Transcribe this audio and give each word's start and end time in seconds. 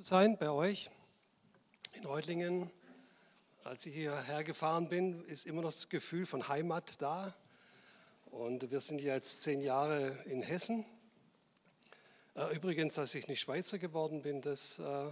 sein 0.00 0.38
bei 0.38 0.48
euch 0.48 0.90
in 1.94 2.06
Reutlingen. 2.06 2.70
Als 3.64 3.84
ich 3.84 3.94
hierher 3.94 4.44
gefahren 4.44 4.88
bin, 4.88 5.24
ist 5.24 5.44
immer 5.44 5.60
noch 5.60 5.72
das 5.72 5.88
Gefühl 5.88 6.24
von 6.24 6.46
Heimat 6.46 7.02
da. 7.02 7.34
Und 8.26 8.70
wir 8.70 8.80
sind 8.80 9.00
jetzt 9.00 9.42
zehn 9.42 9.60
Jahre 9.60 10.16
in 10.26 10.42
Hessen. 10.42 10.84
Äh, 12.36 12.54
übrigens, 12.54 12.94
dass 12.94 13.12
ich 13.16 13.26
nicht 13.26 13.40
Schweizer 13.40 13.78
geworden 13.78 14.22
bin, 14.22 14.40
das 14.40 14.78
äh, 14.78 15.06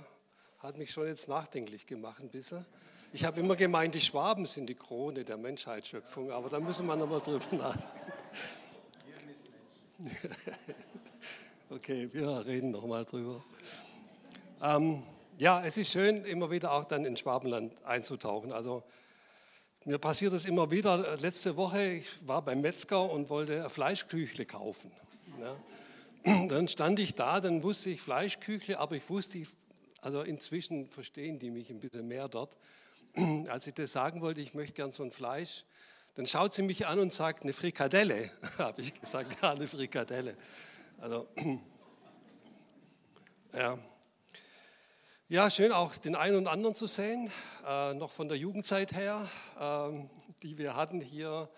hat 0.60 0.78
mich 0.78 0.92
schon 0.92 1.08
jetzt 1.08 1.28
nachdenklich 1.28 1.86
gemacht 1.86 2.22
ein 2.22 2.28
bisschen. 2.28 2.64
Ich 3.12 3.24
habe 3.24 3.40
immer 3.40 3.56
gemeint, 3.56 3.94
die 3.94 4.00
Schwaben 4.00 4.46
sind 4.46 4.66
die 4.68 4.76
Krone 4.76 5.24
der 5.24 5.36
Menschheitsschöpfung, 5.36 6.30
aber 6.30 6.48
da 6.48 6.60
müssen 6.60 6.86
wir 6.86 6.94
nochmal 6.94 7.20
drüber 7.20 7.56
nachdenken. 7.56 8.12
Okay, 11.68 12.08
wir 12.12 12.46
reden 12.46 12.70
nochmal 12.70 13.04
drüber. 13.04 13.44
Ähm, 14.62 15.02
ja, 15.38 15.62
es 15.64 15.76
ist 15.76 15.90
schön, 15.90 16.24
immer 16.24 16.50
wieder 16.50 16.72
auch 16.72 16.86
dann 16.86 17.04
in 17.04 17.16
Schwabenland 17.16 17.72
einzutauchen. 17.84 18.52
Also 18.52 18.82
mir 19.84 19.98
passiert 19.98 20.32
es 20.32 20.46
immer 20.46 20.70
wieder. 20.70 21.16
Letzte 21.18 21.56
Woche, 21.56 21.82
ich 21.82 22.26
war 22.26 22.42
beim 22.42 22.62
Metzger 22.62 23.10
und 23.10 23.28
wollte 23.28 23.68
Fleischküchle 23.68 24.46
kaufen. 24.46 24.90
Ja. 25.40 25.56
Dann 26.48 26.66
stand 26.68 26.98
ich 26.98 27.14
da, 27.14 27.40
dann 27.40 27.62
wusste 27.62 27.90
ich 27.90 28.00
Fleischküchle, 28.00 28.80
aber 28.80 28.96
ich 28.96 29.08
wusste, 29.08 29.44
also 30.00 30.22
inzwischen 30.22 30.88
verstehen 30.88 31.38
die 31.38 31.52
mich 31.52 31.70
ein 31.70 31.78
bisschen 31.78 32.08
mehr 32.08 32.28
dort. 32.28 32.56
Als 33.48 33.68
ich 33.68 33.74
das 33.74 33.92
sagen 33.92 34.22
wollte, 34.22 34.40
ich 34.40 34.52
möchte 34.52 34.72
gern 34.72 34.90
so 34.90 35.04
ein 35.04 35.12
Fleisch, 35.12 35.64
dann 36.14 36.26
schaut 36.26 36.52
sie 36.52 36.62
mich 36.62 36.88
an 36.88 36.98
und 36.98 37.12
sagt, 37.12 37.44
eine 37.44 37.52
Frikadelle. 37.52 38.32
Habe 38.58 38.82
ich 38.82 39.00
gesagt, 39.00 39.36
ja, 39.40 39.52
eine 39.52 39.68
Frikadelle. 39.68 40.36
Also, 40.98 41.28
ja. 43.52 43.78
Ja, 45.28 45.50
schön 45.50 45.72
auch 45.72 45.96
den 45.96 46.14
einen 46.14 46.36
und 46.36 46.46
anderen 46.46 46.76
zu 46.76 46.86
sehen, 46.86 47.28
äh, 47.66 47.94
noch 47.94 48.12
von 48.12 48.28
der 48.28 48.38
Jugendzeit 48.38 48.92
her, 48.92 49.28
äh, 49.58 50.04
die 50.44 50.56
wir 50.56 50.76
hatten 50.76 51.00
hier 51.00 51.50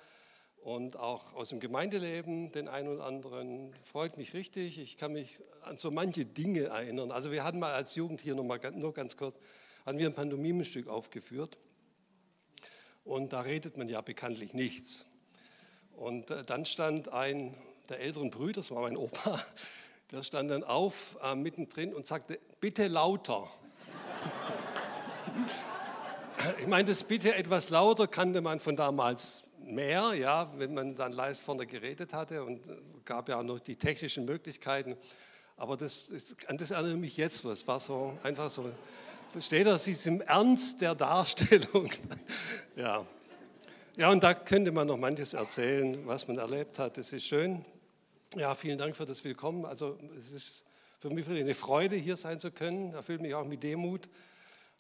und 0.63 0.97
auch 0.99 1.35
aus 1.35 1.51
dem 1.51 1.61
Gemeindeleben, 1.61 2.51
den 2.51 2.67
einen 2.67 2.89
und 2.89 3.03
anderen. 3.03 3.75
Freut 3.83 4.17
mich 4.17 4.33
richtig. 4.33 4.79
Ich 4.79 4.97
kann 4.97 5.13
mich 5.13 5.39
an 5.65 5.77
so 5.77 5.91
manche 5.91 6.25
Dinge 6.25 6.69
erinnern. 6.69 7.11
Also 7.11 7.31
wir 7.31 7.45
hatten 7.45 7.59
mal 7.59 7.75
als 7.75 7.95
Jugend 7.95 8.23
hier 8.23 8.35
noch 8.35 8.43
mal, 8.43 8.59
nur 8.73 8.95
ganz 8.95 9.19
kurz, 9.19 9.37
hatten 9.85 9.99
wir 9.99 10.07
ein 10.07 10.15
Pantomimenstück 10.15 10.89
aufgeführt 10.89 11.59
und 13.05 13.35
da 13.35 13.43
redet 13.43 13.77
man 13.77 13.87
ja 13.87 14.01
bekanntlich 14.01 14.55
nichts. 14.55 15.05
Und 15.95 16.31
äh, 16.31 16.43
dann 16.43 16.65
stand 16.65 17.13
ein 17.13 17.55
der 17.91 18.01
älteren 18.01 18.31
Brüder, 18.31 18.63
das 18.63 18.71
war 18.71 18.81
mein 18.81 18.97
Opa, 18.97 19.39
der 20.11 20.23
stand 20.23 20.51
dann 20.51 20.65
auf 20.65 21.19
äh, 21.23 21.35
mittendrin 21.35 21.93
und 21.93 22.07
sagte, 22.07 22.39
bitte 22.61 22.89
lauter. 22.89 23.49
ich 26.61 26.67
meine, 26.67 26.89
das 26.89 27.05
bitte 27.05 27.35
etwas 27.35 27.71
lauter 27.71 28.07
kannte 28.07 28.41
man 28.41 28.59
von 28.59 28.75
damals 28.75 29.45
mehr, 29.61 30.15
ja, 30.15 30.51
wenn 30.57 30.73
man 30.73 30.97
dann 30.97 31.13
leise 31.13 31.43
vorne 31.43 31.67
geredet 31.67 32.15
hatte 32.15 32.43
und 32.43 32.67
äh, 32.67 32.77
gab 33.05 33.29
ja 33.29 33.39
auch 33.39 33.43
noch 33.43 33.61
die 33.61 33.77
technischen 33.77 34.25
Möglichkeiten. 34.25 34.97
Aber 35.57 35.77
das, 35.77 36.07
an 36.47 36.57
das 36.57 36.71
erinnere 36.71 36.95
ich 36.95 37.01
mich 37.01 37.17
jetzt. 37.17 37.45
Das 37.45 37.67
war 37.67 37.81
so 37.81 38.17
einfach 38.23 38.49
so. 38.51 38.71
Versteht 39.31 39.67
er 39.67 39.77
sich 39.77 40.07
im 40.07 40.23
Ernst 40.23 40.81
der 40.81 40.95
Darstellung? 40.95 41.91
ja. 42.77 43.05
Ja, 43.97 44.11
und 44.11 44.23
da 44.23 44.33
könnte 44.33 44.71
man 44.71 44.87
noch 44.87 44.97
manches 44.97 45.35
erzählen, 45.35 46.07
was 46.07 46.29
man 46.29 46.39
erlebt 46.39 46.79
hat. 46.79 46.97
Das 46.97 47.13
ist 47.13 47.27
schön. 47.27 47.65
Ja, 48.37 48.55
vielen 48.55 48.77
Dank 48.77 48.95
für 48.95 49.07
das 49.07 49.25
Willkommen. 49.25 49.65
Also 49.65 49.99
es 50.19 50.33
ist 50.33 50.63
für 50.99 51.09
mich 51.09 51.27
eine 51.29 51.55
Freude, 51.55 51.97
hier 51.97 52.15
sein 52.15 52.39
zu 52.39 52.51
können. 52.51 52.93
Erfüllt 52.93 53.23
mich 53.23 53.35
auch 53.35 53.47
mit 53.47 53.63
Demut. 53.63 54.07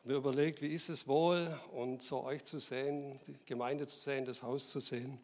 Mir 0.05 0.17
überlegt, 0.17 0.61
wie 0.61 0.69
ist 0.69 0.91
es 0.91 1.09
wohl 1.09 1.59
und 1.73 2.03
so 2.03 2.25
euch 2.25 2.45
zu 2.45 2.59
sehen, 2.59 3.19
die 3.27 3.35
Gemeinde 3.47 3.87
zu 3.87 3.99
sehen, 3.99 4.27
das 4.27 4.43
Haus 4.43 4.69
zu 4.69 4.81
sehen. 4.81 5.19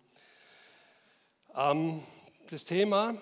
Ähm, 1.54 2.02
das 2.48 2.64
Thema 2.64 3.14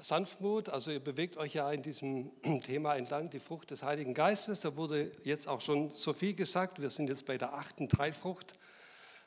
Sanftmut, 0.00 0.68
also 0.68 0.92
ihr 0.92 1.00
bewegt 1.00 1.36
euch 1.36 1.54
ja 1.54 1.72
in 1.72 1.82
diesem 1.82 2.30
Thema 2.64 2.94
entlang, 2.94 3.30
die 3.30 3.40
Frucht 3.40 3.72
des 3.72 3.82
Heiligen 3.82 4.14
Geistes. 4.14 4.60
Da 4.60 4.76
wurde 4.76 5.10
jetzt 5.24 5.48
auch 5.48 5.60
schon 5.60 5.90
so 5.96 6.12
viel 6.12 6.34
gesagt. 6.34 6.80
Wir 6.80 6.90
sind 6.90 7.08
jetzt 7.08 7.26
bei 7.26 7.38
der 7.38 7.54
achten 7.54 7.88
Dreifrucht. 7.88 8.52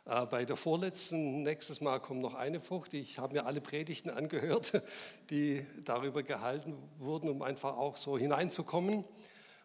Äh, 0.07 0.25
bei 0.25 0.45
der 0.45 0.55
vorletzten, 0.55 1.43
nächstes 1.43 1.81
Mal 1.81 1.99
kommt 1.99 2.21
noch 2.21 2.33
eine 2.33 2.61
Frucht. 2.61 2.93
Ich 2.93 3.19
habe 3.19 3.33
mir 3.33 3.45
alle 3.45 3.59
Predigten 3.59 4.09
angehört, 4.09 4.81
die 5.29 5.65
darüber 5.83 6.23
gehalten 6.23 6.77
wurden, 6.97 7.29
um 7.29 7.41
einfach 7.41 7.75
auch 7.75 7.97
so 7.97 8.17
hineinzukommen. 8.17 9.03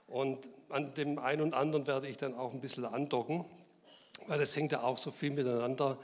Und 0.09 0.49
an 0.69 0.93
dem 0.95 1.21
einen 1.21 1.43
und 1.43 1.55
anderen 1.55 1.87
werde 1.87 2.09
ich 2.09 2.17
dann 2.17 2.35
auch 2.35 2.53
ein 2.53 2.61
bisschen 2.61 2.85
andocken, 2.85 3.45
weil 4.27 4.41
es 4.41 4.57
hängt 4.57 4.73
ja 4.73 4.83
auch 4.83 4.99
so 4.99 5.13
viel 5.13 5.31
miteinander 5.31 5.97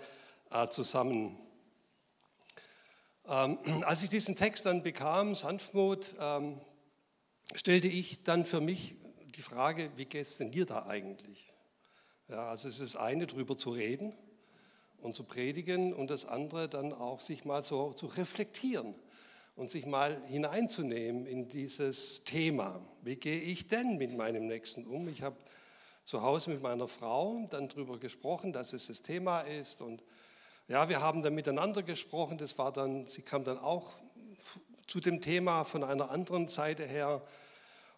äh, 0.53 0.69
zusammen. 0.69 1.37
Ähm, 3.27 3.59
als 3.82 4.04
ich 4.04 4.09
diesen 4.09 4.37
Text 4.37 4.66
dann 4.66 4.84
bekam, 4.84 5.34
Sanftmut, 5.34 6.15
ähm, 6.21 6.60
stellte 7.54 7.88
ich 7.88 8.22
dann 8.22 8.44
für 8.44 8.60
mich 8.60 8.94
die 9.34 9.43
Frage, 9.43 9.91
wie 9.97 10.04
geht 10.04 10.27
es 10.27 10.38
denn 10.38 10.53
dir 10.53 10.65
da 10.65 10.87
eigentlich? 10.87 11.53
Ja, 12.28 12.50
also 12.50 12.69
es 12.69 12.78
ist 12.78 12.94
eine, 12.94 13.27
drüber 13.27 13.59
zu 13.59 13.71
reden, 13.71 14.15
und 15.03 15.14
zu 15.14 15.25
predigen 15.25 15.94
und 15.94 16.10
das 16.10 16.25
andere 16.25 16.69
dann 16.69 16.92
auch 16.92 17.20
sich 17.20 17.44
mal 17.44 17.62
so 17.62 17.92
zu 17.92 18.06
reflektieren 18.06 18.94
und 19.56 19.70
sich 19.70 19.86
mal 19.86 20.20
hineinzunehmen 20.26 21.26
in 21.26 21.48
dieses 21.48 22.25
Thema. 22.25 22.81
Wie 23.03 23.16
gehe 23.16 23.41
ich 23.41 23.66
denn 23.66 23.97
mit 23.98 24.16
meinem 24.16 24.47
Nächsten 24.47 24.86
um? 24.86 25.09
Ich 25.09 25.22
habe 25.22 25.36
zu 26.04 26.22
Hause 26.22 26.50
mit 26.50 26.62
meiner 26.62 26.88
Frau 26.88 27.47
dann 27.50 27.69
darüber 27.69 27.98
gesprochen, 27.98 28.53
dass 28.53 28.72
es 28.72 28.86
das 28.86 29.03
Thema 29.03 29.41
ist 29.41 29.82
und 29.82 30.03
ja, 30.69 30.88
wir 30.88 31.00
haben 31.00 31.22
dann 31.22 31.34
miteinander 31.34 31.82
gesprochen. 31.82 32.36
Das 32.36 32.59
war 32.59 32.72
dann, 32.72 33.06
sie 33.06 33.22
kam 33.22 33.42
dann 33.42 33.59
auch 33.59 33.92
zu 34.86 35.00
dem 35.00 35.20
Thema 35.20 35.65
von 35.65 35.82
einer 35.82 36.10
anderen 36.10 36.48
Seite 36.48 36.84
her 36.84 37.22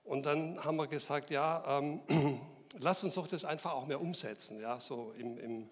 und 0.05 0.27
dann 0.27 0.65
haben 0.65 0.77
wir 0.77 0.87
gesagt, 0.87 1.31
ja, 1.31 1.79
ähm, 1.79 2.01
lass 2.79 3.05
uns 3.05 3.15
doch 3.15 3.27
das 3.27 3.45
einfach 3.45 3.75
auch 3.75 3.87
mehr 3.87 4.01
umsetzen, 4.01 4.61
ja, 4.61 4.81
so 4.81 5.13
im, 5.19 5.39
im 5.39 5.71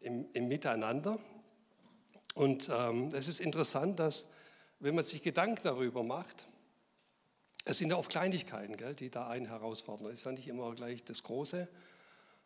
im, 0.00 0.26
im 0.32 0.48
Miteinander. 0.48 1.18
Und 2.34 2.68
ähm, 2.70 3.08
es 3.12 3.28
ist 3.28 3.40
interessant, 3.40 3.98
dass 3.98 4.26
wenn 4.78 4.94
man 4.94 5.04
sich 5.04 5.22
Gedanken 5.22 5.60
darüber 5.62 6.02
macht, 6.02 6.46
es 7.64 7.78
sind 7.78 7.90
ja 7.90 7.96
oft 7.96 8.10
Kleinigkeiten, 8.10 8.76
gell, 8.76 8.94
die 8.94 9.10
da 9.10 9.28
einen 9.28 9.46
herausfordern. 9.46 10.06
Es 10.08 10.20
ist 10.20 10.26
ja 10.26 10.32
nicht 10.32 10.46
immer 10.46 10.74
gleich 10.74 11.02
das 11.02 11.22
Große. 11.22 11.66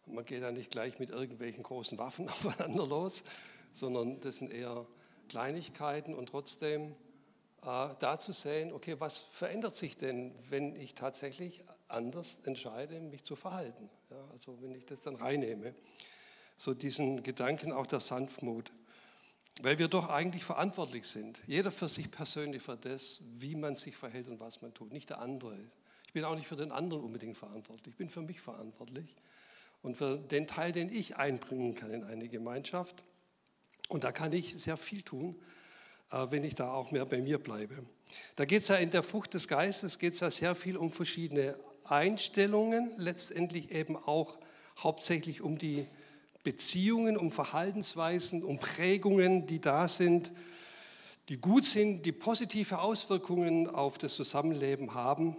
Man 0.07 0.25
geht 0.25 0.43
ja 0.43 0.51
nicht 0.51 0.71
gleich 0.71 0.99
mit 0.99 1.11
irgendwelchen 1.11 1.63
großen 1.63 1.99
Waffen 1.99 2.29
aufeinander 2.31 2.87
los, 2.87 3.23
sondern 3.73 4.21
das 4.21 4.39
sind 4.39 4.53
eher 4.53 4.87
Kleinigkeiten 5.29 6.15
und 6.15 6.31
trotzdem 6.31 6.95
äh, 7.63 7.89
da 7.99 8.19
zu 8.19 8.33
sehen, 8.33 8.73
okay, 8.73 8.97
was 8.99 9.19
verändert 9.19 9.75
sich 9.75 9.99
denn, 9.99 10.33
wenn 10.49 10.75
ich 10.75 10.95
tatsächlich 10.95 11.65
anders 11.89 12.39
entscheide, 12.45 13.01
mich 13.01 13.25
zu 13.25 13.37
verhalten? 13.37 13.91
Ja, 14.11 14.25
also 14.33 14.61
wenn 14.63 14.75
ich 14.75 14.87
das 14.87 15.03
dann 15.03 15.17
reinnehme 15.17 15.75
so 16.61 16.75
diesen 16.75 17.23
Gedanken 17.23 17.73
auch 17.73 17.87
der 17.87 18.01
Sanftmut. 18.01 18.71
Weil 19.63 19.79
wir 19.79 19.89
doch 19.89 20.11
eigentlich 20.11 20.45
verantwortlich 20.45 21.07
sind. 21.07 21.41
Jeder 21.47 21.71
für 21.71 21.89
sich 21.89 22.11
persönlich 22.11 22.63
für 22.63 22.77
das, 22.77 23.21
wie 23.39 23.55
man 23.55 23.77
sich 23.77 23.97
verhält 23.97 24.29
und 24.29 24.41
was 24.41 24.61
man 24.61 24.75
tut, 24.75 24.93
nicht 24.93 25.09
der 25.09 25.21
andere. 25.21 25.57
Ich 26.07 26.13
bin 26.13 26.23
auch 26.23 26.35
nicht 26.35 26.47
für 26.47 26.57
den 26.57 26.71
anderen 26.71 27.03
unbedingt 27.03 27.39
verantwortlich. 27.39 27.95
Ich 27.95 27.97
bin 27.97 28.11
für 28.11 28.21
mich 28.21 28.43
verantwortlich 28.43 29.17
und 29.81 29.97
für 29.97 30.19
den 30.19 30.47
Teil, 30.47 30.71
den 30.71 30.93
ich 30.93 31.17
einbringen 31.17 31.75
kann 31.75 31.95
in 31.95 32.05
eine 32.05 32.29
Gemeinschaft. 32.29 33.03
Und 33.89 34.05
da 34.05 34.13
kann 34.13 34.35
ich 34.35 34.61
sehr 34.61 34.77
viel 34.77 35.03
tun, 35.03 35.41
äh, 36.11 36.27
wenn 36.29 36.45
ich 36.45 36.57
da 36.57 36.73
auch 36.73 36.91
mehr 36.91 37.07
bei 37.07 37.23
mir 37.23 37.39
bleibe. 37.39 37.83
Da 38.37 38.45
geht 38.45 38.63
es 38.63 38.69
ja 38.69 38.77
in 38.77 38.91
der 38.91 39.03
Frucht 39.03 39.33
des 39.33 39.49
Geistes, 39.49 39.99
geht 39.99 40.13
es 40.13 40.21
ja 40.21 40.31
sehr 40.31 40.55
viel 40.55 40.77
um 40.77 40.91
verschiedene 40.91 41.59
Einstellungen, 41.85 42.93
letztendlich 42.99 43.71
eben 43.71 43.97
auch 43.97 44.39
hauptsächlich 44.77 45.41
um 45.41 45.57
die 45.57 45.87
Beziehungen, 46.43 47.17
um 47.17 47.31
Verhaltensweisen, 47.31 48.43
um 48.43 48.59
Prägungen, 48.59 49.47
die 49.47 49.61
da 49.61 49.89
sind, 49.89 50.33
die 51.29 51.37
gut 51.37 51.65
sind, 51.65 52.07
die 52.07 52.13
positive 52.13 52.81
Auswirkungen 52.81 53.69
auf 53.69 53.99
das 53.99 54.15
Zusammenleben 54.15 54.95
haben 54.95 55.37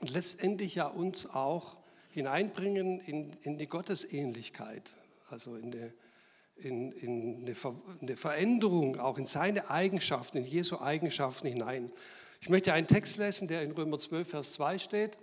und 0.00 0.10
letztendlich 0.10 0.76
ja 0.76 0.86
uns 0.86 1.26
auch 1.26 1.76
hineinbringen 2.10 3.00
in, 3.00 3.32
in 3.42 3.58
die 3.58 3.66
Gottesähnlichkeit, 3.66 4.90
also 5.30 5.56
in, 5.56 5.70
die, 5.70 5.92
in, 6.56 6.92
in 6.92 7.42
eine, 7.42 7.54
Ver, 7.54 7.74
eine 8.00 8.16
Veränderung, 8.16 9.00
auch 9.00 9.18
in 9.18 9.26
seine 9.26 9.70
Eigenschaften, 9.70 10.38
in 10.38 10.44
Jesu 10.44 10.78
Eigenschaften 10.78 11.48
hinein. 11.48 11.90
Ich 12.40 12.48
möchte 12.48 12.72
einen 12.72 12.86
Text 12.86 13.16
lesen, 13.16 13.48
der 13.48 13.62
in 13.62 13.72
Römer 13.72 13.98
12, 13.98 14.28
Vers 14.28 14.52
2 14.52 14.78
steht. 14.78 15.18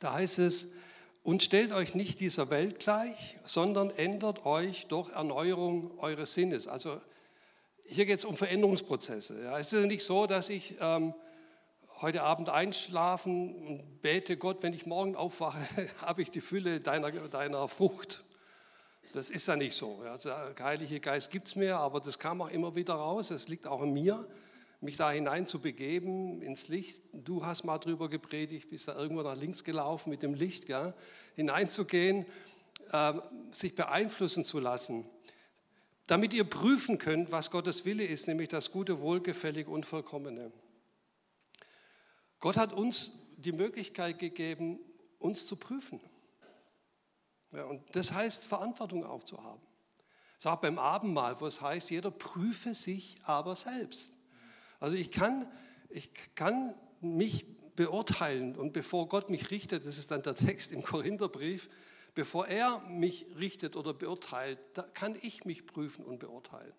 Da 0.00 0.12
heißt 0.12 0.40
es, 0.40 0.68
und 1.28 1.42
stellt 1.42 1.72
euch 1.72 1.94
nicht 1.94 2.20
dieser 2.20 2.48
Welt 2.48 2.78
gleich, 2.78 3.36
sondern 3.44 3.90
ändert 3.90 4.46
euch 4.46 4.86
durch 4.86 5.10
Erneuerung 5.10 5.90
eures 5.98 6.32
Sinnes. 6.32 6.66
Also 6.66 7.02
hier 7.84 8.06
geht 8.06 8.20
es 8.20 8.24
um 8.24 8.34
Veränderungsprozesse. 8.34 9.42
Ja, 9.42 9.58
es 9.58 9.70
ist 9.74 9.84
nicht 9.84 10.04
so, 10.04 10.26
dass 10.26 10.48
ich 10.48 10.76
ähm, 10.80 11.12
heute 12.00 12.22
Abend 12.22 12.48
einschlafen 12.48 13.54
und 13.56 14.00
bete 14.00 14.38
Gott, 14.38 14.62
wenn 14.62 14.72
ich 14.72 14.86
morgen 14.86 15.16
aufwache, 15.16 15.60
habe 16.00 16.22
ich 16.22 16.30
die 16.30 16.40
Fülle 16.40 16.80
deiner, 16.80 17.10
deiner 17.10 17.68
Frucht. 17.68 18.24
Das 19.12 19.28
ist 19.28 19.46
ja 19.48 19.56
nicht 19.56 19.74
so. 19.74 20.00
Ja. 20.02 20.16
Der 20.16 20.54
Heilige 20.64 20.98
Geist 20.98 21.30
gibt 21.30 21.48
es 21.48 21.56
mir, 21.56 21.76
aber 21.76 22.00
das 22.00 22.18
kam 22.18 22.40
auch 22.40 22.48
immer 22.48 22.74
wieder 22.74 22.94
raus. 22.94 23.30
Es 23.30 23.48
liegt 23.48 23.66
auch 23.66 23.82
in 23.82 23.92
mir, 23.92 24.26
mich 24.80 24.96
da 24.96 25.10
hinein 25.10 25.46
zu 25.46 25.60
begeben 25.60 26.40
ins 26.40 26.68
Licht. 26.68 27.02
Du 27.12 27.44
hast 27.44 27.64
mal 27.64 27.78
drüber 27.78 28.08
gepredigt, 28.08 28.70
bist 28.70 28.88
da 28.88 28.94
irgendwo 28.94 29.22
nach 29.22 29.36
links 29.36 29.64
gelaufen 29.64 30.10
mit 30.10 30.22
dem 30.22 30.34
Licht, 30.34 30.66
gell? 30.66 30.94
hineinzugehen, 31.34 32.26
äh, 32.92 33.14
sich 33.52 33.74
beeinflussen 33.74 34.44
zu 34.44 34.60
lassen, 34.60 35.04
damit 36.06 36.32
ihr 36.32 36.44
prüfen 36.44 36.98
könnt, 36.98 37.32
was 37.32 37.50
Gottes 37.50 37.84
Wille 37.84 38.04
ist, 38.04 38.28
nämlich 38.28 38.48
das 38.48 38.70
Gute, 38.70 39.00
Wohlgefällige 39.00 39.70
und 39.70 39.84
Vollkommene. 39.84 40.52
Gott 42.40 42.56
hat 42.56 42.72
uns 42.72 43.12
die 43.36 43.52
Möglichkeit 43.52 44.18
gegeben, 44.18 44.78
uns 45.18 45.46
zu 45.46 45.56
prüfen. 45.56 46.00
Ja, 47.52 47.64
und 47.64 47.82
das 47.96 48.12
heißt, 48.12 48.44
Verantwortung 48.44 49.04
auch 49.04 49.22
zu 49.22 49.42
haben. 49.42 49.60
Das 50.36 50.46
auch 50.46 50.60
beim 50.60 50.78
Abendmahl, 50.78 51.40
wo 51.40 51.46
es 51.46 51.60
heißt, 51.60 51.90
jeder 51.90 52.12
prüfe 52.12 52.74
sich 52.74 53.16
aber 53.24 53.56
selbst. 53.56 54.17
Also 54.80 54.96
ich 54.96 55.10
kann, 55.10 55.50
ich 55.88 56.10
kann 56.34 56.74
mich 57.00 57.46
beurteilen 57.76 58.56
und 58.56 58.72
bevor 58.72 59.08
Gott 59.08 59.30
mich 59.30 59.50
richtet, 59.50 59.86
das 59.86 59.98
ist 59.98 60.10
dann 60.10 60.22
der 60.22 60.34
Text 60.36 60.72
im 60.72 60.82
Korintherbrief, 60.82 61.68
bevor 62.14 62.48
er 62.48 62.80
mich 62.88 63.26
richtet 63.38 63.76
oder 63.76 63.94
beurteilt, 63.94 64.58
da 64.74 64.82
kann 64.82 65.16
ich 65.22 65.44
mich 65.44 65.66
prüfen 65.66 66.04
und 66.04 66.18
beurteilen. 66.18 66.72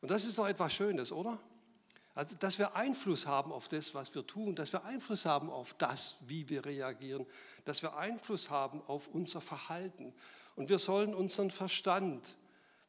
Und 0.00 0.10
das 0.10 0.24
ist 0.24 0.36
doch 0.36 0.48
etwas 0.48 0.72
Schönes, 0.74 1.12
oder? 1.12 1.38
Also, 2.16 2.36
dass 2.36 2.58
wir 2.58 2.76
Einfluss 2.76 3.26
haben 3.26 3.50
auf 3.52 3.68
das, 3.68 3.94
was 3.94 4.14
wir 4.14 4.26
tun, 4.26 4.54
dass 4.54 4.72
wir 4.72 4.84
Einfluss 4.84 5.24
haben 5.24 5.50
auf 5.50 5.74
das, 5.74 6.16
wie 6.26 6.48
wir 6.48 6.64
reagieren, 6.64 7.26
dass 7.64 7.82
wir 7.82 7.96
Einfluss 7.96 8.50
haben 8.50 8.82
auf 8.86 9.08
unser 9.08 9.40
Verhalten. 9.40 10.12
Und 10.54 10.68
wir 10.68 10.78
sollen 10.78 11.14
unseren 11.14 11.50
Verstand 11.50 12.36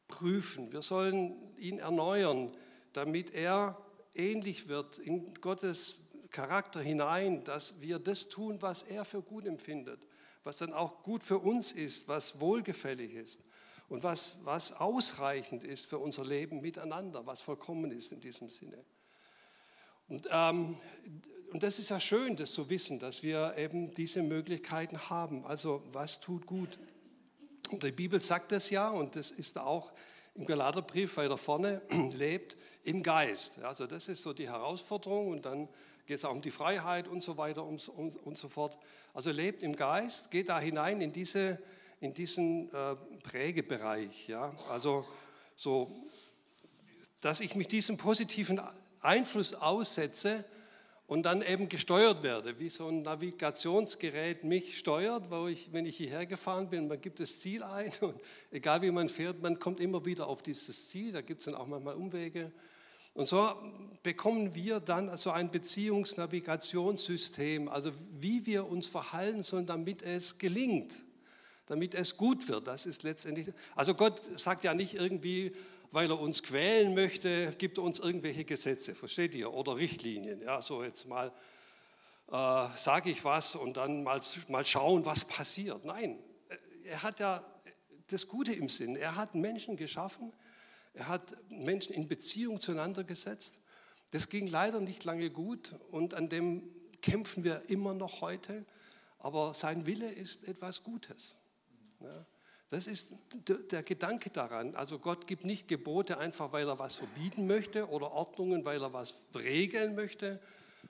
prüfen, 0.06 0.72
wir 0.72 0.82
sollen 0.82 1.34
ihn 1.58 1.80
erneuern, 1.80 2.52
damit 2.92 3.32
er 3.34 3.76
ähnlich 4.18 4.68
wird 4.68 4.98
in 4.98 5.34
Gottes 5.40 5.96
Charakter 6.30 6.80
hinein, 6.80 7.44
dass 7.44 7.80
wir 7.80 7.98
das 7.98 8.28
tun, 8.28 8.60
was 8.60 8.82
er 8.82 9.04
für 9.04 9.22
gut 9.22 9.46
empfindet, 9.46 10.00
was 10.44 10.58
dann 10.58 10.72
auch 10.72 11.02
gut 11.02 11.24
für 11.24 11.38
uns 11.38 11.72
ist, 11.72 12.08
was 12.08 12.40
wohlgefällig 12.40 13.14
ist 13.14 13.40
und 13.88 14.02
was, 14.02 14.36
was 14.44 14.72
ausreichend 14.72 15.64
ist 15.64 15.86
für 15.86 15.98
unser 15.98 16.24
Leben 16.24 16.60
miteinander, 16.60 17.26
was 17.26 17.40
vollkommen 17.40 17.90
ist 17.90 18.12
in 18.12 18.20
diesem 18.20 18.50
Sinne. 18.50 18.84
Und, 20.08 20.28
ähm, 20.30 20.76
und 21.52 21.62
das 21.62 21.78
ist 21.78 21.88
ja 21.88 22.00
schön, 22.00 22.36
das 22.36 22.52
zu 22.52 22.68
wissen, 22.68 22.98
dass 22.98 23.22
wir 23.22 23.54
eben 23.56 23.94
diese 23.94 24.22
Möglichkeiten 24.22 25.08
haben. 25.08 25.44
Also 25.46 25.82
was 25.92 26.20
tut 26.20 26.46
gut? 26.46 26.78
Und 27.70 27.82
die 27.82 27.92
Bibel 27.92 28.20
sagt 28.20 28.52
das 28.52 28.70
ja 28.70 28.90
und 28.90 29.16
das 29.16 29.30
ist 29.30 29.58
auch 29.58 29.92
im 30.36 30.44
Galaterbrief 30.44 31.16
weiter 31.16 31.36
vorne, 31.36 31.82
lebt 32.14 32.56
im 32.84 33.02
Geist. 33.02 33.58
Also 33.60 33.86
das 33.86 34.08
ist 34.08 34.22
so 34.22 34.32
die 34.32 34.48
Herausforderung 34.48 35.28
und 35.28 35.44
dann 35.44 35.68
geht 36.06 36.18
es 36.18 36.24
auch 36.24 36.32
um 36.32 36.42
die 36.42 36.50
Freiheit 36.50 37.08
und 37.08 37.22
so 37.22 37.36
weiter 37.36 37.64
und, 37.64 37.88
und, 37.88 38.16
und 38.16 38.38
so 38.38 38.48
fort. 38.48 38.78
Also 39.12 39.30
lebt 39.30 39.62
im 39.62 39.74
Geist, 39.74 40.30
geht 40.30 40.48
da 40.48 40.60
hinein 40.60 41.00
in, 41.00 41.12
diese, 41.12 41.58
in 42.00 42.14
diesen 42.14 42.72
äh, 42.72 42.94
Prägebereich. 43.24 44.28
Ja? 44.28 44.54
Also 44.70 45.04
so, 45.56 45.90
dass 47.20 47.40
ich 47.40 47.54
mich 47.54 47.68
diesem 47.68 47.96
positiven 47.96 48.60
Einfluss 49.00 49.54
aussetze 49.54 50.44
und 51.06 51.22
dann 51.22 51.40
eben 51.42 51.68
gesteuert 51.68 52.22
werde, 52.22 52.58
wie 52.58 52.68
so 52.68 52.88
ein 52.88 53.02
Navigationsgerät 53.02 54.44
mich 54.44 54.78
steuert, 54.78 55.30
wo 55.30 55.46
ich, 55.46 55.72
wenn 55.72 55.86
ich 55.86 55.96
hierher 55.96 56.26
gefahren 56.26 56.68
bin, 56.68 56.88
man 56.88 57.00
gibt 57.00 57.20
das 57.20 57.38
Ziel 57.38 57.62
ein 57.62 57.92
und 58.00 58.20
egal 58.50 58.82
wie 58.82 58.90
man 58.90 59.08
fährt, 59.08 59.40
man 59.40 59.58
kommt 59.58 59.80
immer 59.80 60.04
wieder 60.04 60.26
auf 60.26 60.42
dieses 60.42 60.88
Ziel, 60.88 61.12
da 61.12 61.20
gibt 61.20 61.40
es 61.40 61.44
dann 61.46 61.54
auch 61.54 61.66
manchmal 61.66 61.94
Umwege. 61.94 62.50
Und 63.14 63.28
so 63.28 63.54
bekommen 64.02 64.54
wir 64.54 64.80
dann 64.80 65.08
also 65.08 65.30
ein 65.30 65.50
Beziehungsnavigationssystem, 65.50 67.68
also 67.68 67.92
wie 68.12 68.44
wir 68.44 68.66
uns 68.66 68.86
verhalten 68.86 69.42
sollen, 69.42 69.64
damit 69.64 70.02
es 70.02 70.36
gelingt, 70.36 70.92
damit 71.64 71.94
es 71.94 72.18
gut 72.18 72.46
wird. 72.48 72.66
Das 72.66 72.84
ist 72.84 73.04
letztendlich, 73.04 73.48
also 73.74 73.94
Gott 73.94 74.20
sagt 74.38 74.64
ja 74.64 74.74
nicht 74.74 74.92
irgendwie, 74.94 75.52
weil 75.90 76.10
er 76.10 76.20
uns 76.20 76.42
quälen 76.42 76.94
möchte, 76.94 77.52
gibt 77.58 77.78
er 77.78 77.84
uns 77.84 77.98
irgendwelche 77.98 78.44
Gesetze, 78.44 78.94
versteht 78.94 79.34
ihr? 79.34 79.52
Oder 79.52 79.76
Richtlinien. 79.76 80.40
Ja, 80.42 80.62
so 80.62 80.82
jetzt 80.82 81.06
mal 81.06 81.32
äh, 82.28 82.66
sage 82.76 83.10
ich 83.10 83.24
was 83.24 83.54
und 83.54 83.76
dann 83.76 84.02
mal, 84.02 84.20
mal 84.48 84.66
schauen, 84.66 85.04
was 85.04 85.24
passiert. 85.24 85.84
Nein, 85.84 86.18
er 86.84 87.02
hat 87.02 87.20
ja 87.20 87.42
das 88.08 88.26
Gute 88.26 88.52
im 88.52 88.68
Sinn. 88.68 88.96
Er 88.96 89.16
hat 89.16 89.34
Menschen 89.34 89.76
geschaffen, 89.76 90.32
er 90.94 91.08
hat 91.08 91.22
Menschen 91.50 91.94
in 91.94 92.08
Beziehung 92.08 92.60
zueinander 92.60 93.04
gesetzt. 93.04 93.60
Das 94.10 94.28
ging 94.28 94.46
leider 94.46 94.80
nicht 94.80 95.04
lange 95.04 95.30
gut 95.30 95.74
und 95.90 96.14
an 96.14 96.28
dem 96.28 96.62
kämpfen 97.02 97.44
wir 97.44 97.68
immer 97.68 97.92
noch 97.94 98.20
heute. 98.20 98.64
Aber 99.18 99.54
sein 99.54 99.86
Wille 99.86 100.10
ist 100.10 100.46
etwas 100.46 100.82
Gutes. 100.82 101.34
Ja. 102.00 102.26
Das 102.70 102.88
ist 102.88 103.12
der 103.70 103.82
Gedanke 103.84 104.30
daran. 104.30 104.74
Also 104.74 104.98
Gott 104.98 105.26
gibt 105.26 105.44
nicht 105.44 105.68
Gebote 105.68 106.18
einfach, 106.18 106.52
weil 106.52 106.68
er 106.68 106.78
was 106.78 106.96
verbieten 106.96 107.46
möchte 107.46 107.88
oder 107.88 108.10
Ordnungen, 108.10 108.64
weil 108.64 108.82
er 108.82 108.92
was 108.92 109.14
regeln 109.34 109.94
möchte, 109.94 110.40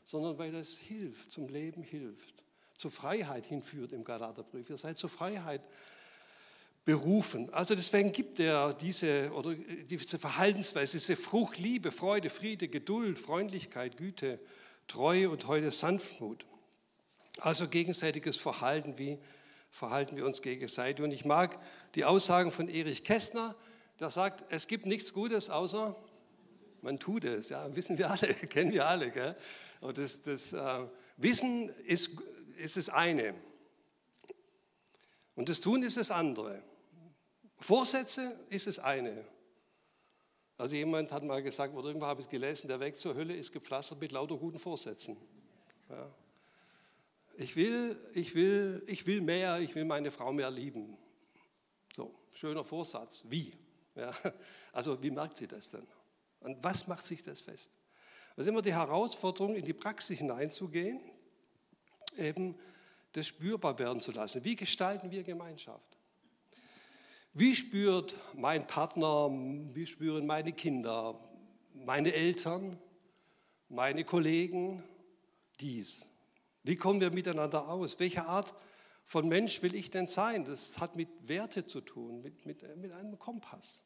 sondern 0.05 0.38
weil 0.38 0.55
es 0.55 0.78
hilft, 0.78 1.31
zum 1.31 1.49
Leben 1.49 1.82
hilft, 1.82 2.32
zur 2.78 2.90
Freiheit 2.90 3.44
hinführt 3.46 3.93
im 3.93 4.05
Galaterbrief. 4.05 4.70
Ihr 4.70 4.78
seid 4.78 4.96
zur 4.96 5.11
Freiheit 5.11 5.61
berufen. 6.87 7.52
Also 7.52 7.75
deswegen 7.75 8.12
gibt 8.12 8.38
er 8.40 8.73
diese, 8.73 9.31
oder 9.32 9.55
diese 9.55 10.19
Verhaltensweise, 10.19 10.96
diese 10.96 11.17
Frucht, 11.17 11.58
Liebe, 11.58 11.93
Freude, 11.93 12.31
Friede, 12.31 12.69
Geduld, 12.69 13.19
Freundlichkeit, 13.19 13.99
Güte, 13.99 14.38
Treue 14.87 15.28
und 15.28 15.46
heute 15.46 15.73
Sanftmut. 15.73 16.46
Also 17.38 17.69
gegenseitiges 17.69 18.38
Verhalten 18.38 18.96
wie 18.99 19.19
verhalten 19.76 20.17
wir 20.17 20.25
uns 20.25 20.40
gegenseitig. 20.40 21.05
Und 21.05 21.11
ich 21.11 21.26
mag 21.26 21.61
die 21.94 22.06
Aussagen 22.06 22.50
von 22.50 22.69
Erich 22.69 23.05
Kästner, 23.05 23.55
der 24.00 24.11
sagt, 24.11 24.44
es 24.50 24.67
gibt 24.67 24.87
nichts 24.87 25.12
Gutes, 25.12 25.50
außer 25.50 25.95
man 26.80 26.99
tut 26.99 27.25
es. 27.25 27.50
Ja, 27.50 27.75
wissen 27.76 27.99
wir 27.99 28.11
alle, 28.11 28.35
kennen 28.49 28.73
wir 28.73 28.87
alle. 28.87 29.11
Gell? 29.11 29.37
Und 29.80 29.99
das, 29.99 30.23
das 30.23 30.54
äh, 30.54 30.87
Wissen 31.18 31.68
ist, 31.85 32.11
ist 32.56 32.78
das 32.78 32.88
eine. 32.88 33.35
Und 35.35 35.50
das 35.50 35.61
Tun 35.61 35.83
ist 35.83 35.99
das 35.99 36.11
andere. 36.11 36.62
Vorsätze 37.61 38.40
ist 38.49 38.66
das 38.66 38.78
eine. 38.78 39.26
Also 40.56 40.75
jemand 40.75 41.12
hat 41.12 41.23
mal 41.23 41.42
gesagt, 41.42 41.75
oder 41.75 41.88
irgendwo 41.88 42.06
habe 42.06 42.23
ich 42.23 42.30
gelesen, 42.30 42.68
der 42.68 42.80
Weg 42.80 42.97
zur 42.97 43.14
Hölle 43.14 43.37
ist 43.37 43.52
gepflastert 43.52 44.00
mit 44.00 44.12
lauter 44.12 44.37
guten 44.37 44.59
Vorsätzen. 44.59 45.18
Ja. 45.90 46.11
Ich 47.38 47.55
will, 47.55 47.99
ich 48.14 48.35
will, 48.35 48.83
ich 48.87 49.07
will 49.07 49.21
mehr, 49.21 49.61
ich 49.61 49.75
will 49.75 49.85
meine 49.85 50.11
Frau 50.11 50.33
mehr 50.33 50.50
lieben. 50.50 50.97
So, 51.95 52.14
schöner 52.33 52.64
Vorsatz. 52.64 53.21
Wie? 53.25 53.52
Ja, 53.95 54.14
also 54.73 55.02
wie 55.02 55.11
merkt 55.11 55.37
sie 55.37 55.47
das 55.47 55.71
denn? 55.71 55.87
Und 56.40 56.62
was 56.62 56.87
macht 56.87 57.05
sich 57.05 57.23
das 57.23 57.40
fest? 57.40 57.71
Das 58.35 58.47
ist 58.47 58.50
immer 58.50 58.62
die 58.62 58.75
Herausforderung, 58.75 59.55
in 59.55 59.64
die 59.64 59.73
Praxis 59.73 60.19
hineinzugehen, 60.19 61.00
eben 62.16 62.55
das 63.12 63.26
spürbar 63.26 63.78
werden 63.78 64.00
zu 64.00 64.12
lassen. 64.12 64.45
Wie 64.45 64.57
gestalten 64.57 65.11
wir 65.11 65.23
Gemeinschaft? 65.23 65.97
Wie 67.33 67.55
spürt 67.55 68.14
mein 68.35 68.66
Partner, 68.66 69.31
wie 69.75 69.87
spüren 69.87 70.26
meine 70.26 70.52
Kinder, 70.52 71.19
meine 71.75 72.12
Eltern, 72.14 72.78
meine 73.69 74.05
Kollegen 74.05 74.83
dies? 75.61 76.07
Wie 76.66 76.75
kommen 76.75 77.00
wir 77.00 77.12
miteinander 77.12 77.68
aus? 77.68 78.00
Welche 78.00 78.26
Art 78.26 78.52
von 79.04 79.28
Mensch 79.28 79.62
will 79.62 79.76
ich 79.76 79.92
denn 79.92 80.08
sein? 80.08 80.44
Das 80.44 80.80
hat 80.80 80.96
mit 80.96 81.08
Werte 81.23 81.64
zu 81.64 81.80
tun, 81.80 82.23
mit, 82.23 82.44
mit, 82.44 82.76
mit 82.76 82.90
einem 82.90 83.16
Kompass. 83.20 83.78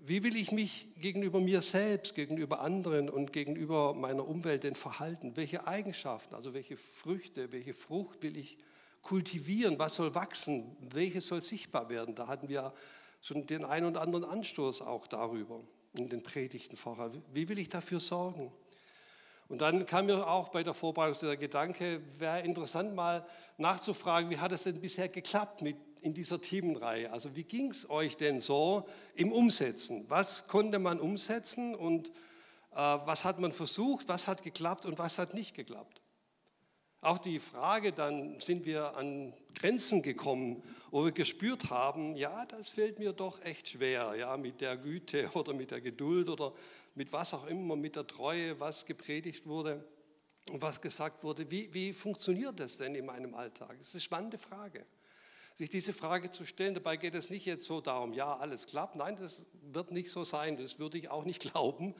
Wie 0.00 0.22
will 0.22 0.36
ich 0.36 0.50
mich 0.50 0.88
gegenüber 0.96 1.38
mir 1.38 1.60
selbst, 1.60 2.14
gegenüber 2.14 2.60
anderen 2.60 3.10
und 3.10 3.34
gegenüber 3.34 3.92
meiner 3.92 4.26
Umwelt 4.26 4.64
denn 4.64 4.74
verhalten? 4.74 5.36
Welche 5.36 5.66
Eigenschaften, 5.66 6.34
also 6.34 6.54
welche 6.54 6.78
Früchte, 6.78 7.52
welche 7.52 7.74
Frucht 7.74 8.22
will 8.22 8.38
ich 8.38 8.56
kultivieren? 9.02 9.78
Was 9.78 9.96
soll 9.96 10.14
wachsen? 10.14 10.78
Welches 10.80 11.26
soll 11.26 11.42
sichtbar 11.42 11.90
werden? 11.90 12.14
Da 12.14 12.26
hatten 12.26 12.48
wir 12.48 12.72
schon 13.20 13.46
den 13.46 13.66
einen 13.66 13.84
oder 13.84 14.00
anderen 14.00 14.24
Anstoß 14.24 14.80
auch 14.80 15.08
darüber 15.08 15.60
in 15.92 16.08
den 16.08 16.22
Predigten 16.22 16.78
vorher. 16.78 17.12
Wie 17.34 17.50
will 17.50 17.58
ich 17.58 17.68
dafür 17.68 18.00
sorgen? 18.00 18.50
Und 19.48 19.60
dann 19.60 19.86
kam 19.86 20.06
mir 20.06 20.28
auch 20.28 20.48
bei 20.48 20.62
der 20.62 20.74
Vorbereitung 20.74 21.28
der 21.28 21.36
Gedanke, 21.36 22.00
wäre 22.18 22.40
interessant 22.40 22.94
mal 22.94 23.26
nachzufragen, 23.56 24.30
wie 24.30 24.38
hat 24.38 24.52
es 24.52 24.64
denn 24.64 24.80
bisher 24.80 25.08
geklappt 25.08 25.62
mit 25.62 25.76
in 26.00 26.14
dieser 26.14 26.40
Themenreihe? 26.40 27.10
Also 27.10 27.34
wie 27.34 27.44
ging 27.44 27.70
es 27.70 27.88
euch 27.90 28.16
denn 28.16 28.40
so 28.40 28.86
im 29.14 29.32
Umsetzen? 29.32 30.04
Was 30.08 30.46
konnte 30.46 30.78
man 30.78 31.00
umsetzen 31.00 31.74
und 31.74 32.12
was 32.78 33.24
hat 33.24 33.40
man 33.40 33.52
versucht, 33.52 34.08
was 34.08 34.28
hat 34.28 34.42
geklappt 34.44 34.86
und 34.86 34.98
was 34.98 35.18
hat 35.18 35.34
nicht 35.34 35.54
geklappt. 35.54 36.00
Auch 37.00 37.18
die 37.18 37.38
Frage, 37.38 37.92
dann 37.92 38.40
sind 38.40 38.66
wir 38.66 38.96
an 38.96 39.32
Grenzen 39.54 40.02
gekommen, 40.02 40.62
wo 40.90 41.04
wir 41.04 41.12
gespürt 41.12 41.70
haben, 41.70 42.16
ja, 42.16 42.44
das 42.46 42.68
fällt 42.68 42.98
mir 42.98 43.12
doch 43.12 43.44
echt 43.44 43.68
schwer, 43.68 44.14
ja, 44.16 44.36
mit 44.36 44.60
der 44.60 44.76
Güte 44.76 45.30
oder 45.34 45.54
mit 45.54 45.70
der 45.70 45.80
Geduld 45.80 46.28
oder 46.28 46.52
mit 46.98 47.12
was 47.12 47.32
auch 47.32 47.46
immer, 47.46 47.76
mit 47.76 47.94
der 47.94 48.08
Treue, 48.08 48.58
was 48.58 48.84
gepredigt 48.84 49.46
wurde 49.46 49.84
und 50.50 50.60
was 50.60 50.80
gesagt 50.80 51.22
wurde. 51.22 51.48
Wie, 51.48 51.72
wie 51.72 51.92
funktioniert 51.92 52.58
das 52.58 52.76
denn 52.76 52.96
in 52.96 53.06
meinem 53.06 53.36
Alltag? 53.36 53.76
Das 53.78 53.86
ist 53.86 53.94
eine 53.94 54.00
spannende 54.00 54.36
Frage. 54.36 54.84
Sich 55.54 55.70
diese 55.70 55.92
Frage 55.92 56.32
zu 56.32 56.44
stellen, 56.44 56.74
dabei 56.74 56.96
geht 56.96 57.14
es 57.14 57.30
nicht 57.30 57.46
jetzt 57.46 57.66
so 57.66 57.80
darum, 57.80 58.12
ja, 58.12 58.36
alles 58.36 58.66
klappt. 58.66 58.96
Nein, 58.96 59.14
das 59.14 59.46
wird 59.62 59.92
nicht 59.92 60.10
so 60.10 60.24
sein, 60.24 60.56
das 60.56 60.80
würde 60.80 60.98
ich 60.98 61.08
auch 61.08 61.24
nicht 61.24 61.40
glauben, 61.52 61.94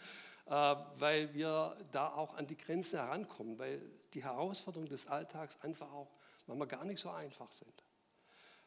äh, 0.46 0.50
weil 0.50 1.32
wir 1.32 1.76
da 1.92 2.08
auch 2.08 2.34
an 2.34 2.46
die 2.46 2.56
Grenzen 2.56 2.98
herankommen, 2.98 3.56
weil 3.56 3.80
die 4.14 4.24
Herausforderungen 4.24 4.90
des 4.90 5.06
Alltags 5.06 5.60
einfach 5.62 5.92
auch 5.92 6.10
manchmal 6.48 6.66
gar 6.66 6.84
nicht 6.84 6.98
so 6.98 7.10
einfach 7.10 7.52
sind. 7.52 7.84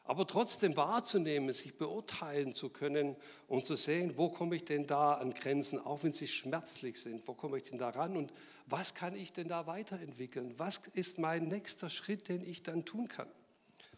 Aber 0.04 0.26
trotzdem 0.26 0.76
wahrzunehmen, 0.76 1.54
sich 1.54 1.76
beurteilen 1.76 2.54
zu 2.54 2.70
können 2.70 3.16
und 3.46 3.64
zu 3.64 3.76
sehen, 3.76 4.16
wo 4.16 4.30
komme 4.30 4.56
ich 4.56 4.64
denn 4.64 4.86
da 4.86 5.14
an 5.14 5.32
Grenzen, 5.32 5.78
auch 5.78 6.02
wenn 6.02 6.12
sie 6.12 6.26
schmerzlich 6.26 7.00
sind, 7.00 7.26
wo 7.28 7.34
komme 7.34 7.58
ich 7.58 7.64
denn 7.64 7.78
da 7.78 7.90
ran 7.90 8.16
und 8.16 8.32
was 8.66 8.94
kann 8.94 9.14
ich 9.14 9.32
denn 9.32 9.48
da 9.48 9.66
weiterentwickeln? 9.66 10.58
Was 10.58 10.78
ist 10.94 11.18
mein 11.18 11.44
nächster 11.44 11.88
Schritt, 11.88 12.28
den 12.28 12.44
ich 12.44 12.62
dann 12.62 12.84
tun 12.84 13.06
kann? 13.08 13.28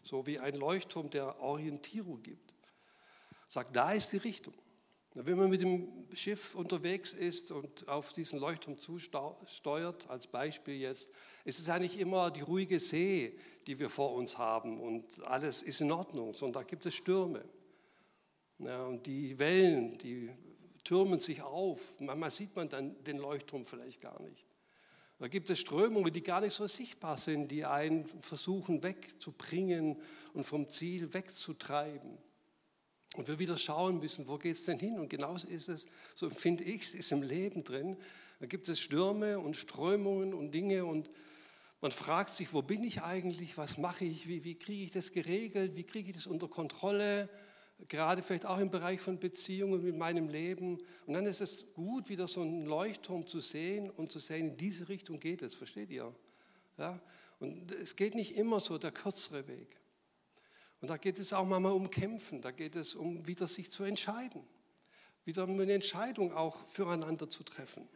So 0.03 0.27
wie 0.27 0.37
ein 0.37 0.55
Leuchtturm, 0.55 1.09
der 1.09 1.39
Orientierung 1.39 2.21
gibt. 2.21 2.53
Sagt, 3.47 3.75
da 3.75 3.91
ist 3.93 4.11
die 4.11 4.17
Richtung. 4.17 4.53
Wenn 5.17 5.37
man 5.37 5.49
mit 5.49 5.61
dem 5.61 5.87
Schiff 6.13 6.55
unterwegs 6.55 7.13
ist 7.13 7.49
und 7.49 7.87
auf 7.87 8.11
diesen 8.11 8.37
Leuchtturm 8.37 8.77
zusteuert, 8.77 10.09
als 10.09 10.27
Beispiel 10.27 10.75
jetzt, 10.75 11.09
ist 11.45 11.59
es 11.59 11.69
eigentlich 11.69 11.97
immer 11.97 12.31
die 12.31 12.41
ruhige 12.41 12.81
See, 12.81 13.39
die 13.65 13.79
wir 13.79 13.89
vor 13.89 14.13
uns 14.13 14.37
haben 14.37 14.81
und 14.81 15.25
alles 15.25 15.63
ist 15.63 15.79
in 15.79 15.93
Ordnung, 15.93 16.33
sondern 16.33 16.63
da 16.63 16.67
gibt 16.67 16.85
es 16.85 16.95
Stürme. 16.95 17.45
Ja, 18.59 18.83
und 18.85 19.05
die 19.05 19.39
Wellen, 19.39 19.97
die 19.99 20.31
türmen 20.83 21.19
sich 21.19 21.41
auf. 21.41 21.93
Manchmal 21.99 22.31
sieht 22.31 22.53
man 22.53 22.67
dann 22.67 23.01
den 23.05 23.17
Leuchtturm 23.17 23.65
vielleicht 23.65 24.01
gar 24.01 24.21
nicht. 24.21 24.45
Da 25.17 25.29
gibt 25.29 25.49
es 25.49 25.59
Strömungen, 25.59 26.11
die 26.11 26.23
gar 26.23 26.41
nicht 26.41 26.53
so 26.53 26.67
sichtbar 26.67 27.17
sind, 27.17 27.49
die 27.49 27.63
einen 27.63 28.05
versuchen 28.19 28.83
wegzubringen 28.83 30.01
und 30.33 30.43
vom 30.43 30.69
Ziel 30.69 31.13
wegzutreiben. 31.13 32.17
Und 33.17 33.27
wir 33.27 33.39
wieder 33.39 33.57
schauen 33.57 33.99
müssen, 33.99 34.27
wo 34.27 34.37
geht 34.37 34.55
es 34.55 34.63
denn 34.63 34.79
hin? 34.79 34.99
Und 34.99 35.09
genauso 35.09 35.47
ist 35.47 35.69
es, 35.69 35.87
so 36.15 36.27
empfinde 36.27 36.63
ich 36.63 36.83
es, 36.83 36.93
ist 36.93 37.11
im 37.11 37.21
Leben 37.21 37.63
drin. 37.63 37.97
Da 38.39 38.45
gibt 38.45 38.67
es 38.69 38.79
Stürme 38.79 39.39
und 39.39 39.55
Strömungen 39.55 40.33
und 40.33 40.51
Dinge 40.51 40.85
und 40.85 41.09
man 41.81 41.91
fragt 41.91 42.33
sich, 42.33 42.51
wo 42.53 42.61
bin 42.61 42.83
ich 42.83 43.03
eigentlich, 43.03 43.57
was 43.57 43.77
mache 43.77 44.05
ich, 44.05 44.27
wie, 44.27 44.43
wie 44.43 44.55
kriege 44.55 44.85
ich 44.85 44.91
das 44.91 45.11
geregelt, 45.11 45.75
wie 45.75 45.83
kriege 45.83 46.09
ich 46.09 46.15
das 46.15 46.25
unter 46.25 46.47
Kontrolle, 46.47 47.29
gerade 47.87 48.21
vielleicht 48.21 48.45
auch 48.45 48.57
im 48.57 48.71
Bereich 48.71 49.01
von 49.01 49.19
Beziehungen 49.19 49.83
mit 49.83 49.95
meinem 49.95 50.29
Leben. 50.29 50.79
Und 51.05 51.13
dann 51.13 51.25
ist 51.25 51.41
es 51.41 51.73
gut, 51.73 52.09
wieder 52.09 52.27
so 52.27 52.41
einen 52.41 52.65
Leuchtturm 52.65 53.27
zu 53.27 53.41
sehen 53.41 53.89
und 53.89 54.11
zu 54.11 54.19
sehen, 54.19 54.51
in 54.51 54.57
diese 54.57 54.89
Richtung 54.89 55.19
geht 55.19 55.41
es, 55.41 55.53
versteht 55.53 55.91
ihr? 55.91 56.13
Ja? 56.77 56.99
Und 57.39 57.71
es 57.71 57.95
geht 57.95 58.15
nicht 58.15 58.35
immer 58.35 58.61
so 58.61 58.77
der 58.77 58.91
kürzere 58.91 59.47
Weg. 59.47 59.77
Und 60.85 60.89
da 60.89 60.97
geht 60.97 61.17
es 61.17 61.33
auch 61.33 61.47
manchmal 61.47 61.71
um 61.71 61.89
Kämpfen, 61.89 62.43
da 62.43 62.51
geht 62.51 62.75
es 62.75 62.93
um 62.93 63.25
wieder 63.25 63.47
sich 63.47 63.71
zu 63.71 63.83
entscheiden, 63.83 64.43
wieder 65.23 65.45
um 65.45 65.59
eine 65.59 65.73
Entscheidung 65.73 66.31
auch 66.31 66.63
füreinander 66.69 67.27
zu 67.27 67.41
treffen. 67.41 67.89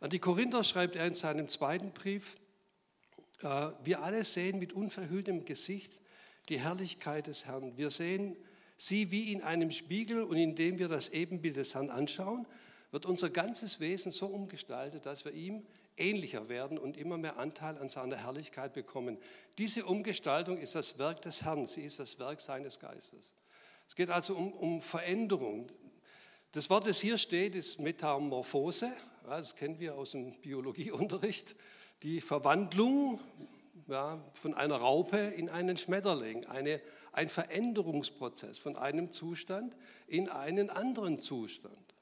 An 0.00 0.10
die 0.10 0.18
Korinther 0.18 0.64
schreibt 0.64 0.96
er 0.96 1.06
in 1.06 1.14
seinem 1.14 1.48
zweiten 1.48 1.92
Brief, 1.92 2.38
äh, 3.42 3.70
wir 3.84 4.02
alle 4.02 4.24
sehen 4.24 4.58
mit 4.58 4.72
unverhülltem 4.72 5.44
Gesicht 5.44 6.02
die 6.48 6.58
Herrlichkeit 6.58 7.28
des 7.28 7.46
Herrn. 7.46 7.76
Wir 7.76 7.92
sehen 7.92 8.36
sie 8.76 9.12
wie 9.12 9.30
in 9.30 9.40
einem 9.42 9.70
Spiegel 9.70 10.24
und 10.24 10.38
indem 10.38 10.80
wir 10.80 10.88
das 10.88 11.08
Ebenbild 11.10 11.54
des 11.54 11.72
Herrn 11.72 11.90
anschauen, 11.90 12.48
wird 12.90 13.06
unser 13.06 13.30
ganzes 13.30 13.78
Wesen 13.78 14.10
so 14.10 14.26
umgestaltet, 14.26 15.06
dass 15.06 15.24
wir 15.24 15.30
ihm 15.30 15.64
ähnlicher 15.98 16.48
werden 16.48 16.78
und 16.78 16.96
immer 16.96 17.18
mehr 17.18 17.38
Anteil 17.38 17.78
an 17.78 17.88
seiner 17.88 18.16
Herrlichkeit 18.16 18.72
bekommen. 18.72 19.18
Diese 19.58 19.84
Umgestaltung 19.84 20.58
ist 20.58 20.74
das 20.74 20.98
Werk 20.98 21.22
des 21.22 21.42
Herrn, 21.42 21.66
sie 21.66 21.82
ist 21.82 21.98
das 21.98 22.18
Werk 22.18 22.40
seines 22.40 22.78
Geistes. 22.78 23.34
Es 23.88 23.96
geht 23.96 24.10
also 24.10 24.34
um, 24.34 24.52
um 24.52 24.82
Veränderung. 24.82 25.70
Das 26.52 26.70
Wort, 26.70 26.86
das 26.86 27.00
hier 27.00 27.18
steht, 27.18 27.54
ist 27.54 27.78
Metamorphose. 27.78 28.92
das 29.26 29.56
kennen 29.56 29.78
wir 29.78 29.94
aus 29.94 30.12
dem 30.12 30.32
Biologieunterricht. 30.40 31.56
Die 32.02 32.20
Verwandlung 32.20 33.20
ja, 33.88 34.22
von 34.32 34.54
einer 34.54 34.76
Raupe 34.76 35.16
in 35.18 35.48
einen 35.48 35.76
Schmetterling. 35.76 36.46
Eine, 36.46 36.80
ein 37.12 37.28
Veränderungsprozess 37.28 38.58
von 38.58 38.76
einem 38.76 39.12
Zustand 39.12 39.76
in 40.06 40.28
einen 40.28 40.70
anderen 40.70 41.18
Zustand. 41.18 41.94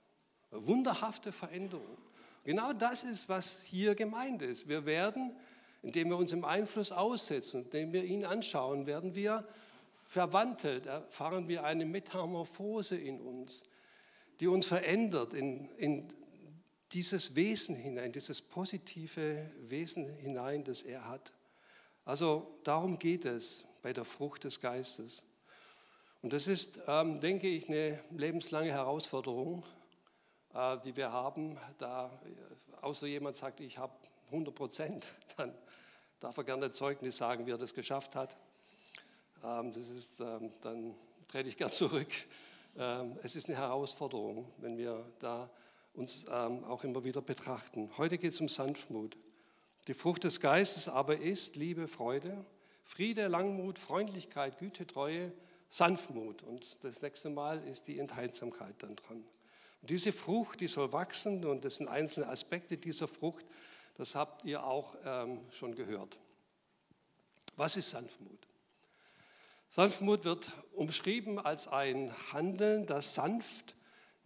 Wunderhafte 0.50 1.32
Veränderung. 1.32 1.98
Genau 2.46 2.72
das 2.72 3.02
ist, 3.02 3.28
was 3.28 3.60
hier 3.64 3.96
gemeint 3.96 4.40
ist. 4.40 4.68
Wir 4.68 4.86
werden, 4.86 5.34
indem 5.82 6.10
wir 6.10 6.16
uns 6.16 6.30
im 6.30 6.44
Einfluss 6.44 6.92
aussetzen, 6.92 7.64
indem 7.64 7.92
wir 7.92 8.04
ihn 8.04 8.24
anschauen, 8.24 8.86
werden 8.86 9.16
wir 9.16 9.44
verwandelt, 10.04 10.86
erfahren 10.86 11.48
wir 11.48 11.64
eine 11.64 11.84
Metamorphose 11.84 12.96
in 12.96 13.20
uns, 13.20 13.62
die 14.38 14.46
uns 14.46 14.64
verändert 14.64 15.34
in, 15.34 15.68
in 15.76 16.06
dieses 16.92 17.34
Wesen 17.34 17.74
hinein, 17.74 18.12
dieses 18.12 18.40
positive 18.40 19.50
Wesen 19.62 20.08
hinein, 20.08 20.62
das 20.62 20.82
er 20.82 21.08
hat. 21.08 21.32
Also 22.04 22.60
darum 22.62 23.00
geht 23.00 23.24
es 23.24 23.64
bei 23.82 23.92
der 23.92 24.04
Frucht 24.04 24.44
des 24.44 24.60
Geistes. 24.60 25.20
Und 26.22 26.32
das 26.32 26.46
ist, 26.46 26.78
ähm, 26.86 27.18
denke 27.18 27.48
ich, 27.48 27.68
eine 27.68 27.98
lebenslange 28.12 28.70
Herausforderung, 28.70 29.64
die 30.84 30.96
wir 30.96 31.12
haben, 31.12 31.58
da 31.76 32.10
außer 32.80 33.06
jemand 33.06 33.36
sagt, 33.36 33.60
ich 33.60 33.76
habe 33.78 33.92
100 34.26 34.54
Prozent, 34.54 35.04
dann 35.36 35.52
darf 36.20 36.36
er 36.38 36.44
gerne 36.44 36.70
Zeugnis 36.72 37.16
sagen, 37.16 37.46
wie 37.46 37.50
er 37.50 37.58
das 37.58 37.74
geschafft 37.74 38.14
hat. 38.14 38.36
Ähm, 39.44 39.72
das 39.72 39.88
ist, 39.88 40.20
ähm, 40.20 40.50
dann 40.62 40.94
trete 41.28 41.48
ich 41.48 41.56
gern 41.56 41.70
zurück. 41.70 42.08
Ähm, 42.76 43.18
es 43.22 43.36
ist 43.36 43.48
eine 43.48 43.58
Herausforderung, 43.58 44.50
wenn 44.58 44.78
wir 44.78 45.04
da 45.18 45.50
uns 45.94 46.28
auch 46.28 46.84
immer 46.84 47.04
wieder 47.04 47.22
betrachten. 47.22 47.90
Heute 47.96 48.18
geht 48.18 48.34
es 48.34 48.40
um 48.42 48.50
Sanftmut. 48.50 49.16
Die 49.86 49.94
Frucht 49.94 50.24
des 50.24 50.40
Geistes 50.40 50.90
aber 50.90 51.16
ist 51.16 51.56
Liebe, 51.56 51.88
Freude, 51.88 52.44
Friede, 52.82 53.28
Langmut, 53.28 53.78
Freundlichkeit, 53.78 54.58
Güte, 54.58 54.86
Treue, 54.86 55.32
Sanftmut. 55.70 56.42
Und 56.42 56.66
das 56.82 57.00
nächste 57.00 57.30
Mal 57.30 57.66
ist 57.66 57.88
die 57.88 57.98
Enthaltsamkeit 57.98 58.74
dann 58.80 58.94
dran. 58.96 59.24
Und 59.82 59.90
diese 59.90 60.12
Frucht, 60.12 60.60
die 60.60 60.68
soll 60.68 60.92
wachsen 60.92 61.44
und 61.44 61.64
das 61.64 61.76
sind 61.76 61.88
einzelne 61.88 62.28
Aspekte 62.28 62.76
dieser 62.76 63.08
Frucht, 63.08 63.44
das 63.96 64.14
habt 64.14 64.44
ihr 64.44 64.64
auch 64.64 64.96
ähm, 65.04 65.40
schon 65.50 65.74
gehört. 65.74 66.18
Was 67.56 67.76
ist 67.76 67.90
Sanftmut? 67.90 68.46
Sanftmut 69.70 70.24
wird 70.24 70.46
umschrieben 70.72 71.38
als 71.38 71.68
ein 71.68 72.12
Handeln, 72.32 72.86
das 72.86 73.14
sanft, 73.14 73.76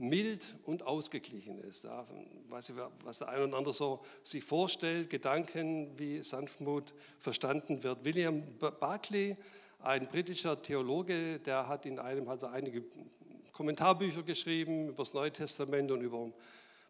mild 0.00 0.56
und 0.64 0.82
ausgeglichen 0.82 1.58
ist. 1.58 1.84
Ja, 1.84 2.06
weiß 2.48 2.70
ich, 2.70 2.76
was 3.04 3.18
der 3.18 3.28
eine 3.28 3.44
oder 3.44 3.58
andere 3.58 3.74
so 3.74 4.02
sich 4.24 4.42
vorstellt, 4.42 5.10
Gedanken, 5.10 5.98
wie 5.98 6.22
Sanftmut 6.22 6.94
verstanden 7.18 7.82
wird. 7.82 8.04
William 8.04 8.42
Barclay, 8.58 9.36
ein 9.80 10.08
britischer 10.08 10.60
Theologe, 10.60 11.38
der 11.40 11.68
hat 11.68 11.84
in 11.84 11.98
einem, 11.98 12.28
hat 12.28 12.42
einige 12.44 12.82
Kommentarbücher 13.52 14.22
geschrieben 14.22 14.88
über 14.88 15.04
das 15.04 15.14
Neue 15.14 15.32
Testament 15.32 15.90
und 15.90 16.00
über 16.00 16.30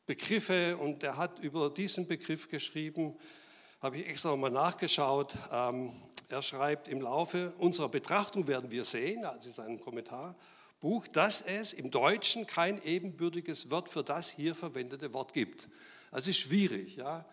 Begriffe 0.07 0.77
und 0.77 1.03
er 1.03 1.17
hat 1.17 1.39
über 1.39 1.71
diesen 1.71 2.07
Begriff 2.07 2.49
geschrieben, 2.49 3.17
habe 3.81 3.99
ich 3.99 4.09
extra 4.09 4.31
nochmal 4.31 4.51
nachgeschaut. 4.51 5.35
Ähm, 5.53 5.93
er 6.29 6.43
schreibt, 6.43 6.89
im 6.89 7.01
Laufe 7.01 7.53
unserer 7.59 7.89
Betrachtung 7.89 8.47
werden 8.47 8.71
wir 8.71 8.85
sehen, 8.85 9.25
also 9.25 9.49
in 9.49 9.55
seinem 9.55 9.81
Kommentarbuch, 9.81 11.09
dass 11.09 11.41
es 11.41 11.73
im 11.73 11.91
Deutschen 11.91 12.47
kein 12.47 12.83
ebenbürtiges 12.83 13.71
Wort 13.71 13.89
für 13.89 14.05
das 14.05 14.31
hier 14.31 14.55
verwendete 14.55 15.13
Wort 15.13 15.33
gibt. 15.33 15.69
Also 16.11 16.31
ist 16.31 16.39
schwierig, 16.39 16.97
ja, 16.97 17.25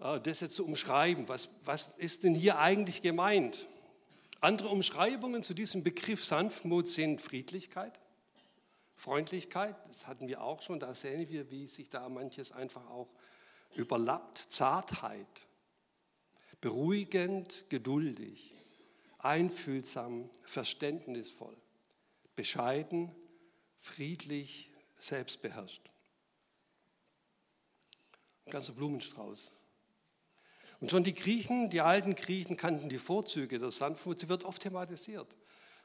äh, 0.00 0.20
das 0.20 0.40
jetzt 0.40 0.56
zu 0.56 0.64
umschreiben. 0.64 1.28
Was, 1.28 1.48
was 1.64 1.88
ist 1.96 2.22
denn 2.22 2.34
hier 2.34 2.58
eigentlich 2.58 3.02
gemeint? 3.02 3.66
Andere 4.40 4.68
Umschreibungen 4.68 5.42
zu 5.42 5.52
diesem 5.52 5.82
Begriff 5.82 6.24
Sanftmut 6.24 6.86
sind 6.86 7.20
Friedlichkeit, 7.20 7.98
Freundlichkeit, 8.98 9.76
das 9.86 10.08
hatten 10.08 10.26
wir 10.26 10.42
auch 10.42 10.60
schon, 10.60 10.80
da 10.80 10.92
sehen 10.92 11.28
wir, 11.28 11.52
wie 11.52 11.68
sich 11.68 11.88
da 11.88 12.08
manches 12.08 12.50
einfach 12.50 12.84
auch 12.90 13.08
überlappt. 13.76 14.38
Zartheit, 14.48 15.46
beruhigend, 16.60 17.64
geduldig, 17.68 18.56
einfühlsam, 19.18 20.28
verständnisvoll, 20.42 21.56
bescheiden, 22.34 23.14
friedlich, 23.76 24.72
selbstbeherrscht. 24.98 25.88
Ein 28.46 28.50
ganzer 28.50 28.72
Blumenstrauß. 28.72 29.52
Und 30.80 30.90
schon 30.90 31.04
die 31.04 31.14
Griechen, 31.14 31.70
die 31.70 31.82
alten 31.82 32.16
Griechen 32.16 32.56
kannten 32.56 32.88
die 32.88 32.98
Vorzüge 32.98 33.60
der 33.60 33.70
Sanftmut. 33.70 34.18
Sie 34.18 34.28
wird 34.28 34.44
oft 34.44 34.60
thematisiert. 34.60 35.36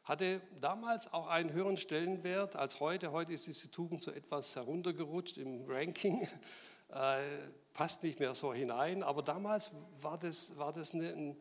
Hatte 0.04 0.42
damals 0.60 1.14
auch 1.14 1.28
einen 1.28 1.54
höheren 1.54 1.78
Stellenwert 1.78 2.58
als 2.58 2.82
heute. 2.82 3.14
Heute 3.14 3.32
ist 3.32 3.48
diese 3.48 3.72
Tugend 3.72 4.04
so 4.04 4.12
etwas 4.12 4.56
heruntergerutscht 4.56 5.38
im 5.38 5.66
Ranking. 5.68 6.28
Äh, 6.90 7.24
passt 7.74 8.04
nicht 8.04 8.20
mehr 8.20 8.36
so 8.36 8.54
hinein. 8.54 9.02
Aber 9.02 9.24
damals 9.24 9.72
war 10.00 10.20
das, 10.20 10.56
war 10.60 10.72
das 10.72 10.94
eine, 10.94 11.12
ein, 11.12 11.32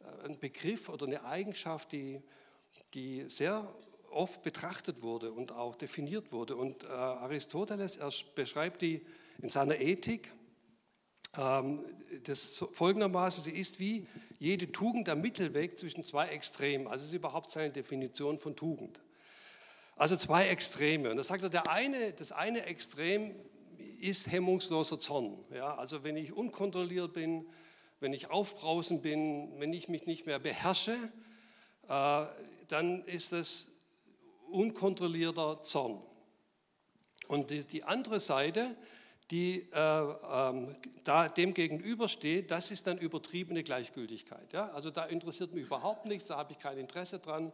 äh, 0.00 0.24
ein 0.24 0.38
Begriff 0.38 0.88
oder 0.88 1.04
eine 1.04 1.22
Eigenschaft, 1.26 1.92
die, 1.92 2.22
die 2.94 3.28
sehr 3.28 3.70
oft 4.10 4.42
betrachtet 4.42 5.02
wurde 5.02 5.30
und 5.30 5.52
auch 5.52 5.76
definiert 5.76 6.32
wurde. 6.32 6.56
Und 6.56 6.84
äh, 6.84 6.86
Aristoteles 6.86 7.98
beschreibt 8.34 8.80
die 8.80 9.04
in 9.42 9.50
seiner 9.50 9.78
Ethik 9.78 10.32
das 11.34 12.64
folgendermaßen, 12.72 13.44
sie 13.44 13.50
ist 13.50 13.80
wie 13.80 14.06
jede 14.38 14.70
Tugend 14.70 15.08
der 15.08 15.16
Mittelweg 15.16 15.78
zwischen 15.78 16.04
zwei 16.04 16.28
Extremen. 16.28 16.86
Also 16.86 16.98
das 16.98 17.08
ist 17.08 17.14
überhaupt 17.14 17.50
seine 17.50 17.72
Definition 17.72 18.38
von 18.38 18.56
Tugend. 18.56 19.00
Also 19.96 20.16
zwei 20.16 20.48
Extreme. 20.48 21.10
Und 21.10 21.16
da 21.16 21.24
sagt 21.24 21.42
er, 21.42 21.48
der 21.48 21.70
eine, 21.70 22.12
das 22.12 22.32
eine 22.32 22.64
Extrem 22.66 23.34
ist 24.00 24.30
hemmungsloser 24.30 24.98
Zorn. 24.98 25.38
Ja, 25.52 25.76
also 25.76 26.04
wenn 26.04 26.16
ich 26.16 26.32
unkontrolliert 26.32 27.12
bin, 27.12 27.46
wenn 28.00 28.12
ich 28.12 28.30
aufbrausend 28.30 29.02
bin, 29.02 29.58
wenn 29.58 29.72
ich 29.72 29.88
mich 29.88 30.06
nicht 30.06 30.26
mehr 30.26 30.38
beherrsche, 30.38 30.96
äh, 31.88 32.26
dann 32.68 33.04
ist 33.06 33.32
das 33.32 33.68
unkontrollierter 34.50 35.62
Zorn. 35.62 36.02
Und 37.28 37.50
die, 37.50 37.64
die 37.64 37.84
andere 37.84 38.20
Seite 38.20 38.76
die 39.30 39.66
äh, 39.72 39.78
ähm, 39.78 40.76
da 41.02 41.28
dem 41.28 41.54
gegenübersteht, 41.54 42.50
das 42.50 42.70
ist 42.70 42.86
dann 42.86 42.98
übertriebene 42.98 43.62
Gleichgültigkeit. 43.62 44.52
Ja? 44.52 44.70
Also 44.72 44.90
da 44.90 45.04
interessiert 45.04 45.54
mich 45.54 45.64
überhaupt 45.64 46.06
nichts, 46.06 46.28
da 46.28 46.36
habe 46.36 46.52
ich 46.52 46.58
kein 46.58 46.78
Interesse 46.78 47.18
dran, 47.18 47.52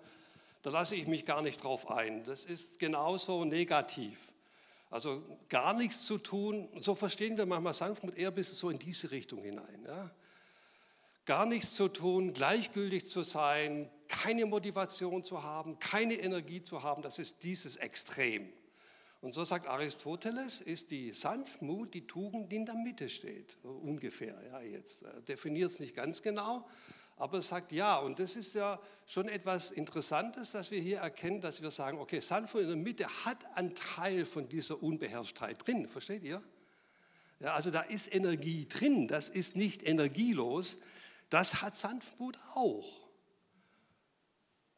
da 0.63 0.71
lasse 0.71 0.95
ich 0.95 1.07
mich 1.07 1.25
gar 1.25 1.43
nicht 1.43 1.63
drauf 1.63 1.91
ein. 1.91 2.25
Das 2.25 2.45
ist 2.45 2.79
genauso 2.79 3.45
negativ. 3.45 4.33
Also 4.91 5.23
gar 5.49 5.73
nichts 5.73 6.05
zu 6.05 6.19
tun, 6.19 6.69
so 6.81 6.97
verstehen 6.97 7.39
wir 7.39 7.47
manchmal 7.47 7.75
Sanftmut 7.75 8.17
eher 8.17 8.33
bis 8.33 8.59
so 8.59 8.71
in 8.71 8.79
diese 8.79 9.13
Richtung 9.13 9.43
hinein. 9.43 9.85
Ja? 9.87 10.11
Gar 11.25 11.47
nichts 11.47 11.77
zu 11.77 11.87
tun, 11.87 12.33
gleichgültig 12.33 13.07
zu 13.07 13.23
sein, 13.23 13.89
keine 14.09 14.47
Motivation 14.47 15.23
zu 15.23 15.45
haben, 15.45 15.79
keine 15.79 16.15
Energie 16.15 16.63
zu 16.63 16.83
haben, 16.83 17.03
das 17.03 17.21
ist 17.21 17.45
dieses 17.45 17.77
Extrem. 17.77 18.53
Und 19.21 19.33
so 19.33 19.45
sagt 19.45 19.67
Aristoteles, 19.67 20.63
ist 20.63 20.91
die 20.91 21.13
Sanftmut 21.13 21.93
die 21.93 22.07
Tugend, 22.07 22.51
die 22.51 22.57
in 22.57 22.65
der 22.67 22.75
Mitte 22.75 23.09
steht, 23.11 23.59
so 23.63 23.69
ungefähr. 23.71 24.41
Ja, 24.51 24.61
jetzt 24.63 25.03
er 25.03 25.21
definiert 25.21 25.73
es 25.73 25.81
nicht 25.81 25.95
ganz 25.95 26.23
genau, 26.23 26.67
aber 27.17 27.39
er 27.39 27.43
sagt 27.43 27.73
ja. 27.73 27.99
Und 27.99 28.19
das 28.19 28.35
ist 28.35 28.55
ja 28.55 28.81
schon 29.07 29.29
etwas 29.29 29.71
Interessantes, 29.71 30.53
dass 30.53 30.71
wir 30.71 30.81
hier 30.81 31.01
erkennen, 31.01 31.43
dass 31.43 31.61
wir 31.61 31.71
sagen, 31.71 31.99
okay, 31.99 32.21
Sanftmut 32.21 32.63
in 32.63 32.69
der 32.69 32.77
Mitte 32.77 33.25
hat 33.27 33.45
einen 33.57 33.75
Teil 33.75 34.25
von 34.25 34.49
dieser 34.49 34.83
Unbeherrschtheit 34.83 35.67
drin. 35.67 35.87
Versteht 35.87 36.23
ihr? 36.23 36.43
Ja, 37.41 37.55
also 37.55 37.71
da 37.71 37.83
ist 37.83 38.15
Energie 38.15 38.67
drin. 38.69 39.07
Das 39.07 39.29
ist 39.29 39.55
nicht 39.55 39.87
energielos. 39.87 40.79
Das 41.29 41.61
hat 41.61 41.77
Sanftmut 41.77 42.39
auch, 42.55 43.09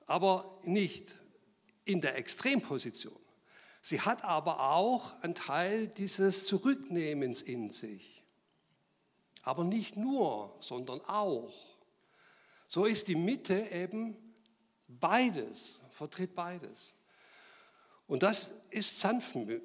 aber 0.06 0.60
nicht 0.64 1.06
in 1.84 2.00
der 2.00 2.18
Extremposition. 2.18 3.21
Sie 3.82 4.00
hat 4.00 4.24
aber 4.24 4.60
auch 4.60 5.20
einen 5.22 5.34
Teil 5.34 5.88
dieses 5.88 6.46
Zurücknehmens 6.46 7.42
in 7.42 7.70
sich. 7.70 8.24
Aber 9.42 9.64
nicht 9.64 9.96
nur, 9.96 10.56
sondern 10.60 11.00
auch. 11.00 11.52
So 12.68 12.84
ist 12.84 13.08
die 13.08 13.16
Mitte 13.16 13.54
eben 13.72 14.16
beides, 14.86 15.80
vertritt 15.90 16.36
beides. 16.36 16.94
Und 18.06 18.22
das 18.22 18.54
ist 18.70 19.00
Sanftmut. 19.00 19.60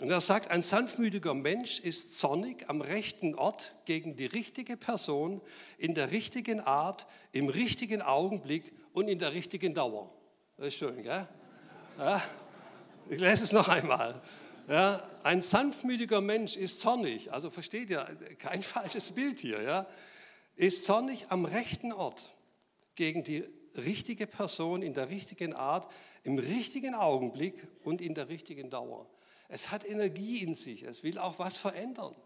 Und 0.00 0.10
er 0.10 0.20
sagt, 0.20 0.50
ein 0.50 0.64
sanftmütiger 0.64 1.34
Mensch 1.34 1.78
ist 1.78 2.18
zornig 2.18 2.68
am 2.68 2.80
rechten 2.80 3.36
Ort 3.36 3.76
gegen 3.84 4.16
die 4.16 4.26
richtige 4.26 4.76
Person, 4.76 5.40
in 5.78 5.94
der 5.94 6.10
richtigen 6.10 6.58
Art, 6.58 7.06
im 7.30 7.48
richtigen 7.48 8.02
Augenblick 8.02 8.72
und 8.92 9.06
in 9.06 9.20
der 9.20 9.32
richtigen 9.32 9.74
Dauer. 9.74 10.12
Das 10.56 10.66
ist 10.68 10.74
schön, 10.74 11.04
gell? 11.04 11.28
Ja, 11.96 12.20
ich 13.08 13.20
lese 13.20 13.44
es 13.44 13.52
noch 13.52 13.68
einmal. 13.68 14.20
Ja, 14.68 15.08
ein 15.22 15.42
sanftmütiger 15.42 16.20
Mensch 16.20 16.56
ist 16.56 16.80
zornig, 16.80 17.32
also 17.32 17.50
versteht 17.50 17.90
ihr, 17.90 18.04
kein 18.38 18.62
falsches 18.64 19.12
Bild 19.12 19.38
hier, 19.38 19.62
ja, 19.62 19.86
ist 20.56 20.84
zornig 20.84 21.26
am 21.28 21.44
rechten 21.44 21.92
Ort 21.92 22.34
gegen 22.96 23.22
die 23.22 23.44
richtige 23.76 24.26
Person 24.26 24.82
in 24.82 24.94
der 24.94 25.08
richtigen 25.08 25.52
Art, 25.52 25.90
im 26.24 26.38
richtigen 26.38 26.94
Augenblick 26.94 27.64
und 27.84 28.00
in 28.00 28.14
der 28.14 28.28
richtigen 28.28 28.70
Dauer. 28.70 29.06
Es 29.48 29.70
hat 29.70 29.86
Energie 29.86 30.38
in 30.38 30.54
sich, 30.54 30.82
es 30.82 31.04
will 31.04 31.18
auch 31.18 31.38
was 31.38 31.58
verändern. 31.58 32.16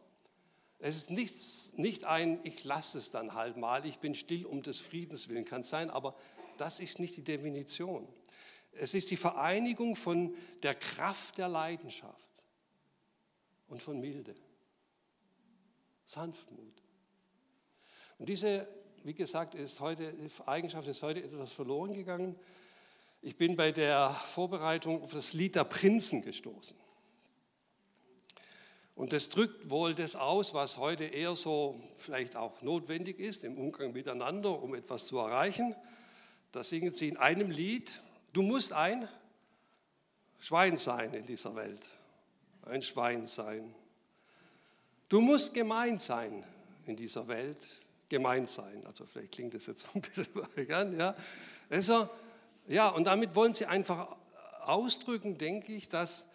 Es 0.78 0.96
ist 0.96 1.10
nichts, 1.10 1.72
nicht 1.76 2.04
ein, 2.04 2.38
ich 2.44 2.64
lasse 2.64 2.96
es 2.96 3.10
dann 3.10 3.34
halt 3.34 3.56
mal, 3.58 3.84
ich 3.84 3.98
bin 3.98 4.14
still 4.14 4.46
um 4.46 4.62
des 4.62 4.80
Friedens 4.80 5.28
willen, 5.28 5.44
kann 5.44 5.64
sein, 5.64 5.90
aber 5.90 6.14
das 6.56 6.80
ist 6.80 7.00
nicht 7.00 7.16
die 7.16 7.24
Definition. 7.24 8.08
Es 8.78 8.94
ist 8.94 9.10
die 9.10 9.16
Vereinigung 9.16 9.96
von 9.96 10.34
der 10.62 10.74
Kraft 10.74 11.38
der 11.38 11.48
Leidenschaft 11.48 12.28
und 13.68 13.82
von 13.82 14.00
Milde, 14.00 14.34
Sanftmut. 16.04 16.82
Und 18.18 18.28
diese, 18.28 18.66
wie 19.02 19.14
gesagt, 19.14 19.54
ist 19.54 19.80
heute, 19.80 20.14
Eigenschaft 20.46 20.88
ist 20.88 21.02
heute 21.02 21.22
etwas 21.22 21.52
verloren 21.52 21.92
gegangen. 21.92 22.36
Ich 23.20 23.36
bin 23.36 23.56
bei 23.56 23.72
der 23.72 24.10
Vorbereitung 24.10 25.02
auf 25.02 25.12
das 25.12 25.32
Lied 25.32 25.54
der 25.54 25.64
Prinzen 25.64 26.22
gestoßen. 26.22 26.76
Und 28.94 29.12
das 29.12 29.28
drückt 29.28 29.70
wohl 29.70 29.94
das 29.94 30.16
aus, 30.16 30.54
was 30.54 30.76
heute 30.76 31.04
eher 31.04 31.36
so 31.36 31.80
vielleicht 31.94 32.34
auch 32.34 32.62
notwendig 32.62 33.20
ist 33.20 33.44
im 33.44 33.56
Umgang 33.56 33.92
miteinander, 33.92 34.60
um 34.60 34.74
etwas 34.74 35.06
zu 35.06 35.18
erreichen. 35.18 35.76
Da 36.50 36.64
singen 36.64 36.92
sie 36.92 37.08
in 37.08 37.16
einem 37.16 37.50
Lied, 37.50 38.02
Du 38.32 38.42
musst 38.42 38.72
ein 38.72 39.08
Schwein 40.38 40.76
sein 40.76 41.14
in 41.14 41.26
dieser 41.26 41.54
Welt. 41.54 41.84
Ein 42.62 42.82
Schwein 42.82 43.26
sein. 43.26 43.74
Du 45.08 45.20
musst 45.20 45.54
gemein 45.54 45.98
sein 45.98 46.44
in 46.86 46.96
dieser 46.96 47.26
Welt. 47.28 47.66
Gemein 48.08 48.46
sein. 48.46 48.84
Also 48.86 49.06
vielleicht 49.06 49.32
klingt 49.32 49.54
das 49.54 49.66
jetzt 49.66 49.86
ein 49.94 50.00
bisschen 50.00 50.42
arrogant, 50.42 50.98
ja. 50.98 51.14
Also, 51.70 52.08
ja, 52.66 52.88
und 52.88 53.04
damit 53.04 53.34
wollen 53.34 53.54
sie 53.54 53.66
einfach 53.66 54.16
ausdrücken, 54.60 55.38
denke 55.38 55.72
ich, 55.74 55.88
dass, 55.88 56.26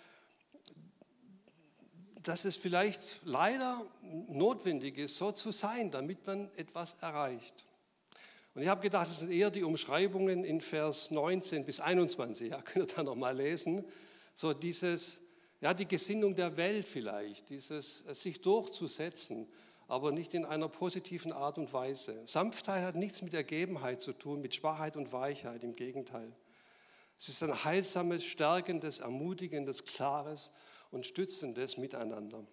dass 2.24 2.46
es 2.46 2.56
vielleicht 2.56 3.20
leider 3.24 3.86
notwendig 4.28 4.98
ist, 4.98 5.18
so 5.18 5.32
zu 5.32 5.52
sein, 5.52 5.92
damit 5.92 6.26
man 6.26 6.52
etwas 6.56 6.94
erreicht. 7.02 7.66
Und 8.56 8.62
ich 8.62 8.68
habe 8.68 8.82
gedacht, 8.82 9.08
das 9.08 9.20
sind 9.20 9.32
eher 9.32 9.50
die 9.50 9.64
Umschreibungen 9.64 10.44
in 10.44 10.62
Vers 10.62 11.10
19 11.10 11.66
bis 11.66 11.80
21. 11.80 12.52
Ja, 12.52 12.62
könnt 12.66 12.92
ihr 12.92 12.96
da 12.96 13.04
nochmal 13.04 13.36
lesen. 13.36 13.84
So 14.36 14.54
dieses, 14.54 15.22
ja, 15.60 15.74
die 15.74 15.88
Gesinnung 15.88 16.36
der 16.36 16.56
Welt 16.58 16.88
vielleicht, 16.88 17.50
dieses 17.50 18.06
äh, 18.06 18.14
sich 18.14 18.42
durchzusetzen, 18.42 19.48
aber 19.88 20.12
nicht 20.12 20.34
in 20.34 20.46
einer 20.46 20.70
positiven 20.70 21.34
Art 21.34 21.58
und 21.58 21.74
Weise. 21.74 22.24
Sanftheit 22.26 22.84
hat 22.84 22.96
nichts 22.96 23.22
mit 23.22 23.34
Ergebenheit 23.34 24.02
zu 24.02 24.14
tun, 24.14 24.42
mit 24.42 24.54
Schwachheit 24.54 24.98
und 24.98 25.12
Weichheit, 25.12 25.64
im 25.64 25.76
Gegenteil. 25.76 26.32
Es 27.18 27.30
ist 27.30 27.44
ein 27.44 27.64
heilsames, 27.64 28.24
stärkendes, 28.24 29.00
ermutigendes, 29.00 29.84
klares 29.86 30.52
und 30.92 31.06
stützendes 31.06 31.78
Miteinander. 31.78 32.46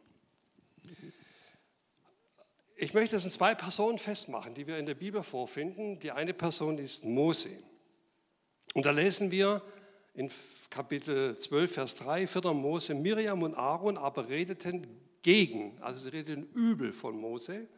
Ich 2.83 2.95
möchte 2.95 3.15
es 3.15 3.27
in 3.27 3.31
zwei 3.31 3.55
Personen 3.55 3.99
festmachen, 3.99 4.55
die 4.55 4.67
wir 4.67 4.79
in 4.79 4.87
der 4.87 4.95
Bibel 4.95 5.23
vorfinden. 5.23 6.01
Die 6.01 6.13
eine 6.13 6.33
Person 6.33 6.79
ist 6.79 7.05
Mose. 7.05 7.51
Und 8.73 8.87
da 8.87 8.91
lesen 8.91 9.31
wir 9.31 9.61
in 10.15 10.31
Kapitel 10.71 11.37
12, 11.37 11.75
Vers 11.75 11.95
3, 11.97 12.27
4. 12.27 12.55
Mose, 12.55 12.95
Miriam 12.95 13.43
und 13.43 13.55
Aaron 13.55 13.99
aber 13.99 14.31
redeten 14.31 14.87
gegen, 15.21 15.77
also 15.83 16.01
sie 16.01 16.09
redeten 16.09 16.49
übel 16.55 16.95
von 16.95 17.21
Mose, 17.21 17.69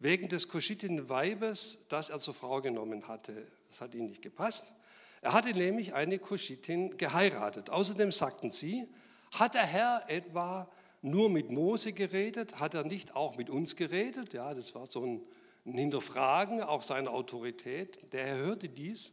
wegen 0.00 0.28
des 0.28 0.48
kuschitischen 0.48 1.08
Weibes, 1.08 1.78
das 1.88 2.10
er 2.10 2.18
zur 2.18 2.34
Frau 2.34 2.60
genommen 2.60 3.06
hatte. 3.06 3.46
Das 3.68 3.80
hat 3.80 3.94
ihnen 3.94 4.08
nicht 4.08 4.22
gepasst. 4.22 4.72
Er 5.20 5.32
hatte 5.32 5.56
nämlich 5.56 5.94
eine 5.94 6.18
Kuschitin 6.18 6.96
geheiratet. 6.96 7.70
Außerdem 7.70 8.10
sagten 8.10 8.50
sie, 8.50 8.88
hat 9.30 9.54
der 9.54 9.64
Herr 9.64 10.02
etwa 10.08 10.68
nur 11.04 11.28
mit 11.28 11.50
Mose 11.50 11.92
geredet? 11.92 12.58
Hat 12.58 12.74
er 12.74 12.84
nicht 12.84 13.14
auch 13.14 13.36
mit 13.36 13.50
uns 13.50 13.76
geredet? 13.76 14.32
Ja, 14.32 14.54
das 14.54 14.74
war 14.74 14.86
so 14.86 15.04
ein, 15.04 15.22
Hinterfragen 15.64 16.62
auch 16.62 16.82
seiner 16.82 17.10
Autorität. 17.10 18.12
Der 18.12 18.26
Herr 18.26 18.36
hörte 18.36 18.68
dies. 18.68 19.12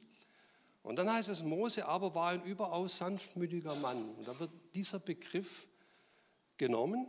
Und 0.84 0.98
dann 0.98 1.12
heißt 1.12 1.30
es, 1.30 1.44
Mose 1.44 1.86
aber 1.86 2.14
war 2.16 2.32
ein 2.32 2.44
überaus 2.44 2.98
sanftmütiger 2.98 3.76
Mann. 3.76 4.10
Und 4.16 4.28
da 4.28 4.38
wird 4.40 4.52
dieser 4.74 5.00
Begriff 5.00 5.68
genommen. 6.58 7.08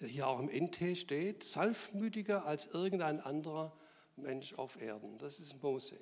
der 0.00 0.08
hier 0.08 0.26
auch 0.26 0.40
im 0.40 0.48
NT 0.48 0.96
steht, 0.96 1.44
sanftmütiger 1.44 2.44
als 2.46 2.66
irgendein 2.66 3.20
anderer 3.20 3.72
Mensch 4.16 4.54
auf 4.54 4.80
Erden. 4.80 5.18
Das 5.18 5.38
ist 5.38 5.62
Mose. 5.62 5.98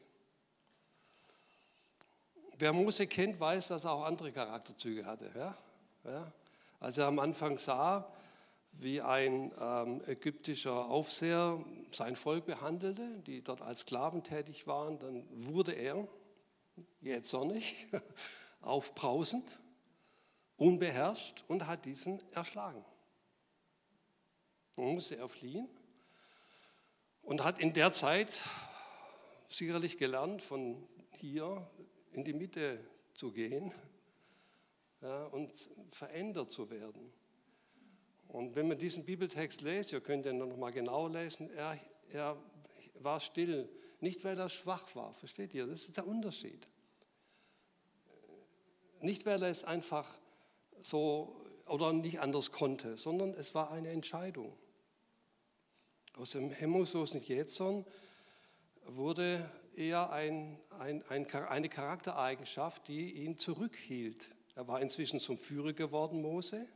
Wer 2.58 2.72
Mose 2.72 3.06
kennt, 3.06 3.40
weiß, 3.40 3.68
dass 3.68 3.84
er 3.84 3.92
auch 3.92 4.04
andere 4.04 4.30
Charakterzüge 4.32 5.04
hatte. 5.04 5.30
Ja? 5.34 5.58
Ja? 6.04 6.32
Als 6.82 6.98
er 6.98 7.06
am 7.06 7.20
Anfang 7.20 7.58
sah, 7.58 8.12
wie 8.72 9.00
ein 9.00 9.52
ähm, 9.60 10.02
ägyptischer 10.04 10.86
Aufseher 10.86 11.64
sein 11.92 12.16
Volk 12.16 12.44
behandelte, 12.44 13.20
die 13.20 13.40
dort 13.40 13.62
als 13.62 13.82
Sklaven 13.82 14.24
tätig 14.24 14.66
waren, 14.66 14.98
dann 14.98 15.24
wurde 15.30 15.74
er 15.74 16.08
jähzornig, 17.00 17.86
aufbrausend, 18.62 19.44
unbeherrscht 20.56 21.44
und 21.46 21.68
hat 21.68 21.84
diesen 21.84 22.20
erschlagen. 22.32 22.84
Dann 24.74 24.86
musste 24.86 25.16
er 25.18 25.28
fliehen 25.28 25.68
und 27.20 27.44
hat 27.44 27.60
in 27.60 27.74
der 27.74 27.92
Zeit 27.92 28.42
sicherlich 29.46 29.98
gelernt, 29.98 30.42
von 30.42 30.88
hier 31.18 31.64
in 32.10 32.24
die 32.24 32.32
Mitte 32.32 32.84
zu 33.14 33.30
gehen 33.30 33.72
ja, 35.02 35.24
und 35.26 35.52
verändert 35.90 36.50
zu 36.50 36.70
werden. 36.70 37.12
Und 38.28 38.56
wenn 38.56 38.68
man 38.68 38.78
diesen 38.78 39.04
Bibeltext 39.04 39.60
liest, 39.60 39.92
ihr 39.92 40.00
könnt 40.00 40.24
ihn 40.24 40.38
noch 40.38 40.56
mal 40.56 40.70
genau 40.70 41.06
lesen, 41.08 41.50
er, 41.50 41.78
er 42.10 42.36
war 42.94 43.20
still, 43.20 43.68
nicht 44.00 44.24
weil 44.24 44.38
er 44.38 44.48
schwach 44.48 44.94
war, 44.94 45.12
versteht 45.12 45.52
ihr? 45.52 45.66
Das 45.66 45.82
ist 45.82 45.96
der 45.96 46.06
Unterschied. 46.06 46.66
Nicht 49.00 49.26
weil 49.26 49.42
er 49.42 49.50
es 49.50 49.64
einfach 49.64 50.08
so 50.80 51.36
oder 51.66 51.92
nicht 51.92 52.20
anders 52.20 52.52
konnte, 52.52 52.96
sondern 52.96 53.34
es 53.34 53.54
war 53.54 53.70
eine 53.70 53.90
Entscheidung. 53.90 54.56
Aus 56.16 56.32
dem 56.32 56.50
hemmungslosen 56.50 57.22
Jätson 57.22 57.84
wurde 58.84 59.50
eher 59.74 60.10
ein, 60.10 60.58
ein, 60.78 61.02
ein, 61.08 61.26
eine 61.26 61.68
Charaktereigenschaft, 61.68 62.88
die 62.88 63.12
ihn 63.12 63.38
zurückhielt. 63.38 64.20
Er 64.54 64.68
war 64.68 64.80
inzwischen 64.80 65.18
zum 65.18 65.38
Führer 65.38 65.72
geworden, 65.72 66.20
Mose, 66.20 66.66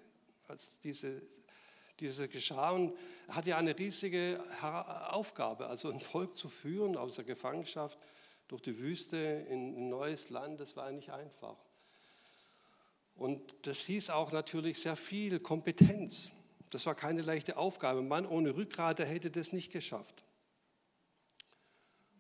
als 0.49 0.81
diese 0.81 1.23
diese 2.01 2.29
geschah. 2.29 2.71
Und 2.71 2.97
er 3.29 3.37
hatte 3.37 3.51
ja 3.51 3.59
eine 3.59 3.79
riesige 3.79 4.43
Aufgabe, 5.11 5.67
also 5.67 5.91
ein 5.91 6.01
Volk 6.01 6.37
zu 6.37 6.49
führen 6.49 6.97
aus 6.97 7.15
der 7.15 7.25
Gefangenschaft 7.25 7.99
durch 8.49 8.63
die 8.63 8.79
Wüste 8.79 9.17
in 9.17 9.77
ein 9.77 9.89
neues 9.89 10.31
Land. 10.31 10.61
Das 10.61 10.77
war 10.77 10.91
nicht 10.93 11.11
einfach. 11.11 11.57
Und 13.15 13.43
das 13.63 13.81
hieß 13.81 14.11
auch 14.11 14.31
natürlich 14.33 14.81
sehr 14.81 14.97
viel 14.97 15.41
Kompetenz. 15.41 16.33
Das 16.71 16.85
war 16.85 16.95
keine 16.95 17.23
leichte 17.23 17.57
Aufgabe. 17.57 18.01
Ein 18.01 18.09
Mann 18.09 18.27
ohne 18.27 18.57
Rückgrat, 18.57 18.99
der 18.99 19.07
hätte 19.07 19.31
das 19.31 19.53
nicht 19.53 19.73
geschafft. 19.73 20.23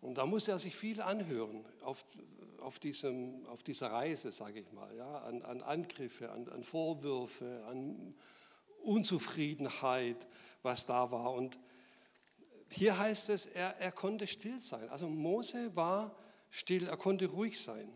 Und 0.00 0.16
da 0.16 0.24
musste 0.24 0.52
er 0.52 0.58
sich 0.58 0.74
viel 0.74 1.02
anhören 1.02 1.64
auf, 1.82 2.04
auf, 2.66 2.80
diesem, 2.80 3.46
auf 3.46 3.62
dieser 3.62 3.92
Reise, 3.92 4.32
sage 4.32 4.58
ich 4.58 4.72
mal, 4.72 4.92
ja, 4.96 5.18
an, 5.20 5.42
an 5.42 5.62
Angriffe, 5.62 6.30
an, 6.32 6.48
an 6.48 6.64
Vorwürfe, 6.64 7.64
an 7.68 8.12
Unzufriedenheit, 8.82 10.16
was 10.62 10.84
da 10.84 11.12
war. 11.12 11.32
Und 11.32 11.56
hier 12.68 12.98
heißt 12.98 13.30
es, 13.30 13.46
er, 13.46 13.76
er 13.78 13.92
konnte 13.92 14.26
still 14.26 14.58
sein. 14.60 14.88
Also 14.88 15.08
Mose 15.08 15.76
war 15.76 16.16
still, 16.50 16.88
er 16.88 16.96
konnte 16.96 17.26
ruhig 17.26 17.60
sein. 17.60 17.88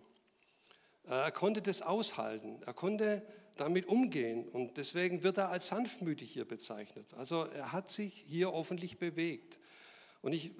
Äh, 1.04 1.14
er 1.14 1.32
konnte 1.32 1.62
das 1.62 1.82
aushalten, 1.82 2.62
er 2.64 2.74
konnte 2.74 3.26
damit 3.56 3.86
umgehen 3.86 4.48
und 4.48 4.76
deswegen 4.76 5.24
wird 5.24 5.38
er 5.38 5.48
als 5.48 5.66
sanftmütig 5.66 6.30
hier 6.30 6.46
bezeichnet. 6.46 7.12
Also 7.14 7.42
er 7.44 7.72
hat 7.72 7.90
sich 7.90 8.14
hier 8.14 8.52
offentlich 8.52 8.98
bewegt. 8.98 9.58
Und 10.22 10.32
ich 10.32 10.52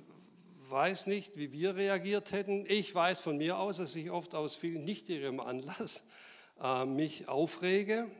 weiß 0.71 1.07
nicht, 1.07 1.37
wie 1.37 1.53
wir 1.53 1.77
reagiert 1.77 2.33
hätten. 2.33 2.65
Ich 2.69 2.95
weiß 2.95 3.21
von 3.21 3.37
mir 3.37 3.59
aus, 3.59 3.79
dass 3.79 3.95
ich 3.97 4.11
oft 4.11 4.35
aus 4.35 4.55
viel 4.55 4.79
nichtigem 4.79 5.41
Anlass 5.41 6.03
äh, 6.63 6.85
mich 6.85 7.29
aufrege 7.29 8.11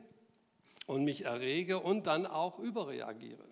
und 0.87 1.03
mich 1.03 1.25
errege 1.25 1.79
und 1.79 2.07
dann 2.07 2.25
auch 2.25 2.59
überreagiere. 2.59 3.45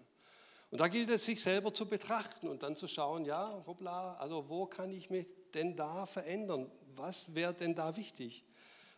Und 0.71 0.81
da 0.81 0.87
gilt 0.87 1.09
es, 1.09 1.25
sich 1.25 1.41
selber 1.41 1.73
zu 1.73 1.87
betrachten 1.87 2.47
und 2.47 2.61
dann 2.61 2.75
zu 2.75 2.87
schauen, 2.87 3.25
ja, 3.25 3.63
hoppla, 3.65 4.15
also 4.15 4.49
wo 4.49 4.65
kann 4.65 4.91
ich 4.91 5.09
mich 5.09 5.27
denn 5.53 5.75
da 5.75 6.05
verändern? 6.05 6.69
Was 6.95 7.33
wäre 7.33 7.53
denn 7.53 7.73
da 7.73 7.95
wichtig? 7.95 8.43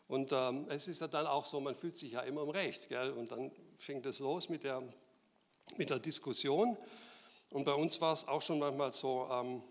Und 0.07 0.31
ähm, 0.33 0.65
es 0.67 0.89
ist 0.89 0.99
ja 0.99 1.07
dann 1.07 1.27
auch 1.27 1.45
so, 1.45 1.61
man 1.61 1.75
fühlt 1.75 1.97
sich 1.97 2.11
ja 2.11 2.21
immer 2.21 2.41
im 2.41 2.49
Recht, 2.49 2.89
gell? 2.89 3.11
Und 3.11 3.31
dann 3.31 3.51
fängt 3.77 4.05
es 4.05 4.19
los 4.19 4.49
mit 4.49 4.63
der, 4.63 4.83
mit 5.77 5.89
der 5.89 5.99
Diskussion. 5.99 6.75
Und 7.51 7.63
bei 7.63 7.73
uns 7.73 8.01
war 8.01 8.11
es 8.11 8.27
auch 8.27 8.41
schon 8.41 8.59
manchmal 8.59 8.91
so, 8.91 9.29
ähm, 9.31 9.63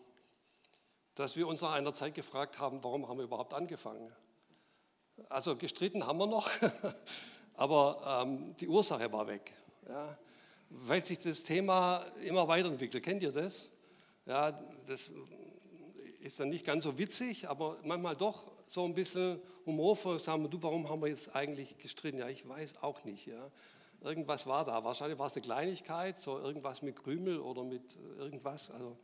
dass 1.21 1.37
wir 1.37 1.47
uns 1.47 1.61
nach 1.61 1.73
einer 1.73 1.93
Zeit 1.93 2.15
gefragt 2.15 2.59
haben, 2.59 2.83
warum 2.83 3.07
haben 3.07 3.19
wir 3.19 3.25
überhaupt 3.25 3.53
angefangen? 3.53 4.11
Also 5.29 5.55
gestritten 5.55 6.07
haben 6.07 6.19
wir 6.19 6.27
noch, 6.27 6.49
aber 7.55 8.23
ähm, 8.23 8.55
die 8.57 8.67
Ursache 8.67 9.13
war 9.13 9.27
weg. 9.27 9.53
Ja. 9.87 10.17
Weil 10.71 11.05
sich 11.05 11.19
das 11.19 11.43
Thema 11.43 12.07
immer 12.25 12.49
weiterentwickelt. 12.49 13.05
Kennt 13.05 13.23
ihr 13.23 13.33
das? 13.33 13.69
Ja, 14.25 14.53
das 14.87 15.11
ist 16.21 16.41
dann 16.41 16.49
nicht 16.49 16.65
ganz 16.65 16.85
so 16.85 16.97
witzig, 16.97 17.51
aber 17.51 17.77
manchmal 17.85 18.17
doch 18.17 18.51
so 18.67 18.85
ein 18.87 18.95
bisschen 18.95 19.43
humorvoll. 19.67 20.19
Sagen 20.21 20.49
du, 20.49 20.63
warum 20.63 20.89
haben 20.89 21.03
wir 21.03 21.09
jetzt 21.09 21.37
eigentlich 21.37 21.77
gestritten? 21.77 22.19
Ja, 22.19 22.29
ich 22.29 22.49
weiß 22.49 22.83
auch 22.83 23.05
nicht. 23.05 23.27
Ja. 23.27 23.51
Irgendwas 24.01 24.47
war 24.47 24.65
da. 24.65 24.83
Wahrscheinlich 24.85 25.19
war 25.19 25.27
es 25.27 25.35
eine 25.35 25.43
Kleinigkeit, 25.43 26.19
so 26.19 26.39
irgendwas 26.39 26.81
mit 26.81 26.97
Krümel 26.97 27.41
oder 27.41 27.63
mit 27.63 27.83
irgendwas. 28.17 28.71
Also. 28.71 28.97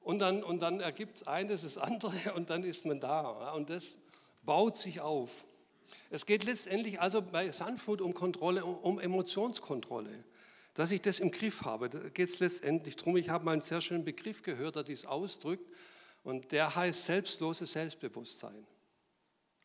Und, 0.00 0.18
dann, 0.18 0.42
und 0.42 0.60
dann 0.60 0.80
ergibt 0.80 1.28
eines 1.28 1.62
das 1.62 1.78
andere 1.78 2.32
und 2.34 2.50
dann 2.50 2.64
ist 2.64 2.84
man 2.84 3.00
da. 3.00 3.52
Und 3.52 3.70
das 3.70 3.98
baut 4.42 4.78
sich 4.78 5.00
auf. 5.00 5.44
Es 6.08 6.26
geht 6.26 6.44
letztendlich 6.44 7.00
also 7.00 7.22
bei 7.22 7.50
Sanftmut 7.50 8.00
um 8.00 8.14
Kontrolle, 8.14 8.64
um 8.64 8.98
Emotionskontrolle. 8.98 10.24
Dass 10.74 10.92
ich 10.92 11.02
das 11.02 11.20
im 11.20 11.30
Griff 11.30 11.62
habe, 11.62 11.90
da 11.90 11.98
geht 12.08 12.28
es 12.28 12.38
letztendlich 12.38 12.96
darum. 12.96 13.16
Ich 13.16 13.28
habe 13.28 13.44
mal 13.44 13.52
einen 13.52 13.60
sehr 13.60 13.80
schönen 13.80 14.04
Begriff 14.04 14.42
gehört, 14.42 14.76
der 14.76 14.84
dies 14.84 15.04
ausdrückt, 15.04 15.68
und 16.22 16.52
der 16.52 16.74
heißt 16.74 17.04
selbstloses 17.04 17.72
Selbstbewusstsein. 17.72 18.66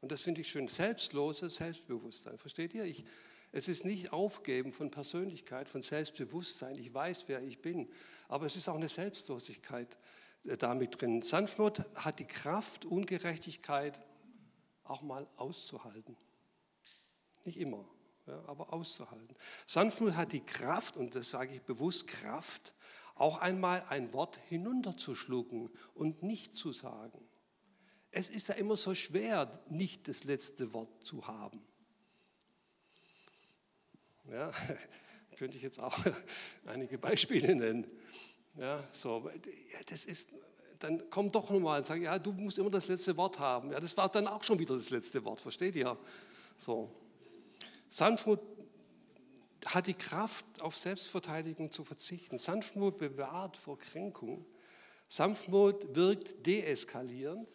Und 0.01 0.11
das 0.11 0.21
finde 0.21 0.41
ich 0.41 0.49
schön, 0.49 0.67
selbstloses 0.67 1.55
Selbstbewusstsein. 1.55 2.37
Versteht 2.37 2.73
ihr? 2.73 2.85
Ich, 2.85 3.03
es 3.51 3.67
ist 3.67 3.85
nicht 3.85 4.13
Aufgeben 4.13 4.71
von 4.71 4.91
Persönlichkeit, 4.91 5.69
von 5.69 5.81
Selbstbewusstsein. 5.81 6.77
Ich 6.77 6.93
weiß, 6.93 7.25
wer 7.27 7.41
ich 7.41 7.61
bin. 7.61 7.89
Aber 8.27 8.45
es 8.45 8.55
ist 8.55 8.67
auch 8.67 8.75
eine 8.75 8.89
Selbstlosigkeit 8.89 9.97
damit 10.57 11.01
drin. 11.01 11.21
Sanftmut 11.21 11.83
hat 11.95 12.19
die 12.19 12.27
Kraft, 12.27 12.85
Ungerechtigkeit 12.85 13.99
auch 14.83 15.01
mal 15.01 15.27
auszuhalten. 15.37 16.15
Nicht 17.45 17.57
immer, 17.57 17.85
ja, 18.27 18.43
aber 18.47 18.73
auszuhalten. 18.73 19.35
Sanftmut 19.65 20.15
hat 20.15 20.31
die 20.31 20.45
Kraft, 20.45 20.97
und 20.97 21.15
das 21.15 21.29
sage 21.29 21.53
ich 21.53 21.61
bewusst 21.61 22.07
Kraft, 22.07 22.75
auch 23.15 23.39
einmal 23.39 23.83
ein 23.89 24.13
Wort 24.13 24.37
hinunterzuschlucken 24.49 25.69
und 25.93 26.23
nicht 26.23 26.55
zu 26.55 26.73
sagen. 26.73 27.27
Es 28.11 28.29
ist 28.29 28.47
ja 28.49 28.55
immer 28.55 28.77
so 28.77 28.93
schwer, 28.95 29.59
nicht 29.69 30.07
das 30.07 30.23
letzte 30.23 30.73
Wort 30.73 31.03
zu 31.03 31.27
haben. 31.27 31.61
Ja, 34.29 34.51
könnte 35.37 35.57
ich 35.57 35.63
jetzt 35.63 35.79
auch 35.79 35.97
einige 36.65 36.97
Beispiele 36.97 37.55
nennen. 37.55 37.87
Ja, 38.57 38.83
so, 38.89 39.29
ja, 39.71 39.79
das 39.87 40.05
ist 40.05 40.29
dann 40.79 41.09
komm 41.09 41.31
doch 41.31 41.49
nochmal 41.49 41.79
und 41.79 41.87
sag, 41.87 42.01
ja, 42.01 42.19
du 42.19 42.31
musst 42.31 42.57
immer 42.57 42.69
das 42.69 42.87
letzte 42.87 43.15
Wort 43.17 43.39
haben. 43.39 43.71
Ja, 43.71 43.79
das 43.79 43.95
war 43.97 44.09
dann 44.09 44.27
auch 44.27 44.43
schon 44.43 44.59
wieder 44.59 44.75
das 44.75 44.89
letzte 44.89 45.23
Wort, 45.25 45.41
versteht 45.41 45.75
ihr? 45.75 45.97
So. 46.57 46.89
Sanftmut 47.89 48.39
hat 49.65 49.87
die 49.87 49.93
Kraft, 49.93 50.45
auf 50.61 50.77
Selbstverteidigung 50.77 51.71
zu 51.71 51.83
verzichten. 51.83 52.37
Sanftmut 52.37 52.97
bewahrt 52.97 53.57
vor 53.57 53.79
Kränkung. 53.79 54.45
Sanftmut 55.07 55.95
wirkt 55.95 56.45
deeskalierend, 56.45 57.47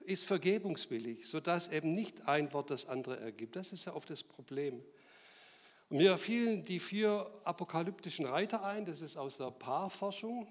ist 0.00 0.24
vergebungswillig, 0.24 1.28
sodass 1.28 1.68
eben 1.68 1.92
nicht 1.92 2.26
ein 2.28 2.52
Wort 2.52 2.70
das 2.70 2.86
andere 2.86 3.18
ergibt. 3.20 3.56
Das 3.56 3.72
ist 3.72 3.84
ja 3.84 3.94
oft 3.94 4.10
das 4.10 4.22
Problem. 4.22 4.82
Und 5.92 5.98
mir 5.98 6.16
fielen 6.16 6.62
die 6.62 6.80
vier 6.80 7.30
apokalyptischen 7.44 8.24
Reiter 8.24 8.64
ein, 8.64 8.86
das 8.86 9.02
ist 9.02 9.18
aus 9.18 9.36
der 9.36 9.50
Paarforschung 9.50 10.48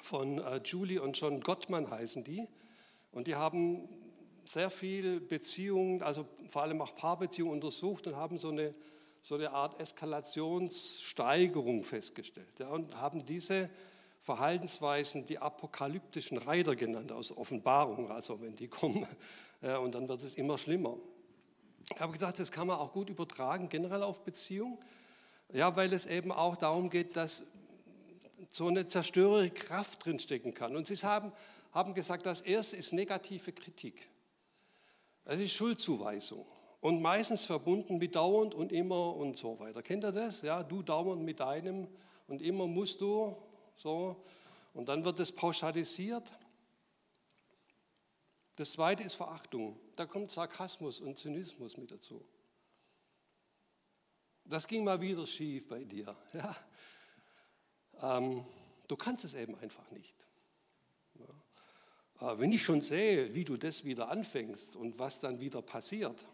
von 0.00 0.38
äh, 0.38 0.60
Julie 0.62 1.02
und 1.02 1.18
John 1.18 1.40
Gottman 1.40 1.90
heißen 1.90 2.22
die. 2.22 2.46
Und 3.10 3.26
die 3.26 3.34
haben 3.34 3.88
sehr 4.44 4.70
viel 4.70 5.20
Beziehungen, 5.20 6.04
also 6.04 6.24
vor 6.46 6.62
allem 6.62 6.80
auch 6.82 6.94
Paarbeziehungen 6.94 7.52
untersucht 7.52 8.06
und 8.06 8.14
haben 8.14 8.38
so 8.38 8.50
eine, 8.50 8.72
so 9.22 9.34
eine 9.34 9.50
Art 9.50 9.80
Eskalationssteigerung 9.80 11.82
festgestellt. 11.82 12.60
Ja, 12.60 12.68
und 12.68 12.94
haben 12.94 13.24
diese 13.24 13.70
Verhaltensweisen 14.20 15.26
die 15.26 15.40
apokalyptischen 15.40 16.38
Reiter 16.38 16.76
genannt 16.76 17.10
aus 17.10 17.36
Offenbarung, 17.36 18.12
also 18.12 18.40
wenn 18.40 18.54
die 18.54 18.68
kommen. 18.68 19.04
Ja, 19.62 19.78
und 19.78 19.96
dann 19.96 20.08
wird 20.08 20.22
es 20.22 20.34
immer 20.34 20.58
schlimmer. 20.58 20.96
Ich 21.94 22.00
habe 22.00 22.12
gedacht, 22.12 22.38
das 22.38 22.52
kann 22.52 22.66
man 22.66 22.78
auch 22.78 22.92
gut 22.92 23.10
übertragen, 23.10 23.68
generell 23.68 24.02
auf 24.02 24.22
Beziehungen. 24.22 24.78
Ja, 25.52 25.74
weil 25.74 25.92
es 25.92 26.06
eben 26.06 26.30
auch 26.30 26.56
darum 26.56 26.90
geht, 26.90 27.16
dass 27.16 27.42
so 28.50 28.68
eine 28.68 28.86
zerstörerische 28.86 29.52
Kraft 29.52 30.04
drinstecken 30.04 30.54
kann. 30.54 30.76
Und 30.76 30.86
sie 30.86 30.96
haben, 30.96 31.32
haben 31.72 31.94
gesagt, 31.94 32.26
das 32.26 32.40
erste 32.40 32.76
ist 32.76 32.92
negative 32.92 33.52
Kritik. 33.52 34.08
Das 35.24 35.38
ist 35.38 35.52
Schuldzuweisung. 35.52 36.46
Und 36.80 37.02
meistens 37.02 37.44
verbunden 37.44 37.98
mit 37.98 38.16
dauernd 38.16 38.54
und 38.54 38.72
immer 38.72 39.14
und 39.14 39.36
so 39.36 39.58
weiter. 39.60 39.82
Kennt 39.82 40.04
ihr 40.04 40.12
das? 40.12 40.42
Ja, 40.42 40.62
du 40.62 40.82
dauernd 40.82 41.22
mit 41.22 41.40
deinem 41.40 41.86
und 42.26 42.40
immer 42.40 42.66
musst 42.66 43.00
du 43.00 43.36
so. 43.76 44.16
Und 44.72 44.88
dann 44.88 45.04
wird 45.04 45.20
es 45.20 45.32
pauschalisiert. 45.32 46.24
Das 48.60 48.72
zweite 48.72 49.02
ist 49.02 49.14
Verachtung. 49.14 49.80
Da 49.96 50.04
kommt 50.04 50.30
Sarkasmus 50.30 51.00
und 51.00 51.16
Zynismus 51.16 51.78
mit 51.78 51.90
dazu. 51.90 52.22
Das 54.44 54.68
ging 54.68 54.84
mal 54.84 55.00
wieder 55.00 55.24
schief 55.24 55.66
bei 55.66 55.82
dir. 55.82 56.14
Ja? 56.34 58.18
Ähm, 58.18 58.44
du 58.86 58.96
kannst 58.96 59.24
es 59.24 59.32
eben 59.32 59.54
einfach 59.54 59.90
nicht. 59.92 60.14
Ja? 61.14 62.34
Äh, 62.34 62.38
wenn 62.38 62.52
ich 62.52 62.62
schon 62.62 62.82
sehe, 62.82 63.32
wie 63.32 63.44
du 63.44 63.56
das 63.56 63.82
wieder 63.84 64.10
anfängst 64.10 64.76
und 64.76 64.98
was 64.98 65.20
dann 65.20 65.40
wieder 65.40 65.62
passiert 65.62 66.28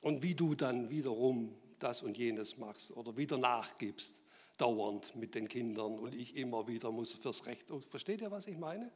und 0.00 0.22
wie 0.22 0.34
du 0.34 0.54
dann 0.54 0.88
wiederum 0.88 1.54
das 1.78 2.02
und 2.02 2.16
jenes 2.16 2.56
machst 2.56 2.90
oder 2.90 3.18
wieder 3.18 3.36
nachgibst, 3.36 4.18
dauernd 4.56 5.14
mit 5.14 5.34
den 5.34 5.48
Kindern 5.48 5.98
und 5.98 6.14
ich 6.14 6.36
immer 6.36 6.66
wieder 6.68 6.90
muss 6.90 7.12
fürs 7.12 7.44
Recht. 7.44 7.66
Versteht 7.90 8.22
ihr, 8.22 8.30
was 8.30 8.46
ich 8.46 8.56
meine? 8.56 8.90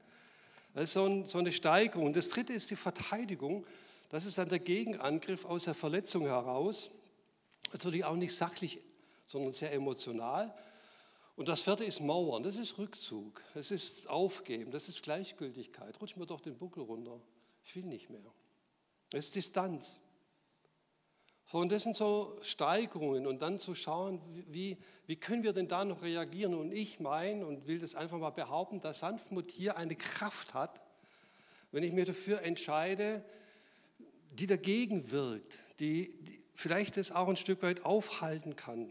Das 0.78 0.90
ist 0.90 0.92
so, 0.92 1.06
ein, 1.06 1.24
so 1.26 1.38
eine 1.38 1.50
Steigerung. 1.50 2.12
Das 2.12 2.28
dritte 2.28 2.52
ist 2.52 2.70
die 2.70 2.76
Verteidigung. 2.76 3.66
Das 4.10 4.26
ist 4.26 4.38
dann 4.38 4.48
der 4.48 4.60
Gegenangriff 4.60 5.44
aus 5.44 5.64
der 5.64 5.74
Verletzung 5.74 6.26
heraus. 6.26 6.88
Natürlich 7.72 8.04
auch 8.04 8.14
nicht 8.14 8.32
sachlich, 8.32 8.78
sondern 9.26 9.52
sehr 9.52 9.72
emotional. 9.72 10.54
Und 11.34 11.48
das 11.48 11.62
vierte 11.62 11.84
ist 11.84 12.00
Mauern, 12.00 12.44
das 12.44 12.54
ist 12.54 12.78
Rückzug, 12.78 13.42
das 13.54 13.72
ist 13.72 14.08
Aufgeben, 14.08 14.70
das 14.70 14.88
ist 14.88 15.02
Gleichgültigkeit. 15.02 16.00
Rutsch 16.00 16.16
mir 16.16 16.26
doch 16.26 16.40
den 16.40 16.56
Buckel 16.56 16.84
runter, 16.84 17.20
ich 17.64 17.74
will 17.74 17.84
nicht 17.84 18.08
mehr. 18.08 18.20
Das 19.10 19.24
ist 19.24 19.34
Distanz. 19.34 19.98
So, 21.50 21.58
und 21.58 21.72
das 21.72 21.82
sind 21.82 21.96
so 21.96 22.36
Steigerungen 22.42 23.26
und 23.26 23.40
dann 23.40 23.58
zu 23.58 23.74
schauen, 23.74 24.20
wie, 24.50 24.76
wie 25.06 25.16
können 25.16 25.42
wir 25.42 25.54
denn 25.54 25.66
da 25.66 25.82
noch 25.82 26.02
reagieren? 26.02 26.52
Und 26.52 26.72
ich 26.72 27.00
meine 27.00 27.46
und 27.46 27.66
will 27.66 27.78
das 27.78 27.94
einfach 27.94 28.18
mal 28.18 28.30
behaupten, 28.30 28.82
dass 28.82 28.98
Sanftmut 28.98 29.50
hier 29.50 29.78
eine 29.78 29.96
Kraft 29.96 30.52
hat, 30.52 30.78
wenn 31.72 31.82
ich 31.82 31.94
mir 31.94 32.04
dafür 32.04 32.42
entscheide, 32.42 33.24
die 34.30 34.46
dagegen 34.46 35.10
wirkt, 35.10 35.58
die, 35.80 36.14
die 36.20 36.38
vielleicht 36.54 36.98
das 36.98 37.12
auch 37.12 37.28
ein 37.28 37.36
Stück 37.36 37.62
weit 37.62 37.82
aufhalten 37.82 38.54
kann. 38.54 38.90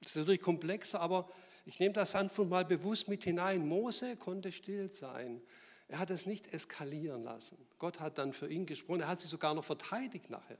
Das 0.00 0.12
ist 0.12 0.16
natürlich 0.16 0.40
komplexer, 0.40 1.00
aber 1.00 1.28
ich 1.64 1.80
nehme 1.80 1.94
das 1.94 2.12
Sanftmut 2.12 2.48
mal 2.48 2.64
bewusst 2.64 3.08
mit 3.08 3.24
hinein. 3.24 3.66
Mose 3.66 4.16
konnte 4.16 4.52
still 4.52 4.92
sein. 4.92 5.42
Er 5.88 5.98
hat 5.98 6.10
es 6.10 6.26
nicht 6.26 6.54
eskalieren 6.54 7.24
lassen. 7.24 7.58
Gott 7.80 7.98
hat 7.98 8.18
dann 8.18 8.32
für 8.32 8.48
ihn 8.48 8.64
gesprochen. 8.64 9.00
Er 9.00 9.08
hat 9.08 9.20
sie 9.20 9.26
sogar 9.26 9.54
noch 9.54 9.64
verteidigt 9.64 10.30
nachher. 10.30 10.58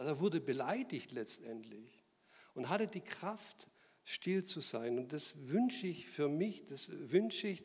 Also 0.00 0.12
er 0.12 0.20
wurde 0.20 0.40
beleidigt 0.40 1.12
letztendlich 1.12 2.00
und 2.54 2.70
hatte 2.70 2.86
die 2.86 3.02
Kraft, 3.02 3.68
still 4.06 4.46
zu 4.46 4.62
sein. 4.62 4.96
Und 4.96 5.12
das 5.12 5.34
wünsche 5.46 5.88
ich 5.88 6.06
für 6.06 6.26
mich, 6.26 6.64
das 6.64 6.88
wünsche 6.90 7.48
ich, 7.48 7.62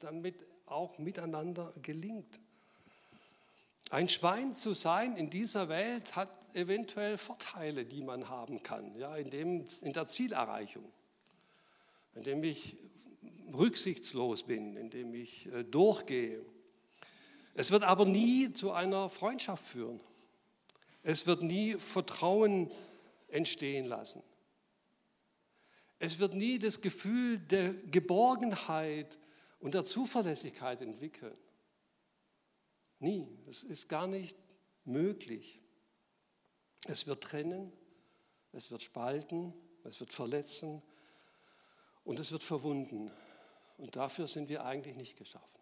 damit 0.00 0.36
auch 0.64 0.96
miteinander 0.96 1.74
gelingt. 1.82 2.40
Ein 3.90 4.08
Schwein 4.08 4.54
zu 4.54 4.72
sein 4.72 5.18
in 5.18 5.28
dieser 5.28 5.68
Welt 5.68 6.16
hat 6.16 6.32
eventuell 6.54 7.18
Vorteile, 7.18 7.84
die 7.84 8.00
man 8.00 8.30
haben 8.30 8.62
kann, 8.62 8.96
ja, 8.96 9.14
in, 9.14 9.28
dem, 9.28 9.66
in 9.82 9.92
der 9.92 10.06
Zielerreichung, 10.06 10.90
indem 12.14 12.42
ich 12.42 12.78
rücksichtslos 13.52 14.44
bin, 14.44 14.78
indem 14.78 15.12
ich 15.12 15.44
äh, 15.52 15.62
durchgehe. 15.62 16.42
Es 17.52 17.70
wird 17.70 17.82
aber 17.82 18.06
nie 18.06 18.50
zu 18.54 18.72
einer 18.72 19.10
Freundschaft 19.10 19.66
führen. 19.66 20.00
Es 21.06 21.24
wird 21.24 21.40
nie 21.40 21.76
Vertrauen 21.76 22.68
entstehen 23.28 23.86
lassen. 23.86 24.24
Es 26.00 26.18
wird 26.18 26.34
nie 26.34 26.58
das 26.58 26.80
Gefühl 26.80 27.38
der 27.38 27.74
Geborgenheit 27.74 29.16
und 29.60 29.74
der 29.74 29.84
Zuverlässigkeit 29.84 30.82
entwickeln. 30.82 31.38
Nie. 32.98 33.28
Das 33.46 33.62
ist 33.62 33.88
gar 33.88 34.08
nicht 34.08 34.36
möglich. 34.84 35.60
Es 36.88 37.06
wird 37.06 37.22
trennen, 37.22 37.72
es 38.50 38.72
wird 38.72 38.82
spalten, 38.82 39.54
es 39.84 40.00
wird 40.00 40.12
verletzen 40.12 40.82
und 42.02 42.18
es 42.18 42.32
wird 42.32 42.42
verwunden. 42.42 43.12
Und 43.78 43.94
dafür 43.94 44.26
sind 44.26 44.48
wir 44.48 44.64
eigentlich 44.64 44.96
nicht 44.96 45.16
geschaffen. 45.16 45.60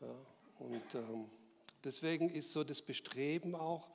Ja, 0.00 0.14
und 0.60 0.94
ähm, 0.94 1.28
Deswegen 1.86 2.28
ist 2.28 2.52
so 2.52 2.64
das 2.64 2.82
Bestreben 2.82 3.54
auch 3.54 3.88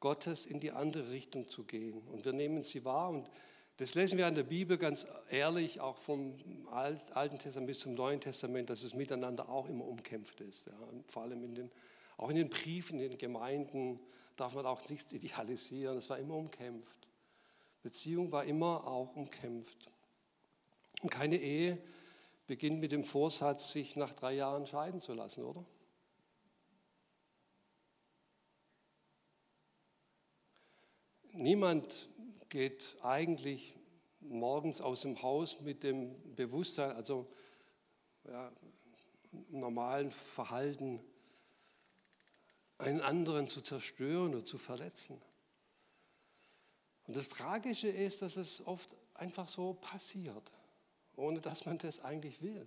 Gottes 0.00 0.46
in 0.46 0.60
die 0.60 0.72
andere 0.72 1.10
Richtung 1.10 1.48
zu 1.48 1.64
gehen. 1.64 2.02
Und 2.08 2.24
wir 2.24 2.32
nehmen 2.32 2.64
sie 2.64 2.84
wahr 2.84 3.08
und 3.08 3.30
das 3.78 3.94
lesen 3.94 4.16
wir 4.16 4.26
in 4.26 4.34
der 4.34 4.42
Bibel 4.42 4.78
ganz 4.78 5.06
ehrlich, 5.28 5.80
auch 5.80 5.98
vom 5.98 6.34
Alten 6.70 7.38
Testament 7.38 7.66
bis 7.66 7.80
zum 7.80 7.94
Neuen 7.94 8.20
Testament, 8.20 8.70
dass 8.70 8.82
es 8.82 8.94
miteinander 8.94 9.50
auch 9.50 9.68
immer 9.68 9.84
umkämpft 9.84 10.40
ist. 10.40 10.66
Ja. 10.66 10.72
vor 11.06 11.22
allem 11.22 11.44
in 11.44 11.54
den, 11.54 11.70
auch 12.16 12.30
in 12.30 12.36
den 12.36 12.48
Briefen, 12.48 12.98
in 12.98 13.10
den 13.10 13.18
Gemeinden 13.18 14.00
darf 14.34 14.54
man 14.54 14.64
auch 14.64 14.88
nichts 14.88 15.12
idealisieren. 15.12 15.98
Es 15.98 16.08
war 16.08 16.18
immer 16.18 16.34
umkämpft. 16.34 16.96
Beziehung 17.82 18.32
war 18.32 18.44
immer 18.44 18.86
auch 18.86 19.14
umkämpft. 19.14 19.76
Und 21.02 21.10
keine 21.10 21.36
Ehe 21.36 21.78
beginnt 22.46 22.80
mit 22.80 22.92
dem 22.92 23.04
Vorsatz, 23.04 23.72
sich 23.72 23.94
nach 23.94 24.14
drei 24.14 24.32
Jahren 24.32 24.66
scheiden 24.66 25.00
zu 25.00 25.12
lassen, 25.12 25.44
oder? 25.44 25.64
Niemand 31.36 32.08
geht 32.48 32.96
eigentlich 33.02 33.76
morgens 34.20 34.80
aus 34.80 35.02
dem 35.02 35.20
Haus 35.22 35.60
mit 35.60 35.82
dem 35.82 36.34
Bewusstsein, 36.34 36.96
also 36.96 37.30
ja, 38.24 38.52
normalen 39.48 40.10
Verhalten, 40.10 41.00
einen 42.78 43.00
anderen 43.00 43.48
zu 43.48 43.60
zerstören 43.62 44.34
oder 44.34 44.44
zu 44.44 44.58
verletzen. 44.58 45.20
Und 47.06 47.16
das 47.16 47.28
Tragische 47.28 47.88
ist, 47.88 48.22
dass 48.22 48.36
es 48.36 48.66
oft 48.66 48.88
einfach 49.14 49.48
so 49.48 49.74
passiert, 49.74 50.50
ohne 51.14 51.40
dass 51.40 51.64
man 51.66 51.78
das 51.78 52.04
eigentlich 52.04 52.42
will. 52.42 52.66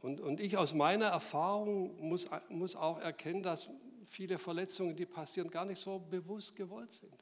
Und, 0.00 0.20
und 0.20 0.40
ich 0.40 0.56
aus 0.56 0.72
meiner 0.72 1.06
Erfahrung 1.06 2.00
muss, 2.00 2.28
muss 2.48 2.74
auch 2.74 3.00
erkennen, 3.00 3.42
dass 3.42 3.68
viele 4.04 4.38
Verletzungen, 4.38 4.96
die 4.96 5.06
passieren, 5.06 5.50
gar 5.50 5.64
nicht 5.64 5.80
so 5.80 5.98
bewusst 5.98 6.56
gewollt 6.56 6.92
sind. 6.94 7.14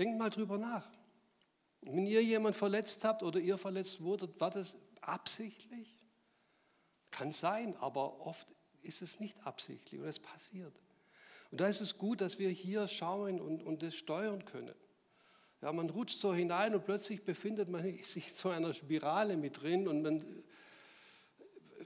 Denkt 0.00 0.18
mal 0.18 0.30
drüber 0.30 0.56
nach. 0.56 0.88
Wenn 1.82 2.06
ihr 2.06 2.24
jemand 2.24 2.56
verletzt 2.56 3.04
habt 3.04 3.22
oder 3.22 3.38
ihr 3.38 3.58
verletzt 3.58 4.00
wurdet, 4.00 4.40
war 4.40 4.48
das 4.48 4.74
absichtlich? 5.02 5.94
Kann 7.10 7.32
sein, 7.32 7.76
aber 7.76 8.26
oft 8.26 8.48
ist 8.80 9.02
es 9.02 9.20
nicht 9.20 9.46
absichtlich 9.46 10.00
und 10.00 10.06
es 10.06 10.18
passiert. 10.18 10.72
Und 11.50 11.60
da 11.60 11.66
ist 11.66 11.82
es 11.82 11.98
gut, 11.98 12.22
dass 12.22 12.38
wir 12.38 12.48
hier 12.48 12.88
schauen 12.88 13.42
und, 13.42 13.62
und 13.62 13.82
das 13.82 13.94
steuern 13.94 14.46
können. 14.46 14.74
Ja, 15.60 15.70
man 15.70 15.90
rutscht 15.90 16.18
so 16.18 16.32
hinein 16.32 16.74
und 16.74 16.86
plötzlich 16.86 17.22
befindet 17.22 17.68
man 17.68 17.82
sich 17.82 18.28
in 18.28 18.34
so 18.34 18.48
einer 18.48 18.72
Spirale 18.72 19.36
mit 19.36 19.60
drin 19.60 19.86
und 19.86 20.00
man 20.00 20.24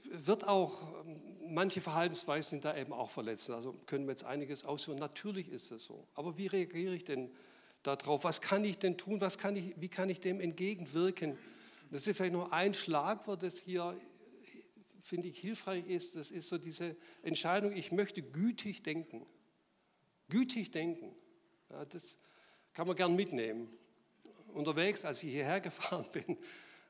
wird 0.09 0.47
auch, 0.47 1.03
manche 1.49 1.81
Verhaltensweisen 1.81 2.61
sind 2.61 2.63
da 2.65 2.77
eben 2.77 2.93
auch 2.93 3.09
verletzt. 3.09 3.49
Also 3.49 3.73
können 3.87 4.05
wir 4.05 4.11
jetzt 4.11 4.23
einiges 4.23 4.63
ausführen. 4.63 4.99
Natürlich 4.99 5.49
ist 5.49 5.71
es 5.71 5.83
so. 5.83 6.07
Aber 6.13 6.37
wie 6.37 6.47
reagiere 6.47 6.95
ich 6.95 7.03
denn 7.03 7.35
darauf, 7.85 8.23
was 8.23 8.41
kann 8.41 8.63
ich 8.63 8.77
denn 8.77 8.97
tun, 8.97 9.21
was 9.21 9.37
kann 9.37 9.55
ich, 9.55 9.73
wie 9.77 9.89
kann 9.89 10.09
ich 10.09 10.19
dem 10.19 10.41
entgegenwirken. 10.41 11.37
Das 11.91 12.07
ist 12.07 12.17
vielleicht 12.17 12.33
nur 12.33 12.51
ein 12.51 12.73
Schlagwort, 12.73 13.43
das 13.43 13.57
hier, 13.57 13.99
finde 15.03 15.27
ich, 15.27 15.39
hilfreich 15.39 15.87
ist. 15.87 16.15
Das 16.15 16.31
ist 16.31 16.49
so 16.49 16.57
diese 16.57 16.95
Entscheidung, 17.21 17.73
ich 17.73 17.91
möchte 17.91 18.21
gütig 18.21 18.83
denken. 18.83 19.25
Gütig 20.29 20.71
denken. 20.71 21.15
Ja, 21.69 21.85
das 21.85 22.17
kann 22.73 22.87
man 22.87 22.95
gern 22.95 23.15
mitnehmen. 23.15 23.69
Unterwegs, 24.53 25.05
als 25.05 25.21
ich 25.23 25.31
hierher 25.31 25.59
gefahren 25.61 26.07
bin, 26.11 26.37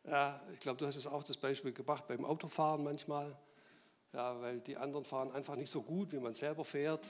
ja, 0.06 0.42
ich 0.54 0.60
glaube, 0.60 0.78
du 0.78 0.86
hast 0.86 0.96
es 0.96 1.08
auch 1.08 1.24
das 1.24 1.38
Beispiel 1.38 1.74
gebracht, 1.74 2.08
beim 2.08 2.24
Autofahren 2.26 2.84
manchmal, 2.84 3.36
ja, 4.16 4.42
weil 4.42 4.62
die 4.62 4.78
anderen 4.78 5.04
fahren 5.04 5.32
einfach 5.34 5.58
nicht 5.58 5.72
so 5.72 5.82
gut, 5.82 6.14
wie 6.14 6.20
man 6.20 6.34
selber 6.34 6.64
fährt 6.64 7.06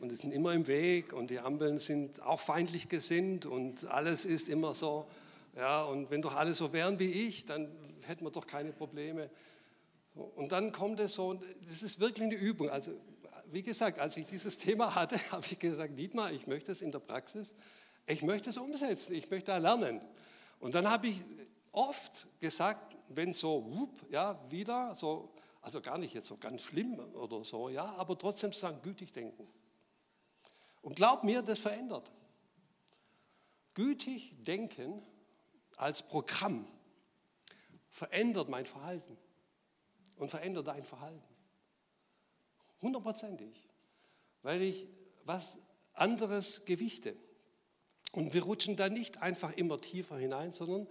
und 0.00 0.10
die 0.10 0.16
sind 0.16 0.32
immer 0.32 0.54
im 0.54 0.66
Weg 0.66 1.12
und 1.12 1.28
die 1.30 1.38
Ampeln 1.38 1.78
sind 1.78 2.22
auch 2.22 2.40
feindlich 2.40 2.88
gesinnt 2.88 3.44
und 3.44 3.84
alles 3.86 4.24
ist 4.24 4.48
immer 4.48 4.74
so. 4.74 5.06
Ja, 5.54 5.84
und 5.84 6.10
wenn 6.10 6.22
doch 6.22 6.34
alle 6.34 6.54
so 6.54 6.72
wären 6.72 6.98
wie 6.98 7.10
ich, 7.26 7.44
dann 7.44 7.70
hätten 8.06 8.24
wir 8.24 8.30
doch 8.30 8.46
keine 8.46 8.72
Probleme. 8.72 9.30
Und 10.14 10.50
dann 10.52 10.72
kommt 10.72 10.98
es 11.00 11.14
so, 11.14 11.36
das 11.68 11.82
ist 11.82 12.00
wirklich 12.00 12.24
eine 12.24 12.36
Übung. 12.36 12.70
Also, 12.70 12.92
wie 13.52 13.62
gesagt, 13.62 13.98
als 13.98 14.16
ich 14.16 14.26
dieses 14.26 14.56
Thema 14.58 14.94
hatte, 14.94 15.18
habe 15.30 15.44
ich 15.50 15.58
gesagt, 15.58 15.98
Dietmar, 15.98 16.32
ich 16.32 16.46
möchte 16.46 16.72
es 16.72 16.80
in 16.80 16.90
der 16.90 17.00
Praxis 17.00 17.54
Ich 18.06 18.22
möchte 18.22 18.48
es 18.48 18.56
umsetzen, 18.56 19.14
ich 19.14 19.30
möchte 19.30 19.46
da 19.46 19.58
lernen. 19.58 20.00
Und 20.58 20.74
dann 20.74 20.88
habe 20.88 21.08
ich 21.08 21.22
oft 21.72 22.26
gesagt, 22.40 22.96
wenn 23.08 23.34
so, 23.34 23.62
whoop, 23.66 24.10
ja, 24.10 24.38
wieder 24.50 24.94
so, 24.94 25.30
also 25.66 25.80
gar 25.80 25.98
nicht 25.98 26.14
jetzt 26.14 26.28
so 26.28 26.36
ganz 26.36 26.62
schlimm 26.62 26.96
oder 27.16 27.42
so, 27.42 27.68
ja, 27.68 27.86
aber 27.96 28.16
trotzdem 28.16 28.52
zu 28.52 28.60
sagen, 28.60 28.78
gütig 28.82 29.12
denken. 29.12 29.48
Und 30.80 30.94
glaub 30.94 31.24
mir, 31.24 31.42
das 31.42 31.58
verändert. 31.58 32.12
Gütig 33.74 34.32
denken 34.44 35.02
als 35.76 36.04
Programm 36.04 36.68
verändert 37.90 38.48
mein 38.48 38.64
Verhalten 38.64 39.18
und 40.14 40.30
verändert 40.30 40.68
dein 40.68 40.84
Verhalten. 40.84 41.34
Hundertprozentig. 42.80 43.68
Weil 44.42 44.62
ich 44.62 44.86
was 45.24 45.58
anderes 45.94 46.64
gewichte. 46.64 47.16
Und 48.12 48.34
wir 48.34 48.44
rutschen 48.44 48.76
da 48.76 48.88
nicht 48.88 49.20
einfach 49.20 49.52
immer 49.54 49.78
tiefer 49.78 50.16
hinein, 50.16 50.52
sondern 50.52 50.86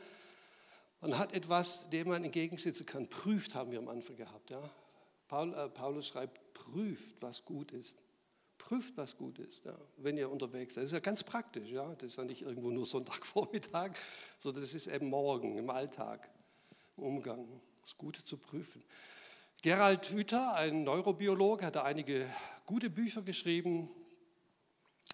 man 1.09 1.19
hat 1.19 1.33
etwas, 1.33 1.89
dem 1.89 2.09
man 2.09 2.23
entgegensetzen 2.23 2.85
kann. 2.85 3.07
Prüft 3.07 3.53
haben 3.53 3.71
wir 3.71 3.79
am 3.79 3.87
Anfang 3.87 4.15
gehabt. 4.15 4.49
Ja? 4.49 4.61
Paul, 5.27 5.53
äh, 5.53 5.69
Paulus 5.69 6.07
schreibt, 6.07 6.53
prüft, 6.53 7.21
was 7.21 7.45
gut 7.45 7.71
ist. 7.71 7.95
Prüft, 8.57 8.97
was 8.97 9.15
gut 9.15 9.37
ist, 9.37 9.65
ja, 9.65 9.77
wenn 9.97 10.17
ihr 10.17 10.31
unterwegs 10.31 10.73
seid. 10.73 10.85
Das 10.85 10.91
ist 10.91 10.95
ja 10.95 11.01
ganz 11.01 11.23
praktisch. 11.23 11.69
Ja? 11.69 11.93
Das 11.95 12.11
ist 12.11 12.17
ja 12.17 12.23
nicht 12.23 12.41
irgendwo 12.41 12.71
nur 12.71 12.85
Sonntagvormittag, 12.85 13.91
sondern 14.39 14.63
das 14.63 14.73
ist 14.73 14.87
eben 14.87 15.09
morgen 15.09 15.57
im 15.57 15.69
Alltag, 15.69 16.27
im 16.97 17.03
Umgang. 17.03 17.47
Das 17.81 17.95
Gute 17.97 18.25
zu 18.25 18.37
prüfen. 18.37 18.83
Gerald 19.61 20.09
Hüther, 20.09 20.55
ein 20.55 20.83
Neurobiologe, 20.83 21.65
hat 21.65 21.77
einige 21.77 22.27
gute 22.65 22.89
Bücher 22.89 23.21
geschrieben. 23.21 23.89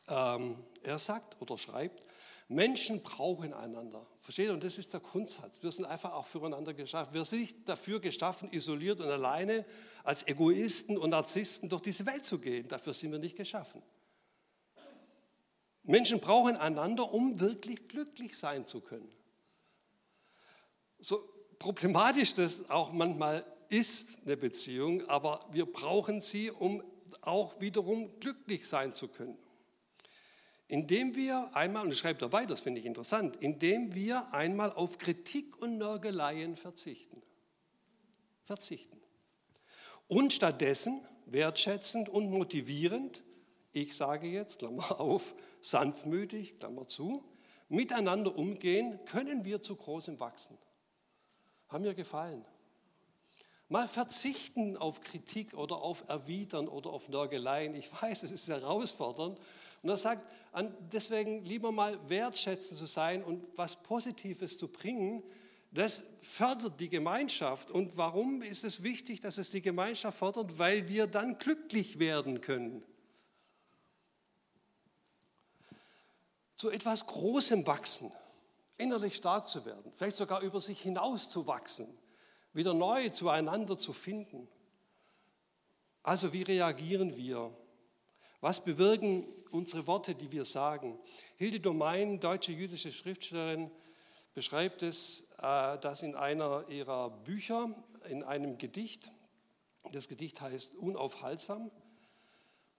Ähm, 0.07 0.57
er 0.83 0.99
sagt 0.99 1.41
oder 1.41 1.57
schreibt, 1.57 2.05
Menschen 2.47 3.01
brauchen 3.01 3.53
einander. 3.53 4.05
Versteht? 4.21 4.51
Und 4.51 4.63
das 4.63 4.77
ist 4.77 4.93
der 4.93 4.99
Grundsatz. 4.99 5.61
Wir 5.63 5.71
sind 5.71 5.85
einfach 5.85 6.13
auch 6.13 6.27
füreinander 6.27 6.75
geschaffen. 6.75 7.13
Wir 7.13 7.25
sind 7.25 7.41
nicht 7.41 7.67
dafür 7.67 7.99
geschaffen, 7.99 8.49
isoliert 8.51 8.99
und 8.99 9.09
alleine 9.09 9.65
als 10.03 10.25
Egoisten 10.27 10.97
und 10.97 11.09
Narzissten 11.09 11.69
durch 11.69 11.81
diese 11.81 12.05
Welt 12.05 12.23
zu 12.23 12.37
gehen. 12.37 12.67
Dafür 12.67 12.93
sind 12.93 13.11
wir 13.11 13.19
nicht 13.19 13.35
geschaffen. 13.35 13.81
Menschen 15.83 16.19
brauchen 16.19 16.55
einander, 16.55 17.11
um 17.11 17.39
wirklich 17.39 17.87
glücklich 17.87 18.37
sein 18.37 18.65
zu 18.65 18.81
können. 18.81 19.11
So 20.99 21.27
problematisch 21.57 22.35
das 22.35 22.69
auch 22.69 22.91
manchmal 22.91 23.43
ist, 23.69 24.07
eine 24.23 24.37
Beziehung, 24.37 25.07
aber 25.09 25.39
wir 25.51 25.65
brauchen 25.65 26.21
sie, 26.21 26.51
um 26.51 26.83
auch 27.21 27.59
wiederum 27.59 28.19
glücklich 28.19 28.67
sein 28.67 28.93
zu 28.93 29.07
können. 29.07 29.37
Indem 30.71 31.15
wir 31.15 31.53
einmal, 31.53 31.83
und 31.83 31.89
das 31.89 31.99
schreibt 31.99 32.21
er 32.21 32.31
weiter, 32.31 32.51
das 32.51 32.61
finde 32.61 32.79
ich 32.79 32.85
interessant, 32.85 33.35
indem 33.41 33.93
wir 33.93 34.33
einmal 34.33 34.71
auf 34.71 34.97
Kritik 34.97 35.61
und 35.61 35.77
Nörgeleien 35.77 36.55
verzichten. 36.55 37.21
Verzichten. 38.45 38.97
Und 40.07 40.31
stattdessen 40.31 41.05
wertschätzend 41.25 42.07
und 42.07 42.31
motivierend, 42.31 43.21
ich 43.73 43.97
sage 43.97 44.27
jetzt, 44.27 44.59
Klammer 44.59 45.01
auf, 45.01 45.35
sanftmütig, 45.59 46.57
Klammer 46.59 46.87
zu, 46.87 47.21
miteinander 47.67 48.33
umgehen, 48.33 48.97
können 49.03 49.43
wir 49.43 49.61
zu 49.61 49.75
großem 49.75 50.21
wachsen. 50.21 50.57
Haben 51.67 51.83
mir 51.83 51.95
gefallen. 51.95 52.45
Mal 53.67 53.89
verzichten 53.89 54.77
auf 54.77 55.01
Kritik 55.01 55.53
oder 55.53 55.81
auf 55.81 56.05
Erwidern 56.07 56.69
oder 56.69 56.91
auf 56.91 57.09
Nörgeleien. 57.09 57.75
Ich 57.75 57.89
weiß, 58.01 58.23
es 58.23 58.31
ist 58.31 58.47
herausfordernd, 58.47 59.37
und 59.83 59.89
er 59.89 59.97
sagt, 59.97 60.27
deswegen 60.91 61.43
lieber 61.43 61.71
mal 61.71 61.97
wertschätzend 62.07 62.77
zu 62.77 62.85
sein 62.85 63.23
und 63.23 63.47
was 63.57 63.81
Positives 63.81 64.57
zu 64.57 64.67
bringen, 64.67 65.23
das 65.71 66.03
fördert 66.19 66.79
die 66.79 66.89
Gemeinschaft. 66.89 67.71
Und 67.71 67.97
warum 67.97 68.41
ist 68.41 68.63
es 68.63 68.83
wichtig, 68.83 69.21
dass 69.21 69.37
es 69.37 69.51
die 69.51 69.61
Gemeinschaft 69.61 70.17
fördert? 70.17 70.59
Weil 70.59 70.87
wir 70.89 71.07
dann 71.07 71.37
glücklich 71.37 71.97
werden 71.97 72.41
können. 72.41 72.83
Zu 76.55 76.69
etwas 76.69 77.07
Großem 77.07 77.65
wachsen, 77.65 78.11
innerlich 78.77 79.15
stark 79.15 79.47
zu 79.47 79.65
werden, 79.65 79.91
vielleicht 79.95 80.17
sogar 80.17 80.41
über 80.41 80.61
sich 80.61 80.79
hinaus 80.79 81.31
zu 81.31 81.47
wachsen, 81.47 81.87
wieder 82.53 82.75
neu 82.75 83.09
zueinander 83.09 83.77
zu 83.77 83.93
finden. 83.93 84.47
Also 86.03 86.33
wie 86.33 86.43
reagieren 86.43 87.15
wir? 87.15 87.55
Was 88.41 88.63
bewirken 88.63 89.23
unsere 89.51 89.85
Worte, 89.85 90.15
die 90.15 90.31
wir 90.31 90.45
sagen? 90.45 90.99
Hilde 91.37 91.59
Domein, 91.59 92.19
deutsche 92.19 92.51
jüdische 92.51 92.91
Schriftstellerin, 92.91 93.69
beschreibt 94.33 94.81
es, 94.81 95.29
äh, 95.37 95.77
dass 95.77 96.01
in 96.01 96.15
einer 96.15 96.67
ihrer 96.67 97.11
Bücher, 97.11 97.69
in 98.09 98.23
einem 98.23 98.57
Gedicht, 98.57 99.11
das 99.91 100.07
Gedicht 100.07 100.41
heißt 100.41 100.73
Unaufhaltsam, 100.75 101.69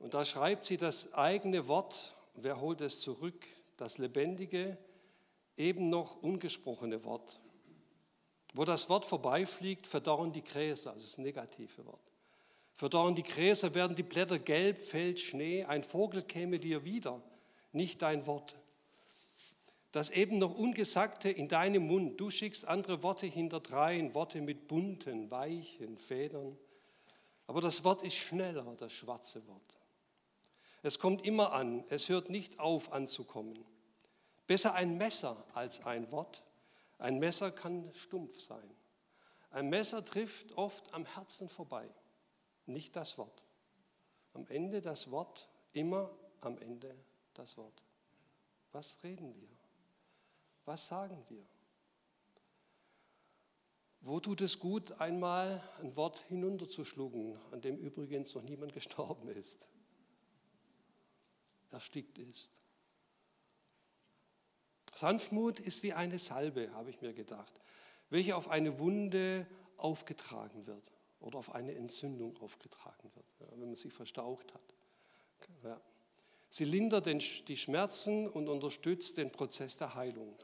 und 0.00 0.14
da 0.14 0.24
schreibt 0.24 0.64
sie 0.64 0.78
das 0.78 1.14
eigene 1.14 1.68
Wort, 1.68 2.16
wer 2.34 2.60
holt 2.60 2.80
es 2.80 3.00
zurück, 3.00 3.46
das 3.76 3.98
lebendige, 3.98 4.76
eben 5.56 5.90
noch 5.90 6.20
ungesprochene 6.22 7.04
Wort. 7.04 7.40
Wo 8.52 8.64
das 8.64 8.88
Wort 8.88 9.04
vorbeifliegt, 9.04 9.86
verdorren 9.86 10.32
die 10.32 10.42
Gräser, 10.42 10.90
also 10.92 11.06
das 11.06 11.18
negative 11.18 11.86
Wort. 11.86 12.11
Verdorren 12.74 13.14
die 13.14 13.22
Gräser, 13.22 13.74
werden 13.74 13.96
die 13.96 14.02
Blätter 14.02 14.38
gelb, 14.38 14.78
fällt 14.78 15.20
Schnee, 15.20 15.64
ein 15.64 15.84
Vogel 15.84 16.22
käme 16.22 16.58
dir 16.58 16.84
wieder, 16.84 17.22
nicht 17.72 18.02
dein 18.02 18.26
Wort. 18.26 18.56
Das 19.92 20.10
eben 20.10 20.38
noch 20.38 20.56
Ungesagte 20.56 21.30
in 21.30 21.48
deinem 21.48 21.86
Mund, 21.86 22.18
du 22.18 22.30
schickst 22.30 22.66
andere 22.66 23.02
Worte 23.02 23.26
hinterdrein, 23.26 24.14
Worte 24.14 24.40
mit 24.40 24.66
bunten, 24.66 25.30
weichen 25.30 25.98
Federn. 25.98 26.56
Aber 27.46 27.60
das 27.60 27.84
Wort 27.84 28.02
ist 28.02 28.14
schneller, 28.14 28.74
das 28.78 28.92
schwarze 28.92 29.46
Wort. 29.46 29.78
Es 30.82 30.98
kommt 30.98 31.26
immer 31.26 31.52
an, 31.52 31.84
es 31.90 32.08
hört 32.08 32.30
nicht 32.30 32.58
auf 32.58 32.92
anzukommen. 32.92 33.64
Besser 34.46 34.74
ein 34.74 34.96
Messer 34.96 35.44
als 35.52 35.84
ein 35.84 36.10
Wort. 36.10 36.42
Ein 36.98 37.18
Messer 37.18 37.50
kann 37.50 37.90
stumpf 37.94 38.40
sein. 38.40 38.70
Ein 39.50 39.68
Messer 39.68 40.04
trifft 40.04 40.56
oft 40.56 40.92
am 40.94 41.04
Herzen 41.04 41.48
vorbei 41.48 41.88
nicht 42.72 42.96
das 42.96 43.18
Wort. 43.18 43.42
Am 44.34 44.46
Ende 44.48 44.80
das 44.80 45.10
Wort, 45.10 45.48
immer 45.72 46.10
am 46.40 46.58
Ende 46.58 46.94
das 47.34 47.56
Wort. 47.56 47.82
Was 48.72 48.98
reden 49.02 49.34
wir? 49.34 49.48
Was 50.64 50.86
sagen 50.86 51.24
wir? 51.28 51.44
Wo 54.00 54.18
tut 54.18 54.40
es 54.40 54.58
gut, 54.58 55.00
einmal 55.00 55.62
ein 55.80 55.94
Wort 55.94 56.18
hinunterzuschlucken, 56.28 57.38
an 57.52 57.60
dem 57.60 57.78
übrigens 57.78 58.34
noch 58.34 58.42
niemand 58.42 58.72
gestorben 58.74 59.28
ist, 59.28 59.66
erstickt 61.70 62.18
ist? 62.18 62.50
Sanftmut 64.94 65.60
ist 65.60 65.82
wie 65.82 65.92
eine 65.92 66.18
Salbe, 66.18 66.72
habe 66.72 66.90
ich 66.90 67.00
mir 67.00 67.12
gedacht, 67.12 67.60
welche 68.10 68.36
auf 68.36 68.48
eine 68.50 68.78
Wunde 68.78 69.46
aufgetragen 69.76 70.66
wird 70.66 70.91
oder 71.22 71.38
auf 71.38 71.54
eine 71.54 71.74
Entzündung 71.74 72.36
aufgetragen 72.38 73.10
wird, 73.14 73.50
wenn 73.50 73.60
man 73.60 73.76
sich 73.76 73.92
verstaucht 73.92 74.52
hat. 74.54 74.74
Sie 76.50 76.64
lindert 76.64 77.06
die 77.48 77.56
Schmerzen 77.56 78.28
und 78.28 78.48
unterstützt 78.48 79.16
den 79.16 79.30
Prozess 79.30 79.76
der 79.76 79.94
Heilung. 79.94 80.36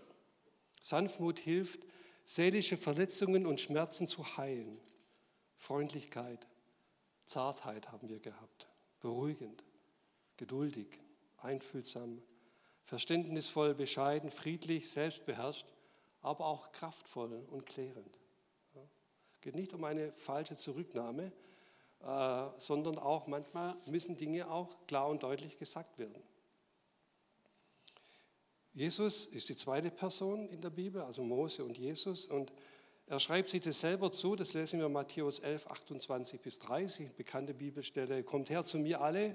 Sanftmut 0.80 1.38
hilft, 1.38 1.80
seelische 2.24 2.76
Verletzungen 2.76 3.46
und 3.46 3.60
Schmerzen 3.60 4.08
zu 4.08 4.36
heilen. 4.36 4.80
Freundlichkeit, 5.56 6.46
Zartheit 7.24 7.90
haben 7.90 8.08
wir 8.08 8.20
gehabt, 8.20 8.68
beruhigend, 9.00 9.64
geduldig, 10.36 11.00
einfühlsam, 11.38 12.22
verständnisvoll, 12.84 13.74
bescheiden, 13.74 14.30
friedlich, 14.30 14.88
selbstbeherrscht, 14.88 15.66
aber 16.22 16.46
auch 16.46 16.72
kraftvoll 16.72 17.44
und 17.50 17.66
klärend 17.66 18.18
geht 19.40 19.54
nicht 19.54 19.72
um 19.74 19.84
eine 19.84 20.12
falsche 20.12 20.56
Zurücknahme, 20.56 21.32
äh, 22.00 22.46
sondern 22.58 22.98
auch 22.98 23.26
manchmal 23.26 23.76
müssen 23.86 24.16
Dinge 24.16 24.50
auch 24.50 24.76
klar 24.86 25.08
und 25.08 25.22
deutlich 25.22 25.58
gesagt 25.58 25.98
werden. 25.98 26.22
Jesus 28.72 29.26
ist 29.26 29.48
die 29.48 29.56
zweite 29.56 29.90
Person 29.90 30.48
in 30.48 30.60
der 30.60 30.70
Bibel, 30.70 31.02
also 31.02 31.22
Mose 31.22 31.64
und 31.64 31.76
Jesus, 31.76 32.26
und 32.26 32.52
er 33.08 33.18
schreibt 33.18 33.48
sich 33.48 33.62
das 33.62 33.80
selber 33.80 34.12
zu, 34.12 34.36
das 34.36 34.52
lesen 34.52 34.80
wir 34.80 34.88
Matthäus 34.90 35.38
11, 35.38 35.66
28 35.66 36.40
bis 36.40 36.58
30, 36.58 37.12
bekannte 37.12 37.54
Bibelstelle. 37.54 38.22
Kommt 38.22 38.50
her 38.50 38.66
zu 38.66 38.78
mir 38.78 39.00
alle, 39.00 39.34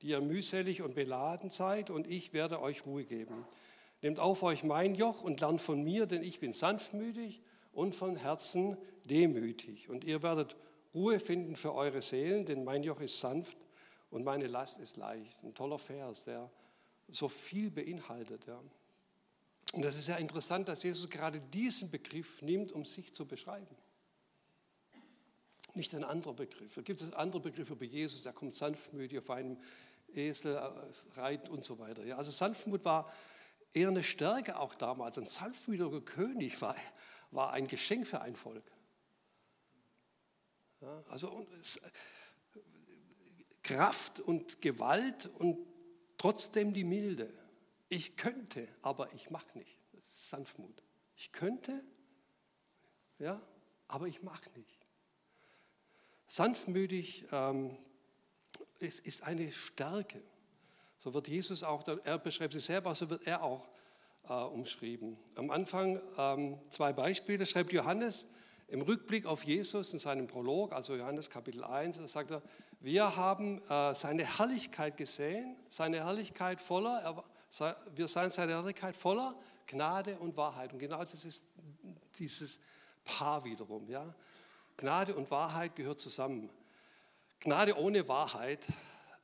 die 0.00 0.08
ihr 0.08 0.22
mühselig 0.22 0.80
und 0.80 0.94
beladen 0.94 1.50
seid, 1.50 1.90
und 1.90 2.06
ich 2.06 2.32
werde 2.32 2.62
euch 2.62 2.86
Ruhe 2.86 3.04
geben. 3.04 3.44
Nehmt 4.00 4.18
auf 4.18 4.42
euch 4.42 4.64
mein 4.64 4.94
Joch 4.94 5.22
und 5.22 5.40
lernt 5.40 5.60
von 5.60 5.84
mir, 5.84 6.06
denn 6.06 6.22
ich 6.22 6.40
bin 6.40 6.54
sanftmütig 6.54 7.42
und 7.72 7.94
von 7.94 8.16
Herzen 8.16 8.76
demütig. 9.04 9.88
Und 9.88 10.04
ihr 10.04 10.22
werdet 10.22 10.56
Ruhe 10.94 11.20
finden 11.20 11.56
für 11.56 11.74
eure 11.74 12.02
Seelen, 12.02 12.46
denn 12.46 12.64
mein 12.64 12.82
Joch 12.82 13.00
ist 13.00 13.20
sanft 13.20 13.56
und 14.10 14.24
meine 14.24 14.46
Last 14.46 14.78
ist 14.78 14.96
leicht. 14.96 15.42
Ein 15.44 15.54
toller 15.54 15.78
Vers, 15.78 16.24
der 16.24 16.50
so 17.08 17.28
viel 17.28 17.70
beinhaltet. 17.70 18.46
Ja. 18.46 18.60
Und 19.72 19.82
das 19.82 19.96
ist 19.96 20.08
ja 20.08 20.16
interessant, 20.16 20.68
dass 20.68 20.82
Jesus 20.82 21.08
gerade 21.08 21.40
diesen 21.40 21.90
Begriff 21.90 22.42
nimmt, 22.42 22.72
um 22.72 22.84
sich 22.84 23.14
zu 23.14 23.26
beschreiben. 23.26 23.76
Nicht 25.74 25.94
ein 25.94 26.02
anderer 26.02 26.34
Begriff. 26.34 26.74
Da 26.74 26.82
gibt 26.82 27.00
es 27.00 27.12
andere 27.12 27.40
Begriffe 27.40 27.74
über 27.74 27.84
Jesus, 27.84 28.22
der 28.22 28.32
kommt 28.32 28.54
sanftmütig 28.54 29.18
auf 29.18 29.30
einem 29.30 29.56
Esel, 30.12 30.56
äh, 30.56 31.20
reitet 31.20 31.48
und 31.48 31.62
so 31.62 31.78
weiter. 31.78 32.04
Ja, 32.04 32.16
also 32.16 32.32
Sanftmut 32.32 32.84
war 32.84 33.12
eher 33.72 33.88
eine 33.88 34.02
Stärke 34.02 34.58
auch 34.58 34.74
damals. 34.74 35.18
Ein 35.18 35.26
sanftmütiger 35.26 36.00
König 36.00 36.60
war, 36.60 36.74
war 37.30 37.52
ein 37.52 37.66
Geschenk 37.66 38.06
für 38.06 38.20
ein 38.20 38.36
Volk. 38.36 38.64
Ja, 40.80 41.04
also 41.08 41.46
es, 41.60 41.80
Kraft 43.62 44.20
und 44.20 44.60
Gewalt 44.60 45.26
und 45.26 45.58
trotzdem 46.16 46.72
die 46.72 46.84
Milde. 46.84 47.32
Ich 47.88 48.16
könnte, 48.16 48.68
aber 48.82 49.12
ich 49.14 49.30
mache 49.30 49.58
nicht. 49.58 49.78
Das 49.92 50.04
ist 50.04 50.28
Sanftmut. 50.30 50.82
Ich 51.16 51.32
könnte, 51.32 51.84
ja, 53.18 53.40
aber 53.88 54.06
ich 54.06 54.22
mache 54.22 54.48
nicht. 54.56 54.86
Sanftmütig 56.26 57.26
ähm, 57.32 57.76
ist, 58.78 59.00
ist 59.00 59.22
eine 59.22 59.52
Stärke. 59.52 60.22
So 60.98 61.12
wird 61.12 61.28
Jesus 61.28 61.62
auch, 61.62 61.86
er 62.04 62.18
beschreibt 62.18 62.54
sich 62.54 62.64
selber, 62.64 62.94
so 62.94 63.10
wird 63.10 63.26
er 63.26 63.42
auch 63.42 63.68
äh, 64.28 64.32
umschrieben. 64.32 65.16
Am 65.36 65.50
Anfang 65.50 66.00
ähm, 66.16 66.58
zwei 66.70 66.92
Beispiele 66.92 67.46
schreibt 67.46 67.72
Johannes 67.72 68.26
im 68.68 68.82
Rückblick 68.82 69.26
auf 69.26 69.44
Jesus 69.44 69.92
in 69.92 69.98
seinem 69.98 70.26
Prolog, 70.26 70.72
also 70.72 70.94
Johannes 70.94 71.28
Kapitel 71.28 71.64
1, 71.64 71.98
da 71.98 72.06
sagt 72.06 72.30
er, 72.30 72.42
wir 72.80 73.16
haben 73.16 73.60
äh, 73.68 73.94
seine 73.94 74.24
Herrlichkeit 74.38 74.96
gesehen, 74.96 75.56
seine 75.70 76.04
Herrlichkeit 76.04 76.60
voller, 76.60 77.24
er, 77.58 77.76
wir 77.94 78.08
seien 78.08 78.30
seine 78.30 78.52
Herrlichkeit 78.52 78.96
voller 78.96 79.34
Gnade 79.66 80.18
und 80.18 80.36
Wahrheit. 80.36 80.72
Und 80.72 80.78
genau 80.78 81.00
das 81.00 81.24
ist 81.24 81.44
dieses 82.18 82.58
Paar 83.04 83.44
wiederum. 83.44 83.88
Ja? 83.88 84.14
Gnade 84.76 85.14
und 85.14 85.30
Wahrheit 85.30 85.76
gehört 85.76 86.00
zusammen. 86.00 86.48
Gnade 87.40 87.76
ohne 87.78 88.08
Wahrheit 88.08 88.60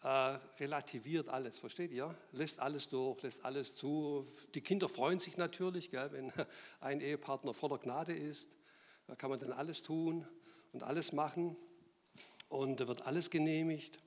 äh, 0.07 0.39
relativiert 0.61 1.29
alles, 1.29 1.59
versteht 1.59 1.91
ihr? 1.91 2.15
Lässt 2.31 2.61
alles 2.61 2.89
durch, 2.89 3.21
lässt 3.23 3.45
alles 3.45 3.75
zu. 3.75 4.25
Die 4.55 4.61
Kinder 4.61 4.89
freuen 4.89 5.19
sich 5.19 5.37
natürlich, 5.37 5.91
gell, 5.91 6.13
wenn 6.13 6.33
ein 6.81 7.01
Ehepartner 7.01 7.53
voller 7.53 7.79
Gnade 7.79 8.15
ist. 8.15 8.57
Da 9.09 9.17
kann 9.17 9.31
man 9.31 9.41
dann 9.41 9.53
alles 9.53 9.83
tun 9.83 10.25
und 10.73 10.85
alles 10.85 11.13
machen 11.13 11.57
und 12.49 12.79
da 12.79 12.87
wird 12.87 13.05
alles 13.05 13.31
genehmigt. 13.31 13.99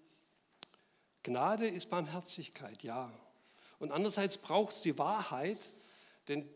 Gnade 1.24 1.68
ist 1.68 1.90
Barmherzigkeit, 1.90 2.82
ja. 2.82 3.12
Und 3.78 3.92
andererseits 3.92 4.38
braucht 4.38 4.76
es 4.76 4.82
die 4.82 4.98
Wahrheit, 4.98 5.60
denn 6.30 6.50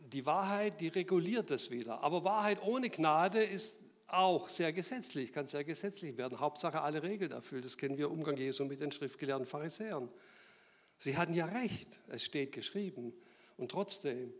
die 0.00 0.26
Wahrheit, 0.26 0.80
die 0.80 0.88
reguliert 0.88 1.50
das 1.50 1.70
wieder. 1.70 2.02
Aber 2.02 2.24
Wahrheit 2.24 2.60
ohne 2.60 2.90
Gnade 2.90 3.44
ist 3.44 3.78
auch 4.12 4.48
sehr 4.48 4.72
gesetzlich, 4.72 5.32
kann 5.32 5.46
sehr 5.46 5.64
gesetzlich 5.64 6.16
werden. 6.16 6.40
Hauptsache 6.40 6.80
alle 6.80 7.02
Regeln 7.02 7.32
erfüllt. 7.32 7.64
Das 7.64 7.76
kennen 7.76 7.98
wir 7.98 8.06
im 8.06 8.12
Umgang 8.12 8.36
Jesu 8.36 8.64
mit 8.64 8.80
den 8.80 8.92
schriftgelehrten 8.92 9.46
Pharisäern. 9.46 10.08
Sie 10.98 11.16
hatten 11.16 11.34
ja 11.34 11.46
recht, 11.46 11.88
es 12.08 12.24
steht 12.24 12.52
geschrieben. 12.52 13.12
Und 13.56 13.70
trotzdem 13.70 14.32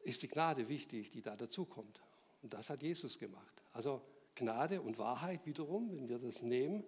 ist 0.00 0.22
die 0.22 0.28
Gnade 0.28 0.68
wichtig, 0.68 1.10
die 1.10 1.22
da 1.22 1.36
dazukommt. 1.36 2.02
Und 2.42 2.54
das 2.54 2.70
hat 2.70 2.82
Jesus 2.82 3.18
gemacht. 3.18 3.62
Also 3.72 4.02
Gnade 4.34 4.80
und 4.80 4.98
Wahrheit 4.98 5.44
wiederum, 5.46 5.92
wenn 5.92 6.08
wir 6.08 6.18
das 6.18 6.42
nehmen, 6.42 6.84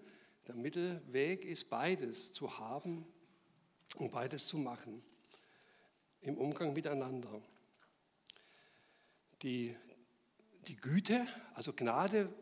der 0.47 0.57
Mittelweg 0.57 1.45
ist 1.45 1.71
beides 1.71 2.33
zu 2.33 2.59
haben 2.59 3.07
und 3.97 4.11
beides 4.11 4.47
zu 4.47 4.59
machen 4.59 5.03
im 6.23 6.39
Umgang 6.39 6.73
miteinander. 6.73 7.43
Die, 9.43 9.75
die 10.69 10.77
Güte, 10.77 11.27
also 11.55 11.73
Gnade, 11.73 12.33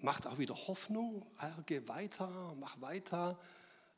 macht 0.00 0.26
auch 0.26 0.38
wieder 0.38 0.54
Hoffnung. 0.54 1.24
Geh 1.66 1.86
weiter, 1.86 2.54
mach 2.58 2.80
weiter. 2.80 3.38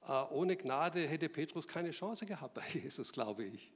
Äh, 0.07 0.13
ohne 0.31 0.57
Gnade 0.57 1.07
hätte 1.07 1.29
Petrus 1.29 1.67
keine 1.67 1.91
Chance 1.91 2.27
gehabt 2.27 2.55
bei 2.55 2.67
Jesus, 2.73 3.13
glaube 3.13 3.45
ich. 3.45 3.73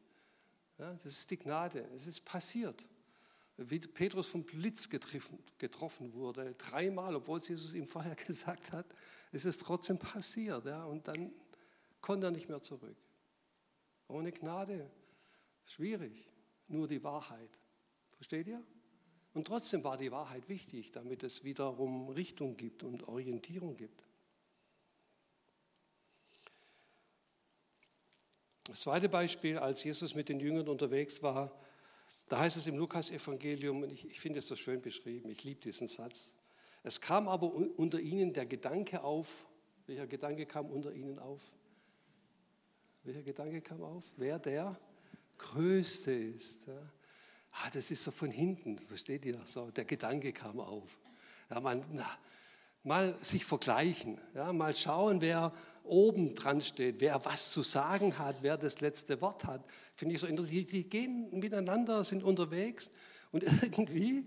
Das 0.77 1.05
ist 1.05 1.31
die 1.31 1.39
Gnade. 1.39 1.89
Es 1.95 2.07
ist 2.07 2.25
passiert. 2.25 2.87
Wie 3.57 3.81
Petrus 3.81 4.29
vom 4.29 4.45
Blitz 4.45 4.89
getroffen, 4.89 6.13
wurde, 6.13 6.55
dreimal, 6.55 7.17
obwohl 7.17 7.41
Jesus 7.41 7.75
ihm 7.75 7.87
vorher 7.87 8.15
gesagt 8.27 8.71
hat, 8.71 8.87
ist 9.33 9.47
es 9.47 9.59
trotzdem 9.59 9.99
passiert. 9.99 10.67
Und 10.67 11.09
dann 11.09 11.33
konnte 12.01 12.29
er 12.29 12.31
nicht 12.31 12.49
mehr 12.49 12.63
zurück. 12.63 12.97
Ohne 14.07 14.31
Gnade, 14.31 14.89
schwierig. 15.65 16.33
Nur 16.69 16.87
die 16.87 17.03
Wahrheit. 17.03 17.59
Versteht 18.17 18.47
ihr? 18.47 18.63
Und 19.39 19.47
trotzdem 19.47 19.85
war 19.85 19.97
die 19.97 20.11
Wahrheit 20.11 20.49
wichtig, 20.49 20.91
damit 20.91 21.23
es 21.23 21.45
wiederum 21.45 22.09
Richtung 22.09 22.57
gibt 22.57 22.83
und 22.83 23.07
Orientierung 23.07 23.77
gibt. 23.77 24.03
Das 28.65 28.81
zweite 28.81 29.09
Beispiel, 29.09 29.57
als 29.57 29.85
Jesus 29.85 30.17
mit 30.17 30.29
den 30.29 30.41
Jüngern 30.41 30.67
unterwegs 30.67 31.23
war, 31.23 31.57
da 32.27 32.41
heißt 32.41 32.57
es 32.57 32.67
im 32.67 32.79
Lukas-Evangelium, 32.79 33.85
und 33.85 33.93
ich, 33.93 34.11
ich 34.11 34.19
finde 34.19 34.41
es 34.41 34.49
so 34.49 34.57
schön 34.57 34.83
beschrieben, 34.83 35.31
ich 35.31 35.45
liebe 35.45 35.61
diesen 35.61 35.87
Satz. 35.87 36.35
Es 36.83 37.01
kam 37.01 37.29
aber 37.29 37.55
unter 37.55 38.01
ihnen 38.01 38.33
der 38.33 38.45
Gedanke 38.45 39.05
auf, 39.05 39.47
welcher 39.87 40.09
Gedanke 40.09 40.47
kam 40.47 40.69
unter 40.69 40.93
ihnen 40.93 41.21
auf? 41.21 41.43
Welcher 43.05 43.23
Gedanke 43.23 43.61
kam 43.61 43.85
auf? 43.85 44.03
Wer 44.17 44.41
der 44.41 44.77
Größte 45.39 46.11
ist. 46.11 46.67
Ja. 46.67 46.93
Ah, 47.65 47.71
das 47.73 47.91
ist 47.91 48.05
so 48.05 48.11
von 48.11 48.31
hinten, 48.31 48.79
versteht 48.79 49.25
ihr? 49.25 49.41
So, 49.45 49.71
der 49.71 49.85
Gedanke 49.85 50.33
kam 50.33 50.61
auf. 50.61 50.99
Ja, 51.51 51.61
man, 51.61 51.85
na, 51.93 52.07
mal 52.85 53.17
sich 53.17 53.45
vergleichen, 53.45 54.21
ja, 54.35 54.53
mal 54.53 54.75
schauen, 54.77 55.21
wer 55.21 55.53
oben 55.83 56.35
dran 56.35 56.61
steht, 56.61 57.01
wer 57.01 57.25
was 57.25 57.51
zu 57.51 57.63
sagen 57.63 58.19
hat, 58.19 58.37
wer 58.43 58.57
das 58.57 58.81
letzte 58.81 59.21
Wort 59.21 59.45
hat. 59.45 59.65
Finde 59.95 60.15
ich 60.15 60.21
so 60.21 60.27
interessant. 60.27 60.71
Die 60.71 60.85
gehen 60.85 61.39
miteinander, 61.39 62.05
sind 62.05 62.23
unterwegs 62.23 62.91
und 63.33 63.43
irgendwie, 63.63 64.25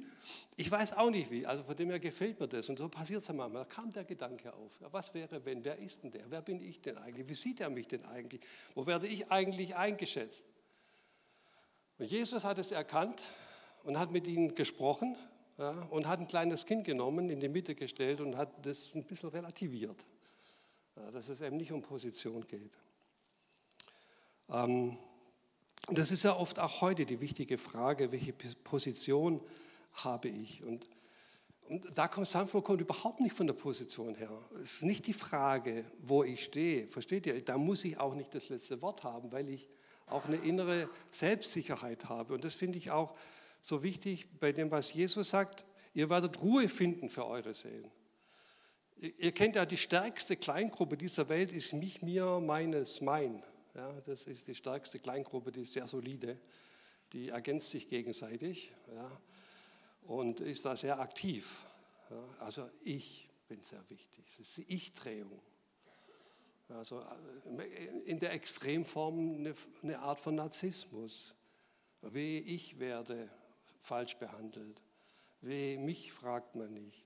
ich 0.57 0.69
weiß 0.69 0.93
auch 0.93 1.09
nicht 1.09 1.32
wie, 1.32 1.45
also 1.45 1.63
von 1.63 1.75
dem 1.75 1.89
her 1.89 1.99
gefällt 1.99 2.39
mir 2.39 2.47
das. 2.47 2.69
Und 2.69 2.77
so 2.77 2.89
passiert 2.89 3.21
es 3.21 3.29
manchmal. 3.29 3.63
Da 3.63 3.65
kam 3.65 3.91
der 3.91 4.03
Gedanke 4.03 4.53
auf. 4.53 4.79
Ja, 4.82 4.91
was 4.91 5.13
wäre, 5.13 5.43
wenn? 5.45 5.63
Wer 5.63 5.77
ist 5.77 6.03
denn 6.03 6.11
der? 6.11 6.29
Wer 6.29 6.41
bin 6.41 6.61
ich 6.61 6.82
denn 6.82 6.97
eigentlich? 6.97 7.29
Wie 7.29 7.36
sieht 7.36 7.61
er 7.61 7.69
mich 7.69 7.88
denn 7.88 8.03
eigentlich? 8.05 8.41
Wo 8.75 8.86
werde 8.86 9.07
ich 9.07 9.32
eigentlich 9.32 9.75
eingeschätzt? 9.75 10.45
Und 12.02 12.10
Jesus 12.10 12.43
hat 12.43 12.58
es 12.58 12.72
erkannt 12.72 13.22
und 13.84 13.99
hat 13.99 14.10
mit 14.10 14.26
ihnen 14.26 14.56
gesprochen 14.56 15.16
ja, 15.60 15.70
und 15.91 16.08
hat 16.08 16.20
ein 16.20 16.28
kleines 16.28 16.66
Kind 16.66 16.84
genommen, 16.84 17.30
in 17.30 17.39
die 17.39 17.47
Mitte 17.47 17.76
gestellt 17.76 18.22
und 18.22 18.38
hat 18.38 18.66
das 18.66 18.89
ein 18.95 19.04
bisschen 19.04 19.30
relativiert. 19.30 20.04
Ja, 20.95 21.12
dass 21.12 21.30
es 21.30 21.41
eben 21.41 21.58
nicht 21.58 21.72
um 21.72 21.84
Position 21.84 22.43
geht. 22.47 22.76
Ähm, 24.49 24.97
das 25.91 26.10
ist 26.10 26.24
ja 26.24 26.36
oft 26.36 26.58
auch 26.58 26.82
heute 26.82 27.06
die 27.06 27.22
wichtige 27.22 27.60
Frage, 27.60 28.12
welche 28.12 28.34
Position 28.34 29.39
habe 29.93 30.30
ich? 30.30 30.64
Und, 30.64 30.89
und 31.70 31.86
da 31.95 32.08
kommt 32.08 32.26
Sanford 32.26 32.64
kommt 32.66 32.82
überhaupt 32.82 33.20
nicht 33.20 33.36
von 33.36 33.45
der 33.45 33.54
Position 33.54 34.16
her. 34.16 34.36
Es 34.56 34.78
ist 34.78 34.84
nicht 34.86 35.06
die 35.06 35.14
Frage, 35.14 35.86
wo 35.99 36.24
ich 36.24 36.45
stehe. 36.45 36.88
Versteht 36.88 37.28
ihr? 37.28 37.45
Da 37.45 37.60
muss 37.60 37.86
ich 37.86 37.99
auch 37.99 38.16
nicht 38.16 38.34
das 38.34 38.49
letzte 38.49 38.82
Wort 38.82 39.04
haben, 39.04 39.32
weil 39.32 39.47
ich 39.49 39.70
auch 40.12 40.26
eine 40.26 40.38
innere 40.38 40.89
Selbstsicherheit 41.09 42.09
habe. 42.09 42.34
Und 42.34 42.43
das 42.43 42.55
finde 42.55 42.78
ich 42.78 42.91
auch 42.91 43.16
so 43.62 43.84
wichtig 43.84 44.28
bei 44.39 44.51
dem, 44.51 44.72
was 44.72 44.93
Jesus 44.93 45.30
sagt. 45.30 45.66
Ihr 45.93 46.09
werdet 46.09 46.41
Ruhe 46.41 46.70
finden 46.70 47.09
für 47.09 47.26
eure 47.26 47.53
Seelen. 47.53 47.91
Ihr 48.97 49.32
kennt 49.32 49.55
ja 49.55 49.66
die 49.66 49.78
stärkste 49.78 50.38
Kleingruppe 50.38 50.95
dieser 50.95 51.28
Welt 51.28 51.51
ist 51.51 51.74
mich, 51.74 52.01
mir, 52.01 52.39
meines, 52.39 53.01
mein. 53.01 53.43
Ja, 53.74 53.91
das 54.05 54.28
ist 54.28 54.47
die 54.47 54.55
stärkste 54.55 54.99
Kleingruppe, 54.99 55.51
die 55.51 55.64
ist 55.64 55.74
sehr 55.74 55.88
solide, 55.88 56.38
die 57.14 57.30
ergänzt 57.30 57.70
sich 57.70 57.89
gegenseitig 57.89 58.72
ja, 58.93 59.22
und 60.03 60.39
ist 60.41 60.66
da 60.66 60.76
sehr 60.76 60.99
aktiv. 60.99 61.66
Ja, 62.09 62.45
also 62.45 62.70
ich 62.84 63.28
bin 63.47 63.62
sehr 63.64 63.84
wichtig, 63.89 64.26
das 64.38 64.47
ist 64.47 64.57
die 64.57 64.76
Ich-Drehung. 64.76 65.41
Also 66.78 67.01
äh, 67.01 67.86
in 68.05 68.19
der 68.19 68.34
Extremform 68.34 69.53
eine, 69.84 69.99
Art 69.99 70.19
von 70.19 70.36
Narzissmus. 70.36 71.36
Wehe, 72.01 72.39
ich 72.41 72.80
werde 72.80 73.30
falsch 73.80 74.17
behandelt. 74.17 74.82
Wehe, 75.41 75.78
mich 75.78 76.11
fragt 76.11 76.55
man 76.55 76.74
nicht. 76.74 77.05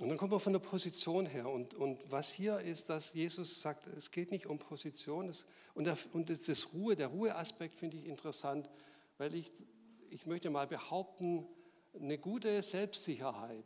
Und 0.00 0.08
dann 0.08 0.18
kommt 0.18 0.32
man 0.32 0.40
von 0.40 0.52
der 0.52 0.60
Position 0.60 1.26
her. 1.26 1.48
Und, 1.48 1.74
und 1.74 2.00
was 2.10 2.32
hier 2.32 2.58
ist, 2.60 2.90
dass 2.90 3.12
Jesus 3.14 3.60
sagt, 3.60 3.86
es 3.86 4.10
geht 4.10 4.32
nicht 4.32 4.46
um 4.46 4.58
Position. 4.58 5.28
Es, 5.28 5.46
und, 5.74 5.84
der, 5.84 5.96
und 6.12 6.48
das 6.48 6.74
Ruhe, 6.74 6.96
der 6.96 7.08
Ruheaspekt 7.08 7.76
finde 7.76 7.98
ich 7.98 8.06
interessant, 8.06 8.68
weil 9.18 9.34
ich, 9.34 9.52
ich 10.10 10.26
möchte 10.26 10.50
mal 10.50 10.66
behaupten, 10.66 11.46
eine 11.94 12.18
gute 12.18 12.62
Selbstsicherheit, 12.62 13.64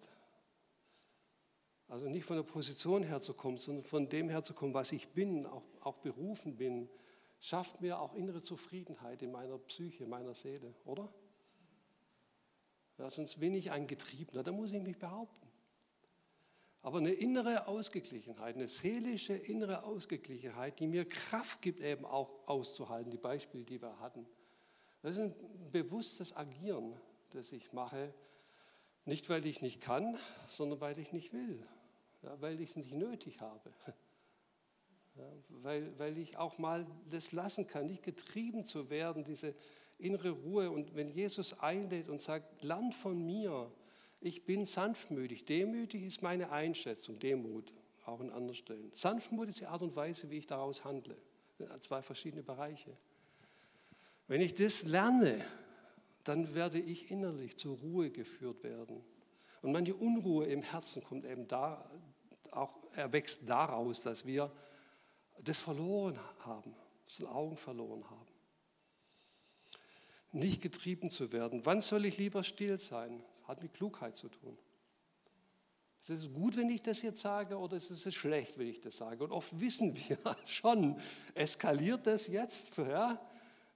also 1.89 2.07
nicht 2.09 2.25
von 2.25 2.37
der 2.37 2.43
Position 2.43 3.03
herzukommen, 3.03 3.59
sondern 3.59 3.83
von 3.83 4.09
dem 4.09 4.29
herzukommen, 4.29 4.75
was 4.75 4.93
ich 4.93 5.09
bin, 5.09 5.47
auch, 5.47 5.65
auch 5.81 5.97
berufen 5.99 6.57
bin, 6.57 6.89
schafft 7.41 7.81
mir 7.81 7.99
auch 7.99 8.15
innere 8.15 8.43
Zufriedenheit 8.43 9.23
in 9.23 9.33
meiner 9.33 9.59
Psyche, 9.59 10.07
meiner 10.07 10.35
Seele, 10.35 10.75
oder? 10.85 11.13
Ja, 12.99 13.09
sonst 13.09 13.41
bin 13.41 13.55
ich 13.55 13.71
ein 13.71 13.87
Getriebener, 13.87 14.43
da 14.43 14.53
muss 14.53 14.71
ich 14.71 14.83
mich 14.83 14.99
behaupten. 14.99 15.47
Aber 16.83 16.99
eine 16.99 17.13
innere 17.13 17.67
Ausgeglichenheit, 17.67 18.57
eine 18.57 18.69
seelische 18.69 19.35
innere 19.35 19.85
Ausgeglichenheit, 19.85 20.79
die 20.81 20.87
mir 20.87 21.09
Kraft 21.09 21.63
gibt, 21.63 21.81
eben 21.81 22.05
auch 22.05 22.47
auszuhalten, 22.47 23.11
die 23.11 23.19
Beispiele, 23.19 23.65
die 23.65 23.81
wir 23.81 23.99
hatten. 23.99 24.27
Das 25.03 25.17
ist 25.17 25.23
ein 25.23 25.71
bewusstes 25.73 26.37
Agieren, 26.37 26.95
das 27.31 27.53
ich 27.53 27.73
mache, 27.73 28.13
nicht 29.05 29.29
weil 29.29 29.47
ich 29.47 29.63
nicht 29.63 29.81
kann, 29.81 30.19
sondern 30.49 30.81
weil 30.81 30.99
ich 30.99 31.13
nicht 31.13 31.33
will, 31.33 31.67
ja, 32.23 32.41
weil 32.41 32.61
ich 32.61 32.71
es 32.71 32.77
nicht 32.77 32.93
nötig 32.93 33.41
habe. 33.41 33.73
Ja, 35.17 35.33
weil, 35.49 35.99
weil 35.99 36.17
ich 36.17 36.37
auch 36.37 36.59
mal 36.59 36.87
das 37.11 37.33
lassen 37.33 37.67
kann, 37.67 37.87
nicht 37.87 38.05
getrieben 38.05 38.65
zu 38.65 38.89
werden, 38.89 39.25
diese 39.25 39.53
innere 39.99 40.31
Ruhe. 40.31 40.71
Und 40.71 40.95
wenn 40.95 41.11
Jesus 41.11 41.59
einlädt 41.59 42.09
und 42.09 42.21
sagt, 42.21 42.63
lernt 42.63 42.95
von 42.95 43.27
mir, 43.27 43.69
ich 44.21 44.45
bin 44.45 44.65
sanftmütig. 44.67 45.45
Demütig 45.45 46.05
ist 46.05 46.23
meine 46.23 46.51
Einschätzung, 46.51 47.19
Demut, 47.19 47.73
auch 48.05 48.21
an 48.21 48.31
anderen 48.31 48.55
Stellen. 48.55 48.93
Sanftmut 48.95 49.49
ist 49.49 49.61
die 49.61 49.67
Art 49.67 49.83
und 49.83 49.95
Weise, 49.97 50.31
wie 50.31 50.39
ich 50.39 50.47
daraus 50.47 50.85
handle. 50.85 51.17
Zwei 51.81 52.03
verschiedene 52.03 52.43
Bereiche. 52.43 52.97
Wenn 54.29 54.41
ich 54.41 54.55
das 54.55 54.85
lerne, 54.85 55.45
dann 56.23 56.55
werde 56.55 56.79
ich 56.79 57.11
innerlich 57.11 57.57
zur 57.57 57.77
Ruhe 57.79 58.11
geführt 58.11 58.63
werden. 58.63 59.03
Und 59.63 59.73
manche 59.73 59.95
Unruhe 59.95 60.47
im 60.47 60.63
Herzen 60.63 61.03
kommt 61.03 61.25
eben 61.25 61.49
da, 61.49 61.85
auch 62.51 62.79
erwächst 62.95 63.49
daraus, 63.49 64.03
dass 64.03 64.25
wir 64.25 64.51
das 65.43 65.59
verloren 65.59 66.19
haben, 66.41 66.75
den 67.19 67.27
Augen 67.27 67.57
verloren 67.57 68.05
haben. 68.09 68.27
Nicht 70.33 70.61
getrieben 70.61 71.11
zu 71.11 71.33
werden. 71.33 71.65
Wann 71.65 71.81
soll 71.81 72.05
ich 72.05 72.19
lieber 72.19 72.45
still 72.45 72.79
sein? 72.79 73.23
Hat 73.45 73.63
mit 73.63 73.73
Klugheit 73.73 74.17
zu 74.17 74.29
tun. 74.29 74.59
Ist 76.01 76.11
es 76.11 76.33
gut, 76.33 76.57
wenn 76.57 76.71
ich 76.71 76.83
das 76.83 77.03
jetzt 77.03 77.21
sage, 77.21 77.59
oder 77.59 77.77
ist 77.77 77.91
es 77.91 78.15
schlecht, 78.15 78.57
wenn 78.59 78.69
ich 78.69 78.81
das 78.81 78.97
sage? 78.97 79.25
Und 79.25 79.33
oft 79.33 79.59
wissen 79.59 79.97
wir 79.97 80.19
schon, 80.45 81.01
eskaliert 81.35 82.07
das 82.07 82.29
jetzt? 82.29 82.77
Ja? 82.77 83.21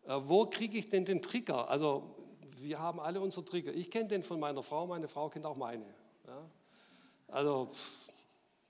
Äh, 0.05 0.14
wo 0.22 0.47
kriege 0.47 0.78
ich 0.78 0.89
denn 0.89 1.05
den 1.05 1.20
Trigger? 1.20 1.68
Also, 1.68 2.21
wir 2.62 2.78
haben 2.78 3.00
alle 3.00 3.20
unsere 3.20 3.44
Trigger. 3.44 3.72
Ich 3.72 3.90
kenne 3.90 4.08
den 4.08 4.22
von 4.22 4.38
meiner 4.38 4.62
Frau, 4.62 4.86
meine 4.86 5.08
Frau 5.08 5.28
kennt 5.28 5.46
auch 5.46 5.56
meine. 5.56 5.84
Ja? 6.26 6.48
Also, 7.28 7.66
pff, 7.66 8.12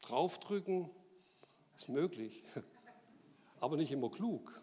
draufdrücken 0.00 0.90
ist 1.76 1.88
möglich, 1.88 2.42
aber 3.60 3.76
nicht 3.76 3.92
immer 3.92 4.10
klug. 4.10 4.60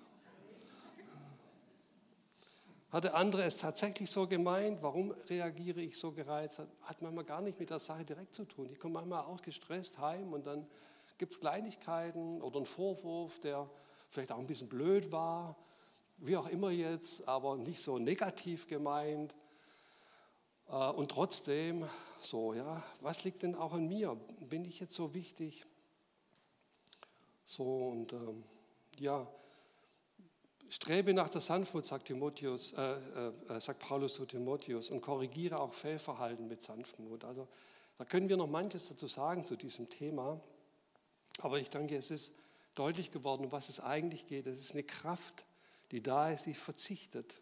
Hat 2.92 3.04
der 3.04 3.14
andere 3.16 3.44
es 3.44 3.58
tatsächlich 3.58 4.10
so 4.10 4.26
gemeint? 4.26 4.82
Warum 4.82 5.12
reagiere 5.30 5.80
ich 5.80 6.00
so 6.00 6.12
gereizt? 6.12 6.60
Hat 6.82 7.02
manchmal 7.04 7.24
gar 7.24 7.42
nicht 7.42 7.60
mit 7.60 7.70
der 7.70 7.80
Sache 7.80 8.04
direkt 8.04 8.34
zu 8.34 8.46
tun. 8.46 8.68
Ich 8.72 8.80
komme 8.80 8.96
manchmal 8.96 9.26
auch 9.26 9.42
gestresst 9.44 10.00
heim 10.00 10.34
und 10.34 10.48
dann 10.48 10.66
gibt 11.20 11.34
es 11.34 11.40
Kleinigkeiten 11.40 12.42
oder 12.42 12.58
einen 12.58 12.66
Vorwurf, 12.66 13.40
der 13.42 13.70
vielleicht 14.08 14.32
auch 14.32 14.40
ein 14.40 14.48
bisschen 14.48 14.70
blöd 14.70 15.12
war, 15.12 15.56
wie 16.22 16.38
auch 16.38 16.48
immer 16.48 16.72
jetzt, 16.72 17.28
aber 17.28 17.58
nicht 17.58 17.82
so 17.82 17.98
negativ 17.98 18.68
gemeint. 18.68 19.36
Äh, 20.68 20.74
und 20.74 21.12
trotzdem, 21.12 21.88
so, 22.22 22.54
ja, 22.54 22.84
was 23.02 23.24
liegt 23.24 23.44
denn 23.44 23.56
auch 23.56 23.74
an 23.74 23.88
mir? 23.88 24.16
Bin 24.40 24.66
ich 24.66 24.80
jetzt 24.80 24.94
so 24.94 25.14
wichtig? 25.14 25.66
So 27.46 27.64
und 27.64 28.14
ähm, 28.14 28.44
ja, 29.00 29.28
strebe 30.70 31.14
nach 31.14 31.30
der 31.30 31.42
Sanftmut, 31.42 31.86
sagt, 31.86 32.08
Timotheus, 32.08 32.74
äh, 32.74 32.82
äh, 32.82 33.56
äh, 33.56 33.62
sagt 33.62 33.80
Paulus 33.80 34.16
zu 34.16 34.26
Timotheus, 34.26 34.90
und 34.90 35.02
korrigiere 35.02 35.60
auch 35.60 35.74
Fehlverhalten 35.74 36.48
mit 36.48 36.62
Sanftmut. 36.62 37.24
Also 37.24 37.48
da 37.98 38.06
können 38.06 38.30
wir 38.30 38.38
noch 38.38 38.48
manches 38.48 38.88
dazu 38.88 39.08
sagen 39.08 39.46
zu 39.46 39.56
diesem 39.56 39.90
Thema. 39.90 40.40
Aber 41.42 41.60
ich 41.60 41.70
denke, 41.70 41.96
es 41.96 42.12
ist 42.12 42.34
deutlich 42.76 43.12
geworden, 43.12 43.46
um 43.46 43.52
was 43.52 43.70
es 43.70 43.80
eigentlich 43.80 44.28
geht. 44.28 44.46
Es 44.46 44.60
ist 44.60 44.74
eine 44.74 44.84
Kraft, 44.84 45.46
die 45.92 46.02
da 46.02 46.32
ist, 46.32 46.46
die 46.46 46.54
verzichtet, 46.54 47.42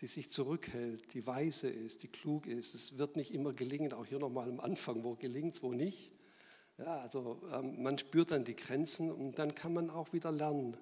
die 0.00 0.06
sich 0.06 0.30
zurückhält, 0.30 1.12
die 1.12 1.26
weise 1.26 1.68
ist, 1.68 2.02
die 2.02 2.08
klug 2.08 2.46
ist. 2.46 2.74
Es 2.74 2.96
wird 2.98 3.16
nicht 3.16 3.34
immer 3.34 3.52
gelingen, 3.52 3.92
auch 3.92 4.06
hier 4.06 4.18
nochmal 4.18 4.48
am 4.48 4.60
Anfang, 4.60 5.04
wo 5.04 5.14
gelingt 5.14 5.62
wo 5.62 5.72
nicht. 5.72 6.10
Ja, 6.78 7.00
also 7.00 7.38
ähm, 7.52 7.82
man 7.82 7.98
spürt 7.98 8.30
dann 8.30 8.44
die 8.44 8.56
Grenzen 8.56 9.10
und 9.10 9.38
dann 9.38 9.54
kann 9.54 9.74
man 9.74 9.90
auch 9.90 10.14
wieder 10.14 10.32
lernen. 10.32 10.76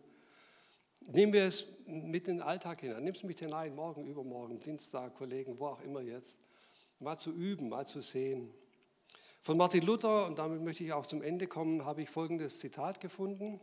Nehmen 1.00 1.32
wir 1.32 1.44
es 1.44 1.64
mit 1.86 2.28
in 2.28 2.36
den 2.36 2.42
Alltag 2.42 2.82
hinein. 2.82 3.02
Nimm 3.02 3.14
es 3.14 3.24
mit 3.24 3.40
hinein, 3.40 3.74
morgen, 3.74 4.06
übermorgen, 4.06 4.60
Dienstag, 4.60 5.16
Kollegen, 5.16 5.58
wo 5.58 5.66
auch 5.66 5.80
immer 5.80 6.00
jetzt. 6.00 6.38
Mal 7.00 7.16
zu 7.16 7.32
üben, 7.32 7.68
mal 7.68 7.86
zu 7.86 8.00
sehen. 8.00 8.52
Von 9.40 9.56
Martin 9.56 9.84
Luther, 9.84 10.26
und 10.26 10.38
damit 10.38 10.62
möchte 10.62 10.84
ich 10.84 10.92
auch 10.92 11.06
zum 11.06 11.22
Ende 11.22 11.46
kommen, 11.46 11.84
habe 11.84 12.02
ich 12.02 12.10
folgendes 12.10 12.58
Zitat 12.58 13.00
gefunden, 13.00 13.60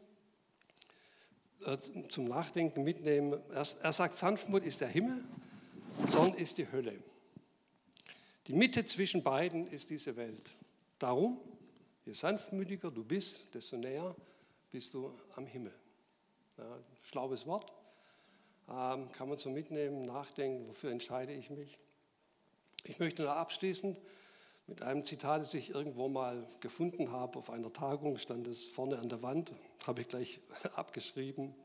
zum 2.09 2.25
Nachdenken 2.25 2.83
mitnehmen. 2.83 3.39
Er 3.51 3.93
sagt, 3.93 4.17
Sanftmut 4.17 4.63
ist 4.63 4.81
der 4.81 4.87
Himmel, 4.87 5.23
Zorn 6.07 6.33
ist 6.33 6.57
die 6.57 6.71
Hölle. 6.71 6.93
Die 8.47 8.53
Mitte 8.53 8.85
zwischen 8.85 9.23
beiden 9.23 9.67
ist 9.67 9.89
diese 9.89 10.15
Welt. 10.15 10.57
Darum, 10.99 11.39
je 12.05 12.13
sanftmütiger 12.13 12.91
du 12.91 13.03
bist, 13.03 13.47
desto 13.53 13.77
näher 13.77 14.15
bist 14.71 14.93
du 14.93 15.11
am 15.35 15.47
Himmel. 15.47 15.73
Ja, 16.57 16.79
schlaues 17.03 17.45
Wort. 17.45 17.73
Ähm, 18.69 19.11
kann 19.11 19.29
man 19.29 19.37
so 19.37 19.49
mitnehmen, 19.49 20.05
nachdenken, 20.05 20.67
wofür 20.67 20.91
entscheide 20.91 21.33
ich 21.33 21.49
mich. 21.49 21.77
Ich 22.83 22.99
möchte 22.99 23.23
nur 23.23 23.35
abschließend 23.35 23.99
mit 24.67 24.81
einem 24.81 25.03
Zitat, 25.03 25.41
das 25.41 25.53
ich 25.53 25.69
irgendwo 25.69 26.07
mal 26.07 26.47
gefunden 26.59 27.11
habe. 27.11 27.37
Auf 27.37 27.49
einer 27.49 27.71
Tagung 27.71 28.17
stand 28.17 28.47
es 28.47 28.65
vorne 28.65 28.99
an 28.99 29.09
der 29.09 29.21
Wand, 29.21 29.53
habe 29.85 30.01
ich 30.01 30.07
gleich 30.07 30.41
abgeschrieben, 30.75 31.55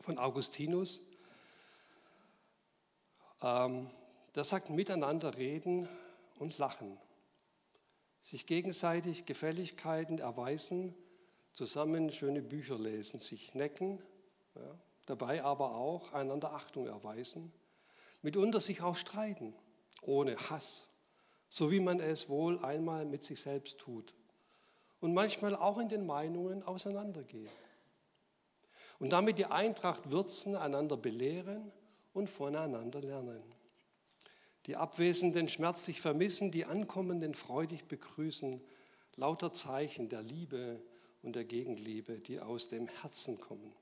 von 0.00 0.18
Augustinus. 0.18 1.00
Ähm, 3.42 3.90
der 4.34 4.44
sagt, 4.44 4.70
miteinander 4.70 5.36
reden 5.36 5.88
und 6.38 6.56
lachen, 6.58 6.96
sich 8.20 8.46
gegenseitig 8.46 9.26
Gefälligkeiten 9.26 10.18
erweisen 10.18 10.94
zusammen 11.52 12.10
schöne 12.10 12.42
Bücher 12.42 12.78
lesen, 12.78 13.20
sich 13.20 13.54
necken, 13.54 14.02
ja, 14.54 14.78
dabei 15.06 15.42
aber 15.42 15.74
auch 15.74 16.12
einander 16.12 16.52
Achtung 16.52 16.86
erweisen, 16.86 17.52
mitunter 18.22 18.60
sich 18.60 18.82
auch 18.82 18.96
streiten, 18.96 19.54
ohne 20.00 20.36
Hass, 20.50 20.86
so 21.52 21.70
wie 21.70 21.80
man 21.80 22.00
es 22.00 22.30
wohl 22.30 22.64
einmal 22.64 23.04
mit 23.04 23.22
sich 23.22 23.38
selbst 23.38 23.76
tut 23.76 24.14
und 25.00 25.12
manchmal 25.12 25.54
auch 25.54 25.76
in 25.76 25.90
den 25.90 26.06
Meinungen 26.06 26.62
auseinandergehen. 26.62 27.50
Und 28.98 29.10
damit 29.10 29.36
die 29.36 29.44
Eintracht 29.44 30.10
würzen, 30.10 30.56
einander 30.56 30.96
belehren 30.96 31.70
und 32.14 32.30
voneinander 32.30 33.02
lernen. 33.02 33.42
Die 34.64 34.76
Abwesenden 34.76 35.46
schmerzlich 35.46 36.00
vermissen, 36.00 36.52
die 36.52 36.64
Ankommenden 36.64 37.34
freudig 37.34 37.84
begrüßen, 37.84 38.62
lauter 39.16 39.52
Zeichen 39.52 40.08
der 40.08 40.22
Liebe 40.22 40.80
und 41.20 41.36
der 41.36 41.44
Gegenliebe, 41.44 42.18
die 42.18 42.40
aus 42.40 42.68
dem 42.68 42.88
Herzen 42.88 43.38
kommen, 43.38 43.74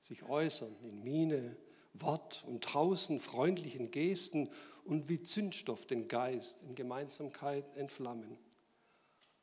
sich 0.00 0.24
äußern 0.24 0.74
in 0.82 1.04
Miene, 1.04 1.56
Wort 1.92 2.44
und 2.48 2.64
tausend 2.64 3.22
freundlichen 3.22 3.92
Gesten 3.92 4.48
und 4.84 5.08
wie 5.08 5.22
Zündstoff 5.22 5.86
den 5.86 6.08
Geist 6.08 6.62
in 6.62 6.74
Gemeinsamkeit 6.74 7.74
entflammen, 7.76 8.36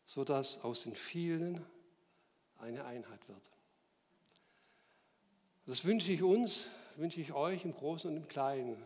sodass 0.06 0.64
aus 0.64 0.84
den 0.84 0.96
vielen 0.96 1.66
eine 2.58 2.86
Einheit 2.86 3.28
wird. 3.28 3.42
Das 5.66 5.84
wünsche 5.86 6.12
ich 6.12 6.24
uns, 6.24 6.68
wünsche 6.96 7.22
ich 7.22 7.34
euch 7.34 7.66
im 7.66 7.74
Großen 7.74 8.10
und 8.10 8.18
im 8.18 8.28
Kleinen. 8.28 8.82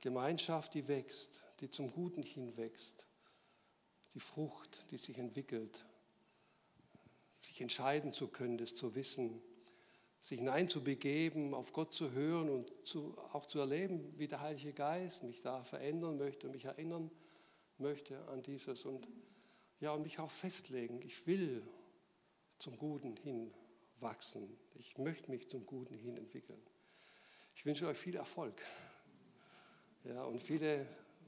Gemeinschaft, 0.00 0.74
die 0.74 0.88
wächst, 0.88 1.44
die 1.60 1.70
zum 1.70 1.92
Guten 1.92 2.22
hinwächst, 2.22 3.04
die 4.14 4.20
Frucht, 4.20 4.78
die 4.90 4.98
sich 4.98 5.18
entwickelt 5.18 5.76
sich 7.48 7.60
entscheiden 7.60 8.12
zu 8.12 8.28
können, 8.28 8.58
das 8.58 8.74
zu 8.74 8.94
wissen, 8.94 9.40
sich 10.28 10.40
hineinzubegeben, 10.40 11.54
auf 11.54 11.72
Gott 11.72 11.94
zu 11.94 12.12
hören 12.12 12.50
und 12.50 12.70
zu, 12.86 13.16
auch 13.32 13.46
zu 13.46 13.60
erleben, 13.60 14.12
wie 14.18 14.28
der 14.28 14.42
Heilige 14.42 14.74
Geist 14.74 15.22
mich 15.22 15.40
da 15.40 15.64
verändern 15.64 16.18
möchte 16.18 16.46
und 16.46 16.52
mich 16.52 16.66
erinnern 16.66 17.10
möchte 17.78 18.28
an 18.28 18.42
dieses 18.42 18.84
und 18.84 19.08
ja, 19.80 19.92
und 19.92 20.02
mich 20.02 20.18
auch 20.18 20.30
festlegen. 20.30 21.00
Ich 21.00 21.26
will 21.26 21.66
zum 22.58 22.76
Guten 22.76 23.16
hin 23.16 23.54
wachsen. 24.00 24.58
Ich 24.74 24.98
möchte 24.98 25.30
mich 25.30 25.48
zum 25.48 25.64
Guten 25.64 25.94
hin 25.94 26.18
entwickeln. 26.18 26.60
Ich 27.54 27.64
wünsche 27.64 27.86
euch 27.86 27.96
viel 27.96 28.16
Erfolg 28.16 28.60
ja, 30.04 30.24
und 30.24 30.42
viele 30.42 30.86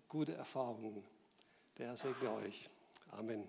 gute 0.09 0.35
Erfahrungen. 0.35 1.03
Der 1.79 1.87
Herr 1.87 1.97
segne 1.97 2.33
euch. 2.33 2.69
Amen. 3.13 3.49